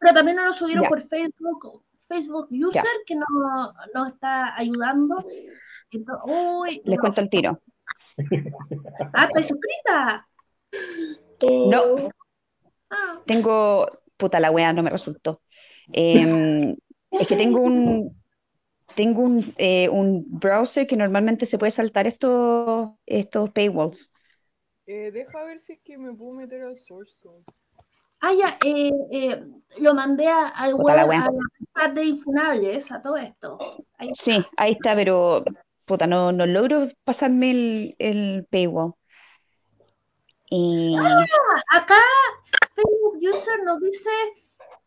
Pero 0.00 0.14
también 0.14 0.36
nos 0.38 0.46
lo 0.46 0.52
subieron 0.54 0.84
Ya. 0.84 0.88
por 0.88 1.02
Facebook, 1.06 1.82
Facebook 2.08 2.48
User, 2.50 2.82
Ya. 2.82 2.82
que 3.06 3.14
nos, 3.14 3.28
nos 3.94 4.08
está 4.08 4.56
ayudando. 4.56 5.16
Entonces, 5.90 6.24
uy, 6.26 6.80
Les 6.86 6.96
no. 6.96 7.00
cuento 7.02 7.20
el 7.20 7.28
tiro. 7.28 7.60
Ah, 9.12 9.24
¿estás 9.26 9.46
suscrita? 9.48 10.26
No, 11.40 12.10
Ah, 12.90 13.20
tengo. 13.26 13.86
Puta 14.16 14.38
la 14.40 14.50
wea, 14.50 14.72
no 14.72 14.82
me 14.82 14.90
resultó. 14.90 15.40
Em, 15.92 16.76
es 17.10 17.26
que 17.28 17.36
tengo 17.36 17.60
un. 17.60 18.14
Tengo 18.94 19.22
un, 19.22 19.54
eh, 19.58 19.88
un 19.88 20.24
browser 20.28 20.86
que 20.86 20.96
normalmente 20.96 21.46
se 21.46 21.58
puede 21.58 21.72
saltar 21.72 22.06
estos, 22.06 22.90
estos 23.06 23.50
paywalls. 23.50 24.10
Eh, 24.86 25.10
deja 25.10 25.44
ver 25.44 25.60
si 25.60 25.72
es 25.74 25.80
que 25.82 25.98
me 25.98 26.14
puedo 26.14 26.32
meter 26.32 26.62
al 26.62 26.76
source 26.76 27.12
code. 27.22 27.42
ah, 28.20 28.32
ya, 28.32 28.58
eh, 28.64 28.90
eh, 29.10 29.44
lo 29.78 29.94
mandé 29.94 30.28
a- 30.28 30.48
al 30.48 30.74
Puta 30.74 30.94
la 30.96 31.06
web, 31.06 31.10
wea. 31.10 31.28
a 31.74 31.88
la 31.88 31.94
de 31.94 32.04
Infunables, 32.04 32.92
a 32.92 33.02
todo 33.02 33.16
esto. 33.16 33.58
Ahí. 33.98 34.10
Sí, 34.14 34.44
ahí 34.56 34.72
está, 34.72 34.94
pero 34.94 35.44
puta, 35.86 36.06
no, 36.06 36.30
no 36.32 36.46
logro 36.46 36.88
pasarme 37.04 37.50
el, 37.50 37.96
el 37.98 38.46
paywall. 38.50 38.94
Y 40.50 40.94
Acá 41.70 41.96
Facebook 42.74 43.18
User 43.20 43.62
nos 43.64 43.80
dice 43.80 44.10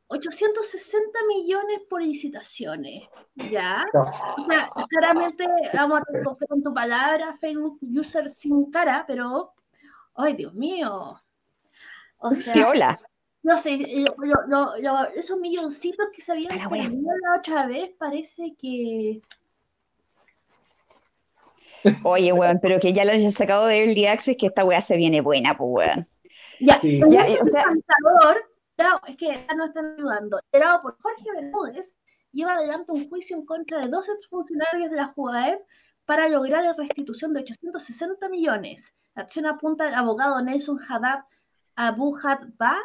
860 0.09 1.19
millones 1.27 1.81
por 1.89 2.01
licitaciones, 2.01 3.09
¿ya? 3.35 3.85
O 4.37 4.45
sea, 4.45 4.69
claramente 4.89 5.45
vamos 5.73 5.99
a 5.99 6.23
confiar 6.23 6.49
en 6.55 6.63
tu 6.63 6.73
palabra, 6.73 7.37
Facebook 7.41 7.77
User 7.81 8.29
sin 8.29 8.71
cara, 8.71 9.03
pero, 9.07 9.53
ay, 10.15 10.33
Dios 10.35 10.53
mío. 10.53 11.19
O 12.19 12.29
qué 12.29 12.35
sea, 12.35 12.69
hola. 12.69 12.99
no 13.43 13.57
sé, 13.57 13.77
lo- 13.77 14.15
lo- 14.17 14.47
lo- 14.47 14.77
lo- 14.79 15.09
esos 15.09 15.37
milloncitos 15.39 16.07
que 16.13 16.21
se 16.21 16.31
habían 16.31 16.69
perdido 16.69 17.11
la 17.21 17.39
otra 17.39 17.67
vez, 17.67 17.91
parece 17.97 18.55
que... 18.57 19.21
Oye, 22.03 22.33
weón, 22.33 22.59
pero 22.61 22.79
que 22.79 22.93
ya 22.93 23.05
lo 23.05 23.11
hayan 23.11 23.31
sacado 23.31 23.67
de 23.67 23.79
Early 23.83 24.05
Access, 24.07 24.37
que 24.37 24.47
esta 24.47 24.65
weá 24.65 24.81
se 24.81 24.97
viene 24.97 25.21
buena, 25.21 25.57
pues 25.57 25.69
weón. 25.71 26.07
Ya, 26.59 26.79
Sí. 26.81 26.99
Ya, 27.09 27.25
o 27.39 27.45
sea- 27.45 27.65
no, 28.79 29.01
es 29.07 29.17
que 29.17 29.27
ya 29.27 29.53
no 29.55 29.65
están 29.65 29.95
ayudando, 29.97 30.39
liderado 30.51 30.81
por 30.81 30.97
Jorge 31.01 31.25
Bermúdez, 31.35 31.95
lleva 32.31 32.53
adelante 32.53 32.91
un 32.91 33.09
juicio 33.09 33.35
en 33.35 33.45
contra 33.45 33.79
de 33.79 33.87
dos 33.87 34.07
exfuncionarios 34.09 34.89
de 34.91 34.95
la 34.97 35.07
Jugaep 35.07 35.61
para 36.05 36.27
lograr 36.29 36.63
la 36.63 36.73
restitución 36.73 37.33
de 37.33 37.41
860 37.41 38.29
millones. 38.29 38.93
La 39.15 39.23
acción 39.23 39.45
apunta 39.47 39.87
al 39.87 39.95
abogado 39.95 40.41
Nelson 40.43 40.79
Haddad 40.87 41.21
Abu 41.75 42.17
Ba 42.57 42.77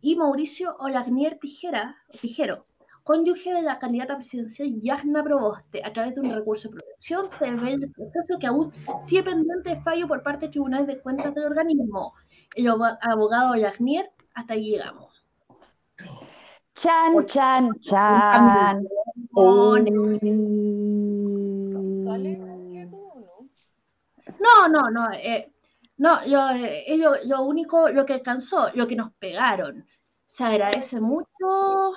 y 0.00 0.16
Mauricio 0.16 0.76
Olagnier 0.78 1.38
Tijera, 1.38 1.96
Tijero, 2.20 2.66
cónyuge 3.06 3.54
de 3.54 3.62
la 3.62 3.78
candidata 3.78 4.16
presidencial 4.16 4.68
Yasna 4.80 5.22
Proboste. 5.22 5.80
A 5.84 5.92
través 5.92 6.14
de 6.16 6.20
un 6.22 6.32
recurso 6.34 6.68
de 6.68 6.74
protección 6.74 7.28
se 7.38 7.44
revela 7.46 7.86
el 7.86 7.92
proceso 7.92 8.38
que 8.40 8.48
aún 8.48 8.72
sigue 9.00 9.22
pendiente 9.22 9.70
de 9.70 9.80
fallo 9.80 10.08
por 10.08 10.22
parte 10.24 10.46
de 10.46 10.50
tribunales 10.52 10.88
de 10.88 11.00
cuentas 11.00 11.32
del 11.34 11.44
organismo. 11.44 12.14
El 12.56 12.66
abo- 12.66 12.98
abogado 13.00 13.52
Olagnier, 13.52 14.10
hasta 14.34 14.54
ahí 14.54 14.70
llegamos. 14.72 15.24
Chan, 16.74 17.24
chan, 17.26 17.70
chan. 17.80 18.86
¿Sale 22.04 22.40
o 22.40 23.20
no? 23.20 23.48
No, 24.40 24.68
no, 24.68 24.90
no. 24.90 25.12
eh, 25.12 25.52
no, 25.98 26.18
lo, 26.26 26.50
eh, 26.50 26.96
lo, 26.98 27.12
lo 27.24 27.42
único, 27.44 27.88
lo 27.88 28.04
que 28.04 28.14
alcanzó, 28.14 28.68
lo 28.74 28.86
que 28.88 28.96
nos 28.96 29.12
pegaron. 29.14 29.86
Se 30.26 30.44
agradece 30.44 31.00
mucho. 31.00 31.94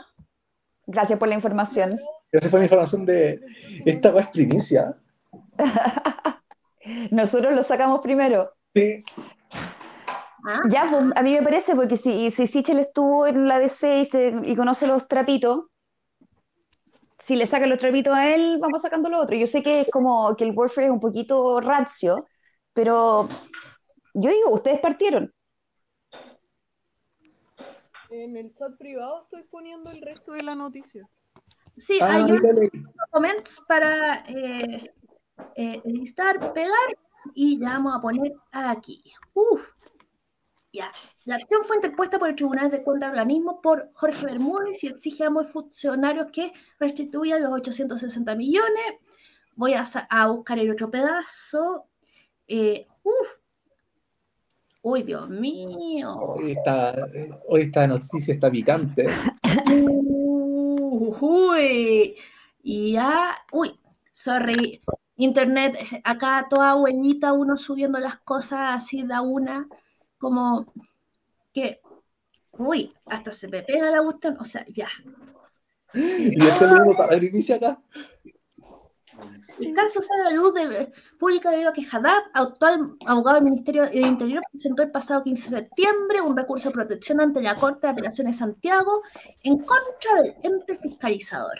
Gracias 0.92 1.20
por 1.20 1.28
la 1.28 1.36
información. 1.36 2.00
Esa 2.32 2.50
fue 2.50 2.60
la 2.60 2.66
información 2.66 3.06
de 3.06 3.40
esta 3.86 4.10
es 4.20 4.28
primicia. 4.30 4.96
Nosotros 7.12 7.54
lo 7.54 7.62
sacamos 7.64 8.02
primero. 8.02 8.52
Sí. 8.74 9.04
¿ah? 10.48 10.60
Ya, 10.70 10.88
pues, 10.90 11.04
a 11.16 11.22
mí 11.22 11.34
me 11.34 11.44
parece, 11.44 11.76
porque 11.76 11.96
si, 11.96 12.32
si 12.32 12.48
Sichel 12.48 12.80
estuvo 12.80 13.28
en 13.28 13.48
la 13.48 13.60
DC 13.60 14.00
y, 14.00 14.06
se- 14.06 14.42
y 14.44 14.56
conoce 14.56 14.88
los 14.88 15.08
trapitos, 15.08 15.66
si 17.20 17.36
le 17.36 17.46
sacan 17.46 17.70
los 17.70 17.78
trapitos 17.80 18.16
a 18.16 18.34
él, 18.34 18.58
vamos 18.60 18.82
sacando 18.82 19.10
los 19.10 19.24
otros. 19.24 19.40
Yo 19.40 19.46
sé 19.46 19.62
que 19.62 19.82
es 19.82 19.90
como 19.92 20.36
que 20.36 20.46
el 20.46 20.52
Warfare 20.58 20.88
es 20.88 20.92
un 20.92 21.00
poquito 21.00 21.60
rancio, 21.62 22.26
pero 22.74 23.28
yo 24.16 24.32
digo, 24.32 24.52
ustedes 24.52 24.80
partieron. 24.80 25.32
En 28.10 28.36
el 28.38 28.54
chat 28.56 28.76
privado 28.78 29.24
estoy 29.24 29.44
poniendo 29.44 29.92
el 29.92 30.02
resto 30.02 30.32
de 30.32 30.44
la 30.44 30.56
noticia. 30.56 31.08
Sí, 31.78 32.00
Ah, 32.02 32.16
hay 32.16 32.24
unos 32.24 32.42
comments 33.12 33.62
para 33.68 34.24
eh, 34.28 34.92
eh, 35.56 35.82
listar, 35.86 36.54
pegar. 36.54 36.98
y 37.34 37.60
ya 37.60 37.70
vamos 37.70 37.96
a 37.96 38.02
poner 38.02 38.34
aquí. 38.52 39.04
Uf. 39.34 39.62
Ya. 40.72 40.92
La 41.26 41.36
acción 41.36 41.64
fue 41.64 41.78
interpuesta 41.78 42.20
por 42.20 42.30
el 42.30 42.36
Tribunal 42.36 42.70
de 42.70 42.84
Cuentas 42.84 43.12
de 43.12 43.20
Organismo 43.20 43.62
por 43.62 43.90
Jorge 43.94 44.26
Bermúdez 44.26 44.84
y 44.84 44.88
exige 44.88 45.24
a 45.24 45.28
ambos 45.28 45.48
funcionarios 45.52 46.28
que 46.32 46.54
restituyan 46.80 47.42
los 47.42 47.52
860 47.54 48.36
millones. 48.36 48.94
Voy 49.56 49.74
a 49.74 50.28
buscar 50.28 50.60
el 50.60 50.72
otro 50.72 50.90
pedazo. 50.92 51.86
Eh, 52.48 52.88
uf. 53.04 53.39
Uy, 54.82 55.04
Dios 55.04 55.30
mío. 55.30 56.16
Hoy 56.16 56.52
esta, 56.52 56.96
hoy 57.48 57.62
esta 57.62 57.88
noticia 57.88 58.34
está 58.34 58.50
picante. 58.50 59.08
Uh, 59.72 61.16
uy. 61.22 62.16
Y 62.64 62.94
ya, 62.94 63.36
uy, 63.52 63.78
sorry. 64.14 64.82
Internet, 65.18 65.78
acá 66.06 66.48
toda 66.50 66.72
abuelita, 66.72 67.34
uno 67.34 67.58
subiendo 67.58 68.00
las 68.00 68.20
cosas 68.20 68.76
así 68.76 69.04
de 69.04 69.14
a 69.14 69.22
una, 69.22 69.68
como 70.18 70.72
que, 71.54 71.82
uy, 72.52 72.94
hasta 73.06 73.34
se 73.34 73.50
me 73.50 73.64
pega 73.64 73.92
la 73.92 74.02
cuestión, 74.02 74.38
o 74.40 74.46
sea, 74.46 74.66
ya. 74.68 74.88
Y 75.94 76.42
esto 76.42 76.68
lo 76.68 76.74
vemos 76.76 76.96
para 76.96 77.18
acá. 77.18 77.82
El 79.60 79.74
caso 79.74 80.00
la 80.24 80.32
luz 80.32 80.54
de, 80.54 80.92
pública 81.20 81.52
debido 81.52 81.70
a 81.70 81.74
que 81.74 81.86
Haddad, 81.90 82.24
actual 82.34 82.96
abogado 83.06 83.36
del 83.36 83.46
Ministerio 83.46 83.84
de 83.84 84.00
Interior, 84.00 84.44
presentó 84.52 84.84
el 84.84 84.92
pasado 84.92 85.24
15 85.24 85.50
de 85.50 85.58
septiembre 85.58 86.22
un 86.22 86.38
recurso 86.38 86.70
de 86.70 86.76
protección 86.76 87.20
ante 87.20 87.42
la 87.42 87.60
Corte 87.60 87.88
de 87.88 87.94
Apelaciones 87.94 88.36
de 88.36 88.40
Santiago 88.40 89.02
en 89.44 89.58
contra 89.60 90.22
del 90.22 90.36
ente 90.44 90.78
fiscalizador. 90.78 91.60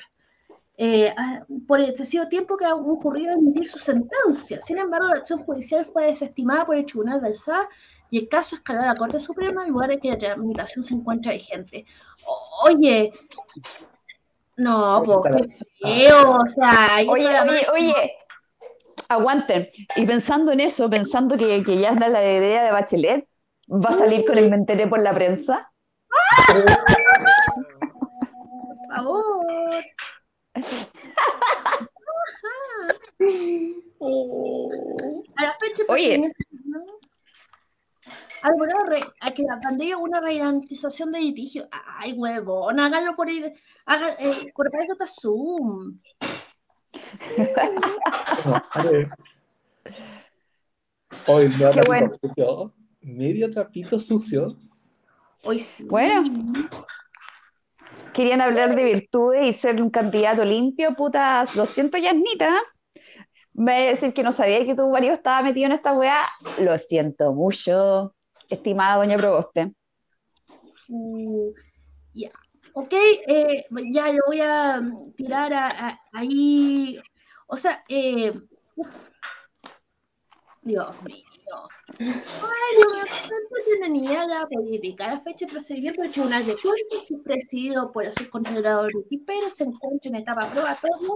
eh, 0.82 1.14
ah, 1.18 1.44
por 1.68 1.82
el 1.82 1.90
excesivo 1.90 2.30
tiempo 2.30 2.56
que 2.56 2.64
ha 2.64 2.74
ocurrido 2.74 3.34
en 3.34 3.40
emitir 3.40 3.68
su 3.68 3.78
sentencia. 3.78 4.62
Sin 4.62 4.78
embargo, 4.78 5.10
la 5.10 5.16
acción 5.16 5.44
judicial 5.44 5.86
fue 5.92 6.06
desestimada 6.06 6.66
por 6.66 6.78
el 6.78 6.86
Tribunal 6.86 7.22
del 7.22 7.36
SA 7.36 7.68
y 8.10 8.20
el 8.20 8.30
caso 8.30 8.56
escaló 8.56 8.80
a 8.82 8.86
la 8.86 8.96
Corte 8.96 9.20
Suprema 9.20 9.66
en 9.66 9.72
lugar 9.72 9.90
de 9.90 10.00
que 10.00 10.10
la 10.10 10.18
tramitación 10.18 10.82
se 10.82 10.94
encuentra 10.94 11.34
vigente. 11.34 11.86
Oye, 12.64 13.12
no, 14.60 15.04
pues 15.04 15.36
qué 15.36 15.66
feo, 15.82 16.32
o 16.32 16.48
sea, 16.48 17.00
Oye, 17.08 17.32
la 17.32 17.44
oye, 17.44 17.66
oye, 17.74 17.94
aguanten. 19.08 19.70
Y 19.96 20.06
pensando 20.06 20.52
en 20.52 20.60
eso, 20.60 20.90
pensando 20.90 21.38
que, 21.38 21.64
que 21.64 21.78
ya 21.80 21.92
es 21.92 22.00
la 22.00 22.10
idea 22.10 22.64
de 22.64 22.72
Bachelet, 22.72 23.28
va 23.70 23.90
a 23.90 23.94
salir 23.94 24.26
con 24.26 24.38
el 24.38 24.50
me 24.50 24.58
enteré 24.58 24.88
por 24.88 25.00
la 25.02 25.14
prensa. 25.14 25.72
por 28.00 28.96
favor. 28.96 29.84
A 35.36 35.44
la 35.44 35.54
fecha, 35.60 35.84
el 35.84 35.90
Oye. 35.90 36.32
Bueno, 38.58 38.84
re- 38.86 39.04
a 39.22 39.32
que 39.32 39.44
la 39.44 39.60
pandemia 39.60 39.98
una 39.98 40.22
realización 40.22 41.12
de 41.12 41.20
litigio. 41.20 41.68
Ay, 41.98 42.14
huevón, 42.14 42.80
háganlo 42.80 43.16
por 43.16 43.28
ahí. 43.28 43.54
Haga, 43.86 44.16
eh, 44.20 44.52
por 44.56 44.70
para 44.72 44.84
eso 44.84 44.94
está 44.94 45.06
Zoom. 45.08 46.00
Hoy 51.28 51.50
medio 51.50 51.72
Qué 51.72 51.82
trapito 51.82 51.88
bueno. 51.88 52.10
sucio. 52.22 52.74
Medio 53.02 53.52
trapito 53.52 54.00
sucio. 54.00 54.58
Hoy 55.44 55.60
sí. 55.60 55.84
Bueno. 55.86 56.24
Querían 58.14 58.42
hablar 58.42 58.76
de 58.76 58.84
virtudes 58.84 59.46
y 59.46 59.54
ser 59.54 59.82
un 59.82 59.90
candidato 59.90 60.44
limpio, 60.44 60.94
putas, 60.96 61.56
lo 61.56 61.66
siento, 61.66 61.98
Yasnita. 61.98 62.60
Me 63.54 63.72
va 63.72 63.78
a 63.78 63.90
decir 63.92 64.14
que 64.14 64.24
no 64.24 64.32
sabía 64.32 64.66
que 64.66 64.76
tu 64.76 64.88
marido 64.90 65.14
estaba 65.14 65.42
metido 65.42 65.68
en 65.68 65.72
esta 65.74 65.94
weá. 65.94 66.26
Lo 66.60 66.78
siento 66.80 67.34
mucho, 67.34 68.14
estimada 68.56 68.98
doña 68.98 69.18
Proboste. 69.18 69.74
Uh, 70.90 71.54
ya. 72.14 72.30
Ok, 72.74 72.94
eh, 72.94 73.66
ya 73.92 74.12
lo 74.12 74.22
voy 74.28 74.42
a 74.42 74.82
tirar 75.16 75.98
ahí. 76.14 77.00
O 77.48 77.58
sea, 77.58 77.84
eh. 77.90 78.34
Dios 80.62 81.04
mío. 81.04 81.68
Mejor 81.98 82.50
tenía 83.82 84.26
la 84.28 84.48
política. 84.48 85.08
La 85.08 85.22
fecha 85.22 85.46
de 85.46 85.52
procedimiento 85.52 86.02
del 86.02 86.12
Tribunal 86.12 86.46
de 86.46 86.58
Cuentas, 86.58 87.24
presidido 87.24 87.92
por 87.92 88.06
el 88.06 88.14
subcontrolador 88.14 88.94
Ricky 88.94 89.18
Pérez, 89.18 89.56
se 89.56 89.64
encuentra 89.64 90.10
en 90.10 90.16
etapa 90.16 90.50
probatoria. 90.52 91.10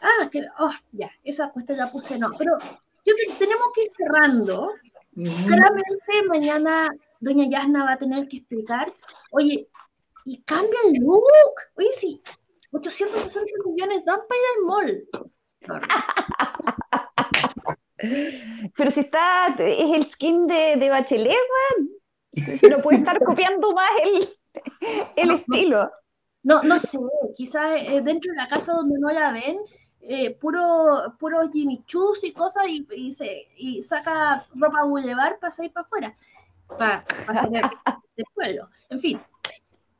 Ah, 0.00 0.28
que, 0.30 0.46
oh, 0.58 0.72
ya, 0.92 1.10
esa 1.24 1.50
cuestión 1.50 1.78
la 1.78 1.90
puse, 1.90 2.18
no. 2.18 2.30
Pero 2.38 2.58
yo 3.04 3.14
que 3.14 3.34
tenemos 3.34 3.66
que 3.74 3.82
ir 3.84 3.90
cerrando. 3.92 4.72
Claramente 5.46 6.28
mañana 6.28 6.90
doña 7.20 7.48
Yasna 7.48 7.84
va 7.84 7.92
a 7.92 7.98
tener 7.98 8.28
que 8.28 8.38
explicar, 8.38 8.92
oye, 9.32 9.68
y 10.24 10.42
cambia 10.42 10.78
el 10.86 11.00
look. 11.02 11.22
Oye, 11.76 11.88
sí, 11.96 12.22
860 12.72 13.40
millones 13.66 14.04
dan 14.04 14.20
para 14.28 14.40
ir 14.40 14.46
al 14.54 14.62
mall. 14.64 15.08
Pero 18.76 18.90
si 18.90 19.00
está, 19.00 19.48
es 19.58 19.96
el 19.96 20.06
skin 20.06 20.46
de, 20.46 20.76
de 20.76 20.88
Bachelet, 20.88 21.34
weón. 21.34 21.90
No 22.70 22.80
puede 22.80 22.98
estar 22.98 23.18
copiando 23.18 23.72
más 23.72 23.90
el, 24.04 24.28
el 25.16 25.30
estilo. 25.32 25.90
No, 26.44 26.62
no 26.62 26.78
sé, 26.78 26.98
quizás 27.34 27.82
eh, 27.82 28.00
dentro 28.02 28.30
de 28.30 28.36
la 28.36 28.48
casa 28.48 28.72
donde 28.72 28.98
no 29.00 29.10
la 29.10 29.32
ven, 29.32 29.58
eh, 30.10 30.34
puro, 30.34 31.14
puro 31.18 31.50
Jimmy 31.52 31.82
Choo's 31.86 32.24
y 32.24 32.32
cosas, 32.32 32.64
y, 32.68 32.86
y, 32.96 33.12
se, 33.12 33.46
y 33.56 33.82
saca 33.82 34.46
ropa 34.54 34.82
Boulevard 34.84 35.38
para 35.38 35.50
salir 35.50 35.70
para 35.72 35.84
afuera, 35.86 36.16
para 36.66 37.04
hacer 37.26 37.50
el, 37.54 37.62
el 38.16 38.24
pueblo. 38.34 38.70
En 38.88 38.98
fin, 39.00 39.20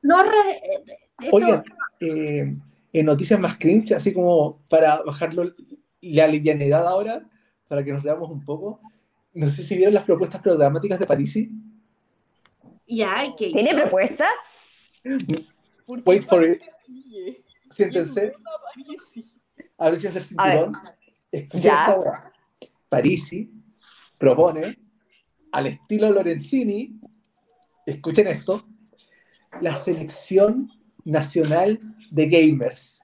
no 0.03 0.23
re- 0.23 0.61
eh, 0.63 0.85
esto- 1.21 1.37
Oigan, 1.37 1.63
eh, 2.01 2.57
en 2.93 3.07
noticias 3.07 3.39
más 3.39 3.59
cringe, 3.59 3.93
así 3.93 4.15
como 4.15 4.63
para 4.69 5.03
bajarlo 5.03 5.53
la 6.01 6.27
livianidad 6.27 6.87
ahora, 6.89 7.29
para 7.69 7.85
que 7.85 7.93
nos 7.93 8.03
veamos 8.03 8.31
un 8.31 8.43
poco. 8.45 8.81
No 9.35 9.47
sé 9.49 9.63
si 9.63 9.77
vieron 9.77 9.93
las 9.95 10.05
propuestas 10.05 10.41
programáticas 10.41 10.99
de 10.99 11.07
Parisi. 11.07 11.51
ya, 12.87 13.27
¿y 13.27 13.37
qué 13.37 13.51
¿Tiene 13.53 13.71
hizo? 13.71 13.81
propuesta? 13.83 14.27
¿Por 15.87 16.03
qué 16.03 16.11
Wait 16.11 16.25
for 16.25 16.45
it. 16.45 16.63
Siéntense. 17.71 18.33
Abríchense 19.79 20.19
el 20.19 20.25
cinturón. 20.25 20.73
Escuchen 21.31 21.63
Ya. 21.63 21.81
esta 21.87 21.99
hora. 21.99 22.33
Parisi 22.89 23.51
propone, 24.19 24.79
al 25.53 25.67
estilo 25.67 26.11
Lorenzini, 26.11 26.99
escuchen 27.87 28.27
esto, 28.27 28.67
la 29.61 29.77
selección 29.77 30.69
nacional 31.05 31.79
de 32.11 32.29
gamers. 32.29 33.01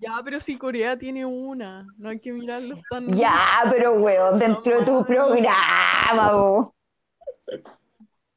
Ya, 0.00 0.20
pero 0.24 0.40
si 0.40 0.56
Corea 0.58 0.98
tiene 0.98 1.24
una, 1.24 1.86
no 1.96 2.08
hay 2.08 2.18
que 2.18 2.32
mirarlos 2.32 2.80
tan. 2.90 3.14
Ya, 3.16 3.62
pero 3.70 3.92
weón, 3.92 4.38
dentro 4.38 4.80
de 4.80 4.84
tu 4.84 5.04
programa, 5.06 6.32
bo. 6.32 6.74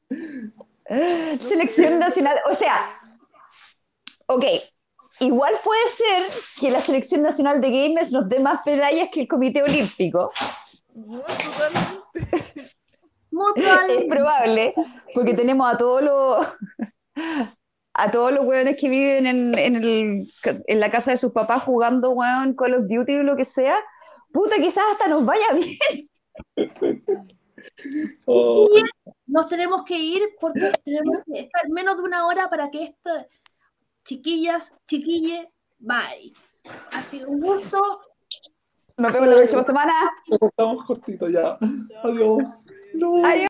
Selección 0.88 1.98
nacional, 1.98 2.38
o 2.48 2.54
sea, 2.54 3.00
ok, 4.26 4.44
igual 5.20 5.54
puede 5.64 5.86
ser 5.88 6.26
que 6.60 6.70
la 6.70 6.80
selección 6.80 7.22
nacional 7.22 7.60
de 7.60 7.70
gamers 7.70 8.10
nos 8.12 8.28
dé 8.28 8.40
más 8.40 8.60
medallas 8.66 9.08
que 9.12 9.20
el 9.22 9.28
Comité 9.28 9.62
Olímpico. 9.62 10.30
Bueno, 10.94 11.24
totalmente. 11.24 12.72
Muy 13.30 13.52
Es 13.56 13.62
probablemente. 13.62 14.08
probable, 14.08 14.74
porque 15.14 15.34
tenemos 15.34 15.72
a 15.74 15.76
todos 15.78 16.02
los 16.02 16.46
a 17.98 18.10
todos 18.10 18.30
los 18.32 18.44
weones 18.44 18.76
que 18.78 18.88
viven 18.90 19.26
en, 19.26 19.58
en, 19.58 19.76
el- 19.76 20.32
en 20.44 20.80
la 20.80 20.90
casa 20.90 21.12
de 21.12 21.16
sus 21.16 21.32
papás 21.32 21.62
jugando 21.62 22.10
weón 22.10 22.54
Call 22.54 22.74
of 22.74 22.88
Duty 22.88 23.16
o 23.16 23.22
lo 23.22 23.36
que 23.36 23.44
sea. 23.46 23.76
Puta, 24.32 24.56
quizás 24.56 24.84
hasta 24.92 25.08
nos 25.08 25.24
vaya 25.24 25.46
bien. 25.54 26.08
Oh, 28.26 28.68
Nos 29.26 29.48
tenemos 29.48 29.82
que 29.84 29.98
ir 29.98 30.22
porque 30.40 30.70
tenemos 30.84 31.24
que 31.24 31.40
estar 31.40 31.68
menos 31.70 31.96
de 31.96 32.02
una 32.04 32.26
hora 32.26 32.48
para 32.48 32.70
que 32.70 32.84
esto, 32.84 33.10
chiquillas, 34.06 34.72
chiquille, 34.88 35.48
bye. 35.78 36.32
Ha 36.92 37.02
sido 37.02 37.28
un 37.28 37.40
gusto. 37.40 37.78
Nos 38.98 39.12
vemos 39.12 39.28
la 39.28 39.36
próxima 39.36 39.62
semana. 39.62 39.92
estamos 40.40 40.84
cortitos 40.84 41.30
ya. 41.30 41.58
Adiós. 42.02 42.64
No. 42.94 43.24
Adiós. 43.24 43.44